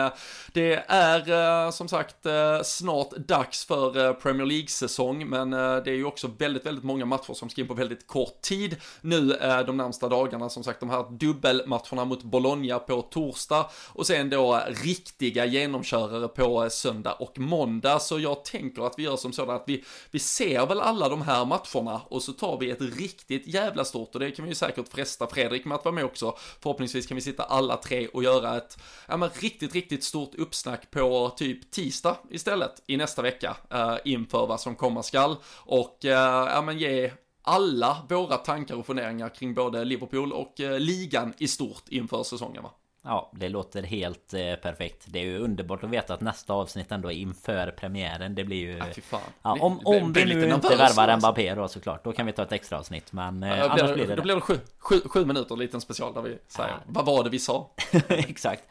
det 0.52 0.84
är 0.88 1.70
som 1.70 1.88
sagt 1.88 2.26
snart 2.64 3.10
dags 3.10 3.64
för 3.64 4.12
Premier 4.12 4.46
League-säsongen 4.46 4.95
säsong, 4.96 5.28
men 5.28 5.52
eh, 5.52 5.76
det 5.84 5.90
är 5.90 5.94
ju 5.94 6.04
också 6.04 6.30
väldigt, 6.38 6.66
väldigt 6.66 6.84
många 6.84 7.04
matcher 7.04 7.34
som 7.34 7.48
ska 7.48 7.60
in 7.60 7.68
på 7.68 7.74
väldigt 7.74 8.06
kort 8.06 8.40
tid 8.40 8.76
nu 9.00 9.38
de 9.66 9.76
närmsta 9.76 10.08
dagarna. 10.08 10.48
Som 10.48 10.64
sagt, 10.64 10.80
de 10.80 10.90
här 10.90 11.04
dubbelmatcherna 11.10 12.04
mot 12.04 12.22
Bologna 12.22 12.78
på 12.78 13.02
torsdag 13.02 13.70
och 13.92 14.06
sen 14.06 14.30
då 14.30 14.62
riktiga 14.84 15.44
genomkörare 15.44 16.28
på 16.28 16.62
eh, 16.62 16.68
söndag 16.68 17.12
och 17.12 17.38
måndag. 17.38 17.98
Så 17.98 18.18
jag 18.18 18.44
tänker 18.44 18.82
att 18.82 18.98
vi 18.98 19.02
gör 19.02 19.16
som 19.16 19.32
så 19.32 19.50
att 19.50 19.64
vi, 19.66 19.84
vi 20.10 20.18
ser 20.18 20.66
väl 20.66 20.80
alla 20.80 21.08
de 21.08 21.22
här 21.22 21.44
matcherna 21.44 22.00
och 22.08 22.22
så 22.22 22.32
tar 22.32 22.58
vi 22.58 22.70
ett 22.70 22.80
riktigt 22.80 23.46
jävla 23.46 23.84
stort 23.84 24.14
och 24.14 24.20
det 24.20 24.30
kan 24.30 24.44
vi 24.44 24.50
ju 24.50 24.54
säkert 24.54 24.88
fresta 24.88 25.26
Fredrik 25.26 25.64
med 25.64 25.74
att 25.74 25.84
vara 25.84 25.94
med 25.94 26.04
också. 26.04 26.36
Förhoppningsvis 26.60 27.06
kan 27.06 27.14
vi 27.14 27.20
sitta 27.20 27.42
alla 27.42 27.76
tre 27.76 28.08
och 28.08 28.22
göra 28.22 28.56
ett 28.56 28.78
ja, 29.08 29.16
men 29.16 29.30
riktigt, 29.40 29.74
riktigt 29.74 30.04
stort 30.04 30.34
uppsnack 30.34 30.90
på 30.90 31.34
typ 31.36 31.70
tisdag 31.70 32.16
istället 32.30 32.82
i 32.86 32.96
nästa 32.96 33.22
vecka 33.22 33.56
eh, 33.70 33.96
inför 34.04 34.46
vad 34.46 34.60
som 34.60 34.76
komma 34.86 35.02
skall 35.02 35.36
och 35.56 36.04
eh, 36.04 36.48
ja, 36.54 36.62
men 36.62 36.78
ge 36.78 37.12
alla 37.42 37.96
våra 38.08 38.36
tankar 38.36 38.74
och 38.74 38.86
funderingar 38.86 39.28
kring 39.28 39.54
både 39.54 39.84
Liverpool 39.84 40.32
och 40.32 40.60
eh, 40.60 40.78
ligan 40.80 41.34
i 41.38 41.48
stort 41.48 41.88
inför 41.88 42.22
säsongen 42.22 42.62
va? 42.62 42.70
Ja, 43.08 43.30
det 43.34 43.48
låter 43.48 43.82
helt 43.82 44.34
eh, 44.34 44.54
perfekt. 44.54 45.04
Det 45.06 45.18
är 45.18 45.24
ju 45.24 45.38
underbart 45.38 45.84
att 45.84 45.90
veta 45.90 46.14
att 46.14 46.20
nästa 46.20 46.52
avsnitt 46.52 46.92
ändå 46.92 47.10
är 47.10 47.14
inför 47.14 47.70
premiären. 47.70 48.34
Det 48.34 48.44
blir 48.44 48.56
ju... 48.56 48.78
Ja. 48.78 49.20
Ja, 49.42 49.58
om, 49.60 49.80
om 49.84 50.12
vi 50.12 50.24
nu 50.24 50.48
inte 50.48 50.68
värvar 50.68 51.08
alltså. 51.08 51.16
Mbappé 51.16 51.54
då 51.54 51.68
såklart. 51.68 52.04
Då 52.04 52.12
kan 52.12 52.26
vi 52.26 52.32
ta 52.32 52.42
ett 52.42 52.52
extra 52.52 52.78
avsnitt. 52.78 53.12
Men 53.12 53.42
eh, 53.42 53.58
Ja, 53.58 53.64
annars 53.64 53.82
blir, 53.82 53.94
blir 53.94 54.06
det, 54.06 54.14
då 54.14 54.22
blir 54.22 54.34
det 54.34 54.40
sju, 54.40 54.58
sju, 54.78 55.00
sju 55.06 55.24
minuter, 55.24 55.56
liten 55.56 55.80
special 55.80 56.14
där 56.14 56.22
vi 56.22 56.38
säger, 56.48 56.74
vad 56.86 57.06
var 57.06 57.24
det 57.24 57.30
vi 57.30 57.38
sa? 57.38 57.70
Exakt. 58.08 58.62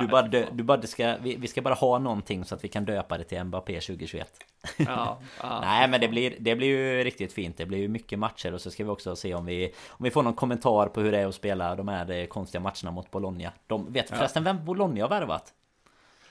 Du 0.00 0.06
bara, 0.06 0.22
dö, 0.22 0.46
du 0.52 0.62
bara 0.62 0.82
ska, 0.82 1.16
vi, 1.20 1.36
vi 1.36 1.48
ska 1.48 1.62
bara 1.62 1.74
ha 1.74 1.98
någonting 1.98 2.44
så 2.44 2.54
att 2.54 2.64
vi 2.64 2.68
kan 2.68 2.84
döpa 2.84 3.18
det 3.18 3.24
till 3.24 3.44
Mbappé 3.44 3.80
2021. 3.80 4.28
Ja, 4.78 5.20
ja. 5.42 5.60
Nej 5.60 5.88
men 5.88 6.00
det 6.00 6.08
blir, 6.08 6.36
det 6.40 6.56
blir 6.56 6.68
ju 6.68 7.04
riktigt 7.04 7.32
fint. 7.32 7.56
Det 7.56 7.66
blir 7.66 7.78
ju 7.78 7.88
mycket 7.88 8.18
matcher 8.18 8.54
och 8.54 8.60
så 8.60 8.70
ska 8.70 8.84
vi 8.84 8.90
också 8.90 9.16
se 9.16 9.34
om 9.34 9.46
vi 9.46 9.74
Om 9.88 10.04
vi 10.04 10.10
får 10.10 10.22
någon 10.22 10.34
kommentar 10.34 10.86
på 10.86 11.00
hur 11.00 11.12
det 11.12 11.18
är 11.18 11.26
att 11.26 11.34
spela 11.34 11.74
de 11.74 11.88
här 11.88 12.10
eh, 12.10 12.26
konstiga 12.26 12.60
matcherna 12.60 12.90
mot 12.90 13.10
Bologna. 13.10 13.52
De 13.66 13.92
vet 13.92 14.08
förresten 14.08 14.44
vem 14.44 14.64
Bologna 14.64 15.02
har 15.02 15.08
värvat? 15.08 15.54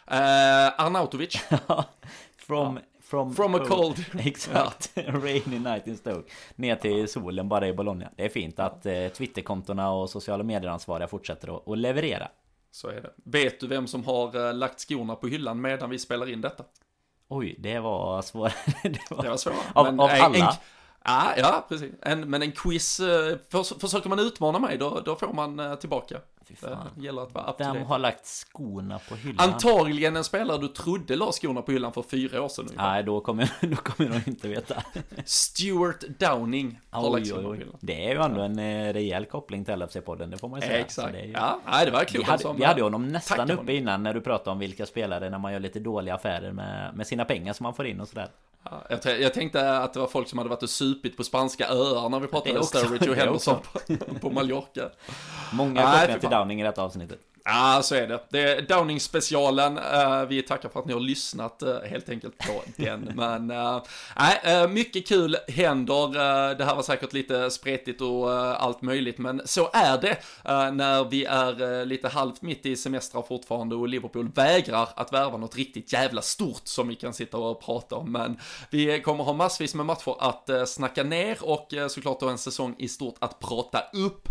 Eh, 0.08 0.86
Arnautovic, 0.86 1.44
From, 2.38 2.80
from, 3.02 3.36
From 3.36 3.56
a 3.56 3.66
cold. 3.68 4.06
Exakt, 4.20 4.92
rainy 4.96 5.60
night 5.60 5.88
in 5.88 5.98
Stoke 5.98 6.32
Ner 6.56 6.76
till 6.76 7.08
solen 7.08 7.50
bara 7.50 7.68
i 7.68 7.74
Bologna 7.74 8.10
Det 8.16 8.26
är 8.26 8.30
fint 8.30 8.60
att 8.60 8.86
eh, 8.86 9.08
Twitterkontona 9.08 9.92
och 9.92 10.10
sociala 10.10 10.44
medieransvariga 10.44 11.08
fortsätter 11.08 11.56
att, 11.56 11.68
att 11.68 11.78
leverera 11.78 12.28
så 12.72 12.88
är 12.88 13.02
det. 13.02 13.12
Vet 13.16 13.60
du 13.60 13.68
vem 13.68 13.88
som 13.88 14.04
har 14.04 14.48
eh, 14.48 14.54
lagt 14.54 14.80
skorna 14.80 15.16
på 15.16 15.28
hyllan 15.28 15.62
medan 15.62 15.90
vi 15.90 16.00
spelar 16.00 16.30
in 16.30 16.42
detta? 16.42 16.64
Oj, 17.32 17.56
det 17.60 17.80
var 17.80 18.22
svårt 18.22 18.54
det 18.84 19.00
var... 19.10 19.24
Det 19.24 19.30
var 19.30 19.38
svårt. 19.38 19.54
Av- 19.74 19.88
av 19.88 20.10
alla? 20.22 20.54
En, 21.06 21.14
ja, 21.14 21.34
ja, 21.38 21.66
precis. 21.70 21.92
En, 22.02 22.30
men 22.30 22.42
en 22.42 22.52
quiz, 22.52 23.00
eh, 23.00 23.38
för, 23.50 23.80
försöker 23.80 24.10
man 24.10 24.20
utmana 24.20 24.60
mig 24.60 24.78
då, 24.78 25.02
då 25.06 25.16
får 25.16 25.34
man 25.34 25.60
eh, 25.60 25.76
tillbaka. 25.76 26.18
Det 26.96 27.04
gäller 27.04 27.22
att 27.22 27.34
vara 27.34 27.52
up 27.52 27.60
Vem 27.60 27.84
har 27.84 28.00
lagt 28.00 28.26
skorna 28.26 29.00
på 29.10 29.16
hyllan? 29.16 29.50
Antagligen 29.50 30.16
en 30.16 30.24
spelare 30.24 30.58
du 30.58 30.68
trodde 30.68 31.16
la 31.16 31.32
skorna 31.32 31.62
på 31.62 31.72
hyllan 31.72 31.94
för 31.94 32.02
fyra 32.02 32.42
år 32.42 32.50
sedan 32.50 32.66
ungefär. 32.66 32.92
Nej, 32.92 33.04
då 33.04 33.22
kommer, 33.22 33.52
då 33.62 33.76
kommer 33.76 34.10
de 34.10 34.30
inte 34.30 34.48
veta 34.48 34.84
Stuart 35.26 36.04
Downing 36.20 36.80
har 36.90 37.10
lagt 37.10 37.16
Oj, 37.16 37.26
skorna 37.26 37.50
oj, 37.50 37.58
på 37.58 37.64
hyllan. 37.64 37.78
Det 37.80 38.06
är 38.06 38.16
ju 38.16 38.22
ändå 38.22 38.42
en 38.42 38.60
eh, 38.60 38.94
rejäl 38.94 39.26
koppling 39.26 39.66
till 39.66 39.74
LFC-podden, 39.74 40.26
det 40.26 40.38
får 40.38 40.50
man 40.50 40.60
ju 40.60 40.68
säga. 40.68 40.80
Exakt. 40.80 41.16
ju... 41.16 41.32
Ja, 41.32 41.60
nej, 41.66 41.86
det 41.86 41.92
var 41.92 42.00
Vi 42.00 42.06
klokt 42.06 42.30
hade, 42.30 42.42
som, 42.42 42.58
vi 42.58 42.64
hade 42.64 42.80
eh, 42.80 42.86
honom 42.86 43.08
nästan 43.08 43.52
uppe 43.52 43.74
innan 43.74 44.04
när 44.04 44.14
du 44.14 44.22
pratade 44.22 44.52
om 44.52 44.60
vilka 44.60 44.86
spelare 44.86 45.30
när 45.30 45.40
man 45.40 45.54
gör 45.54 45.60
lite 45.60 45.80
dåliga 45.80 46.16
affärer 46.16 46.52
med, 46.52 46.96
med 46.96 47.08
sina 47.08 47.26
pengar 47.26 47.54
som 47.54 47.64
man 47.64 47.74
får 47.74 47.88
in 47.88 48.02
och 48.02 48.08
sådär. 48.08 48.28
Ja, 48.64 48.84
jag, 48.90 49.22
jag 49.22 49.34
tänkte 49.34 49.78
att 49.78 49.94
det 49.94 50.00
var 50.00 50.08
folk 50.08 50.30
som 50.30 50.38
hade 50.38 50.50
varit 50.50 50.64
och 50.64 50.70
supit 50.70 51.18
på 51.18 51.24
spanska 51.24 51.68
öar 51.68 52.10
när 52.10 52.20
vi 52.20 52.28
pratade 52.28 52.60
också, 52.60 52.78
Sturridge 52.78 53.10
och 53.10 53.16
Henderson 53.16 53.60
på, 53.74 54.20
på 54.20 54.30
Mallorca. 54.30 54.90
Många 55.54 55.82
kopplingar 55.82 56.20
till. 56.20 56.30
Downing 56.30 56.62
i 56.62 56.64
detta 56.64 56.84
avsnittet. 56.84 57.20
Ja, 57.44 57.82
så 57.84 57.96
är 57.96 58.08
det. 58.08 58.20
Det 58.30 58.40
är 58.40 58.62
Downing-specialen. 58.62 59.78
Uh, 59.78 60.26
vi 60.28 60.42
tackar 60.42 60.70
för 60.70 60.80
att 60.80 60.86
ni 60.86 60.94
har 60.94 61.00
lyssnat 61.00 61.64
uh, 61.64 61.80
helt 61.90 62.10
enkelt 62.10 62.38
på 62.38 62.64
den. 62.76 63.12
Men 63.16 63.52
eh, 63.52 63.84
nej, 64.16 64.68
mycket 64.68 65.08
kul 65.08 65.38
händer. 65.48 66.12
Det 66.56 66.66
här 66.66 66.76
var 66.76 66.84
säkert 66.84 67.14
lite 67.14 67.52
spretigt 67.52 68.02
och 68.02 68.32
allt 68.62 68.82
möjligt, 68.82 69.18
men 69.18 69.42
så 69.46 69.70
är 69.74 69.98
det 70.02 70.18
när 70.74 71.10
vi 71.10 71.26
är 71.26 71.86
lite 71.86 72.08
halvt 72.08 72.42
mitt 72.42 72.66
i 72.66 72.76
semestrar 72.76 73.22
fortfarande 73.22 73.76
och 73.76 73.88
Liverpool 73.88 74.30
vägrar 74.36 74.90
att 74.96 75.14
värva 75.14 75.38
något 75.38 75.56
riktigt 75.56 75.94
jävla 75.94 76.22
stort 76.22 76.62
som 76.64 76.88
vi 76.88 76.96
kan 76.96 77.14
sitta 77.14 77.38
och 77.38 77.62
prata 77.62 77.96
om. 77.96 78.12
Men 78.12 78.40
vi 78.70 79.02
kommer 79.02 79.24
ha 79.24 79.34
massvis 79.34 79.76
med 79.76 79.86
matcher 79.86 80.16
att 80.20 80.50
uh, 80.50 80.66
snacka 80.66 81.04
ner 81.04 81.38
och 81.42 81.74
såklart 81.90 82.20
då 82.20 82.30
en 82.30 82.38
säsong 82.38 82.76
i 82.78 82.88
stort 82.88 83.16
att 83.20 83.40
prata 83.40 83.84
upp. 83.94 84.28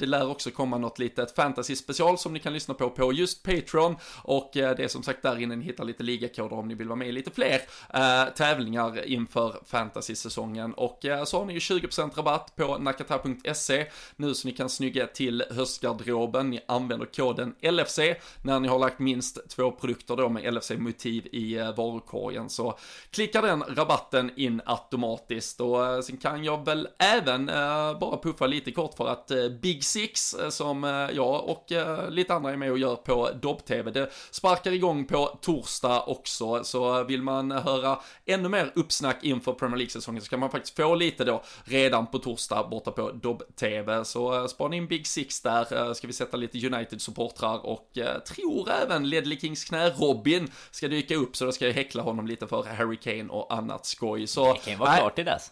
Det 0.00 0.06
lär 0.06 0.30
också 0.30 0.50
komma 0.50 0.78
något 0.78 0.98
litet 0.98 1.34
fantasy 1.36 1.76
special 1.76 2.18
som 2.18 2.33
ni 2.34 2.40
kan 2.40 2.52
lyssna 2.52 2.74
på 2.74 2.90
på 2.90 3.12
just 3.12 3.42
Patreon. 3.42 3.96
Och 4.22 4.56
eh, 4.56 4.76
det 4.76 4.84
är 4.84 4.88
som 4.88 5.02
sagt 5.02 5.22
där 5.22 5.38
inne 5.38 5.56
ni 5.56 5.64
hittar 5.64 5.84
lite 5.84 6.02
ligakoder 6.02 6.58
om 6.58 6.68
ni 6.68 6.74
vill 6.74 6.88
vara 6.88 6.96
med 6.96 7.08
i 7.08 7.12
lite 7.12 7.30
fler 7.30 7.60
eh, 7.94 8.24
tävlingar 8.36 9.04
inför 9.06 9.56
fantasy-säsongen. 9.66 10.74
Och 10.74 11.04
eh, 11.04 11.24
så 11.24 11.38
har 11.38 11.44
ni 11.46 11.52
ju 11.52 11.58
20% 11.58 12.16
rabatt 12.16 12.56
på 12.56 12.78
nakata.se 12.78 13.86
nu 14.16 14.34
så 14.34 14.48
ni 14.48 14.54
kan 14.54 14.68
snygga 14.68 15.06
till 15.06 15.44
höstgarderoben. 15.50 16.50
Ni 16.50 16.60
använder 16.68 17.06
koden 17.06 17.54
LFC 17.60 17.98
när 18.42 18.60
ni 18.60 18.68
har 18.68 18.78
lagt 18.78 18.98
minst 18.98 19.48
två 19.48 19.70
produkter 19.70 20.16
då 20.16 20.28
med 20.28 20.54
LFC-motiv 20.54 21.26
i 21.32 21.54
eh, 21.58 21.76
varukorgen. 21.76 22.50
Så 22.50 22.78
klickar 23.10 23.42
den 23.42 23.62
rabatten 23.62 24.30
in 24.36 24.60
automatiskt. 24.66 25.60
Och 25.60 25.86
eh, 25.86 26.00
sen 26.00 26.16
kan 26.16 26.44
jag 26.44 26.64
väl 26.64 26.88
även 26.98 27.48
eh, 27.48 27.98
bara 27.98 28.18
puffa 28.18 28.46
lite 28.46 28.72
kort 28.72 28.94
för 28.96 29.08
att 29.08 29.30
eh, 29.30 29.48
Big 29.48 29.84
Six 29.84 30.34
eh, 30.34 30.48
som 30.48 30.84
eh, 30.84 30.90
jag 30.90 31.48
och 31.48 31.72
eh, 31.72 32.10
lite 32.10 32.23
lite 32.24 32.34
andra 32.34 32.52
är 32.52 32.56
med 32.56 32.70
och 32.70 32.78
gör 32.78 32.96
på 32.96 33.30
Dobb-TV. 33.42 33.90
Det 33.90 34.10
sparkar 34.30 34.72
igång 34.72 35.04
på 35.04 35.38
torsdag 35.40 36.00
också, 36.06 36.64
så 36.64 37.04
vill 37.04 37.22
man 37.22 37.50
höra 37.50 38.00
ännu 38.26 38.48
mer 38.48 38.72
uppsnack 38.74 39.24
inför 39.24 39.52
Premier 39.52 39.76
League-säsongen 39.76 40.22
så 40.22 40.28
kan 40.28 40.40
man 40.40 40.50
faktiskt 40.50 40.76
få 40.76 40.94
lite 40.94 41.24
då 41.24 41.42
redan 41.64 42.06
på 42.06 42.18
torsdag 42.18 42.64
borta 42.70 42.90
på 42.90 43.10
Dobb-TV. 43.10 44.04
Så 44.04 44.40
uh, 44.40 44.46
spana 44.46 44.76
in 44.76 44.86
Big 44.86 45.06
Six 45.06 45.40
där, 45.42 45.86
uh, 45.86 45.92
ska 45.92 46.06
vi 46.06 46.12
sätta 46.12 46.36
lite 46.36 46.58
United-supportrar 46.58 47.66
och 47.66 47.90
uh, 47.98 48.18
tror 48.18 48.70
även 48.82 49.08
Ledley 49.08 49.40
Kings 49.40 49.64
knä 49.64 49.90
Robin 49.90 50.50
ska 50.70 50.88
dyka 50.88 51.16
upp 51.16 51.36
så 51.36 51.44
då 51.44 51.52
ska 51.52 51.66
jag 51.66 51.74
häckla 51.74 52.02
honom 52.02 52.26
lite 52.26 52.46
för 52.46 52.62
Harry 52.62 52.96
Kane 52.96 53.28
och 53.28 53.54
annat 53.54 53.86
skoj. 53.86 54.26
Så, 54.26 54.52
Det 54.52 54.58
kan 54.58 54.72
ju 54.72 54.78
vara 54.78 54.90
nej, 54.90 55.00
klart 55.00 55.14
till 55.14 55.24
dess. 55.24 55.50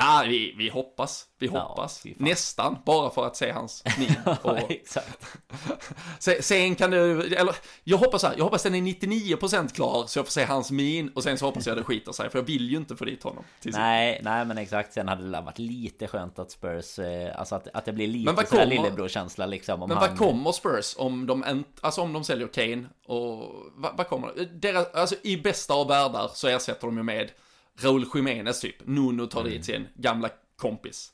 Ja, 0.00 0.24
vi, 0.28 0.54
vi 0.58 0.68
hoppas. 0.68 1.24
Vi 1.40 1.46
Ja, 1.46 1.60
hoppas. 1.60 2.02
fan. 2.02 2.14
Nästan, 2.16 2.76
bara 2.86 3.10
för 3.10 3.26
att 3.26 3.36
se 3.36 3.50
hans 3.52 3.84
min. 3.98 4.14
Och 4.42 4.70
Exakt. 4.70 5.26
se- 6.18 6.42
sen 6.42 6.74
kan 6.74 6.90
du, 6.90 7.22
eller 7.34 7.56
jag 7.84 7.98
hoppas 7.98 8.22
här, 8.22 8.34
jag 8.36 8.44
hoppas 8.44 8.62
den 8.62 8.74
är 8.74 8.80
99% 8.80 9.74
klar 9.74 10.04
så 10.06 10.18
jag 10.18 10.26
får 10.26 10.30
se 10.32 10.44
hans 10.44 10.70
min 10.70 11.08
och 11.08 11.22
sen 11.22 11.38
så 11.38 11.44
hoppas 11.46 11.66
jag 11.66 11.76
det 11.76 11.84
skiter 11.84 12.12
sig 12.12 12.30
för 12.30 12.38
jag 12.38 12.44
vill 12.46 12.70
ju 12.70 12.76
inte 12.76 12.96
få 12.96 13.04
dit 13.04 13.22
honom. 13.22 13.44
Nej, 13.64 14.20
nej 14.24 14.44
men 14.44 14.58
exakt. 14.58 14.92
Sen 14.92 15.08
hade 15.08 15.30
det 15.30 15.40
varit 15.40 15.58
lite 15.58 16.06
skönt 16.08 16.38
att 16.38 16.50
Spurs, 16.50 16.98
eh, 16.98 17.38
alltså 17.38 17.54
att, 17.54 17.68
att 17.74 17.84
det 17.84 17.92
blir 17.92 18.06
lite 18.06 18.32
vad 18.32 18.48
sådär 18.48 18.62
kommer- 18.64 18.76
lillebror-känsla 18.76 19.46
liksom. 19.46 19.82
Om 19.82 19.88
Men 19.88 19.98
han, 19.98 20.08
vad 20.08 20.18
kommer 20.18 20.52
Spurs 20.52 20.94
om 20.98 21.26
de, 21.26 21.44
en, 21.44 21.64
alltså 21.80 22.00
om 22.00 22.12
de 22.12 22.24
säljer 22.24 22.46
Kane 22.48 22.86
och 23.06 23.54
vad, 23.74 23.96
vad 23.96 24.08
kommer 24.08 24.48
Deras, 24.52 24.94
alltså 24.94 25.14
i 25.22 25.36
bästa 25.36 25.74
av 25.74 25.88
världar 25.88 26.30
så 26.34 26.48
ersätter 26.48 26.86
de 26.86 26.96
ju 26.96 27.02
med 27.02 27.30
Raúl 27.82 28.06
Jiménez 28.14 28.60
typ. 28.60 28.76
Nuno 28.86 29.26
tar 29.26 29.44
dit 29.44 29.64
sin 29.64 29.86
gamla 29.94 30.28
kompis. 30.56 31.12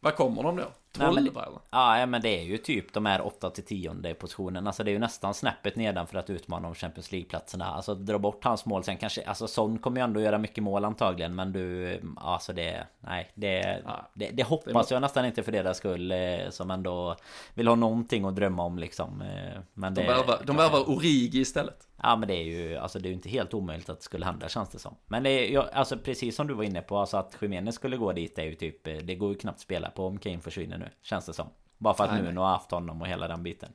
Vad 0.00 0.14
kommer 0.16 0.42
de 0.42 0.56
då? 0.56 0.64
Nej, 0.98 1.12
men- 1.14 1.24
12 1.26 1.36
eller? 1.36 1.58
Ja, 1.70 2.06
men 2.06 2.22
det 2.22 2.28
är 2.40 2.42
ju 2.44 2.58
typ 2.58 2.92
de 2.92 3.06
här 3.06 3.26
8 3.26 3.50
till 3.50 3.64
10 3.64 4.14
positionen. 4.14 4.66
Alltså 4.66 4.84
det 4.84 4.90
är 4.90 4.92
ju 4.92 4.98
nästan 4.98 5.34
snäppet 5.34 5.76
nedan 5.76 6.06
för 6.06 6.18
att 6.18 6.30
utmana 6.30 6.68
om 6.68 6.74
Champions 6.74 7.12
League-platserna. 7.12 7.64
Alltså 7.66 7.94
dra 7.94 8.18
bort 8.18 8.44
hans 8.44 8.64
mål. 8.66 8.84
Sen 8.84 8.96
kanske, 8.96 9.24
alltså 9.24 9.48
Son 9.48 9.78
kommer 9.78 10.00
ju 10.00 10.04
ändå 10.04 10.20
göra 10.20 10.38
mycket 10.38 10.64
mål 10.64 10.84
antagligen. 10.84 11.34
Men 11.34 11.52
du, 11.52 12.00
alltså 12.16 12.52
det, 12.52 12.86
nej, 13.00 13.30
det, 13.34 13.82
Ja. 13.84 14.08
det, 14.14 14.30
det 14.30 14.42
hoppas 14.42 14.90
jag 14.90 15.00
nästan 15.00 15.24
inte 15.26 15.42
för 15.42 15.52
deras 15.52 15.76
skull. 15.76 16.12
eh, 16.12 16.18
Som 16.50 16.70
ändå 16.70 17.16
vill 17.54 17.68
ha 17.68 17.74
någonting 17.74 18.24
att 18.24 18.36
drömma 18.36 18.62
om 18.62 18.78
liksom. 18.78 19.20
eh, 19.22 19.60
Men 19.74 19.94
det, 19.94 20.24
de 20.44 20.56
värvar 20.56 20.90
Origi 20.90 21.38
istället. 21.40 21.88
Ja 22.02 22.16
men 22.16 22.28
det 22.28 22.34
är 22.34 22.44
ju 22.44 22.76
Alltså 22.76 22.98
det 22.98 23.06
är 23.06 23.10
ju 23.10 23.14
inte 23.14 23.28
helt 23.28 23.54
omöjligt 23.54 23.88
att 23.88 23.98
det 23.98 24.04
skulle 24.04 24.24
hända 24.26 24.48
känns 24.48 24.68
det 24.68 24.78
som 24.78 24.96
Men 25.06 25.22
det 25.22 25.30
är 25.30 25.50
ju 25.50 25.62
Alltså 25.62 25.98
precis 25.98 26.36
som 26.36 26.46
du 26.46 26.54
var 26.54 26.64
inne 26.64 26.82
på 26.82 26.98
Alltså 26.98 27.16
att 27.16 27.36
Jiménez 27.40 27.74
skulle 27.74 27.96
gå 27.96 28.12
dit 28.12 28.38
är 28.38 28.44
ju 28.44 28.54
typ 28.54 28.86
eh, 28.86 28.96
Det 28.96 29.14
går 29.14 29.32
ju 29.32 29.38
knappt 29.38 29.60
spela 29.60 29.90
på 29.90 30.06
om 30.06 30.18
Kane 30.18 30.40
försvinner 30.40 30.78
nu 30.78 30.88
Känns 31.02 31.26
det 31.26 31.32
som 31.32 31.46
Bara 31.78 31.94
för 31.94 32.04
att 32.04 32.12
Nej, 32.12 32.22
Nuno 32.22 32.40
har 32.40 32.48
haft 32.48 32.70
honom 32.70 33.02
och 33.02 33.08
hela 33.08 33.28
den 33.28 33.42
biten 33.42 33.72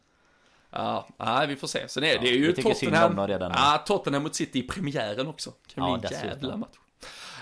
Ja, 0.72 1.08
nej, 1.18 1.48
vi 1.48 1.56
får 1.56 1.68
se. 1.68 1.88
Sen 1.88 2.04
är 2.04 2.20
det 2.20 2.28
är 2.30 2.34
ju 2.34 2.54
Tottenham. 2.54 3.28
redan. 3.28 3.52
Ja, 3.56 3.84
Tottenham 3.86 4.24
mot 4.24 4.36
City 4.36 4.60
i 4.60 4.64
premiären 4.64 5.28
också. 5.28 5.52
Kan 5.68 5.90
Ja, 5.90 5.98
bli 5.98 6.18
en 6.18 6.28
jävla 6.28 6.58
match. 6.58 6.78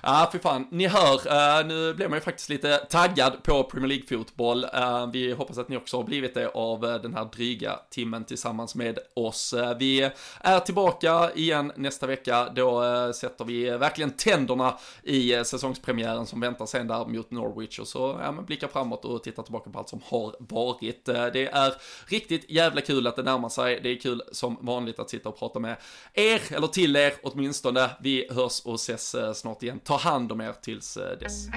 Ja, 0.04 0.30
för 0.32 0.40
fan. 0.40 0.68
Ni 0.72 0.88
hör, 0.88 1.16
uh, 1.16 1.68
nu 1.68 1.94
blev 1.94 2.10
man 2.10 2.18
ju 2.18 2.22
faktiskt 2.22 2.50
lite 2.50 2.78
taggad 2.78 3.44
på 3.44 3.64
Premier 3.64 3.88
League-fotboll. 3.88 4.64
Uh, 4.64 5.12
vi 5.14 5.32
hoppas 5.32 5.58
att 5.58 5.70
ni 5.70 5.78
också 5.78 5.98
har 5.98 6.04
blivit 6.04 6.34
det 6.34 6.48
av 6.48 6.86
uh, 6.86 6.96
den 6.96 7.14
här 7.14 7.26
dryga 7.26 7.80
timmen 7.90 8.24
tillsammans 8.24 8.76
med 8.76 9.00
oss. 9.14 9.54
Vi 9.80 10.12
är 10.42 10.60
tillbaka 10.60 11.32
igen 11.36 11.72
nästa 11.76 12.08
vecka. 12.08 12.50
Då 12.56 12.84
sätter 13.14 13.46
vi 13.46 13.70
verkligen 13.70 14.12
tänderna 14.12 14.78
i 15.04 15.44
säsongspremiären 15.46 16.26
som 16.26 16.40
väntar 16.40 16.66
sen 16.66 16.88
där 16.88 17.06
mot 17.06 17.32
Norwich 17.32 17.80
och 17.80 17.88
så 17.88 18.20
ja, 18.22 18.32
men 18.32 18.46
blickar 18.46 18.68
framåt 18.68 19.06
och 19.06 19.24
tittar 19.24 19.44
tillbaka 19.44 19.70
på 19.70 19.80
allt 19.80 19.90
som 19.90 20.02
har 20.06 20.36
varit. 20.40 21.06
Det 21.06 21.50
är 21.54 21.74
riktigt 22.06 22.50
jävla 22.50 22.82
kul 22.82 23.08
att 23.08 23.16
det 23.16 23.24
närmar 23.24 23.50
sig. 23.50 23.80
Det 23.84 23.90
är 23.90 23.96
kul 23.96 24.22
som 24.32 24.58
vanligt 24.62 25.00
att 25.00 25.10
sitta 25.10 25.30
och 25.30 25.40
prata 25.40 25.60
med 25.60 25.76
er, 26.14 26.42
eller 26.50 26.68
till 26.68 26.96
er 26.96 27.14
åtminstone. 27.24 27.90
Vi 28.00 28.28
hörs 28.32 28.62
och 28.66 28.76
ses 28.76 29.16
snart 29.34 29.64
igen. 29.64 29.80
Ta 29.90 29.98
hand 29.98 30.32
om 30.32 30.40
er 30.40 30.54
tills 30.62 30.98
eh, 30.98 31.18
dess. 31.20 31.48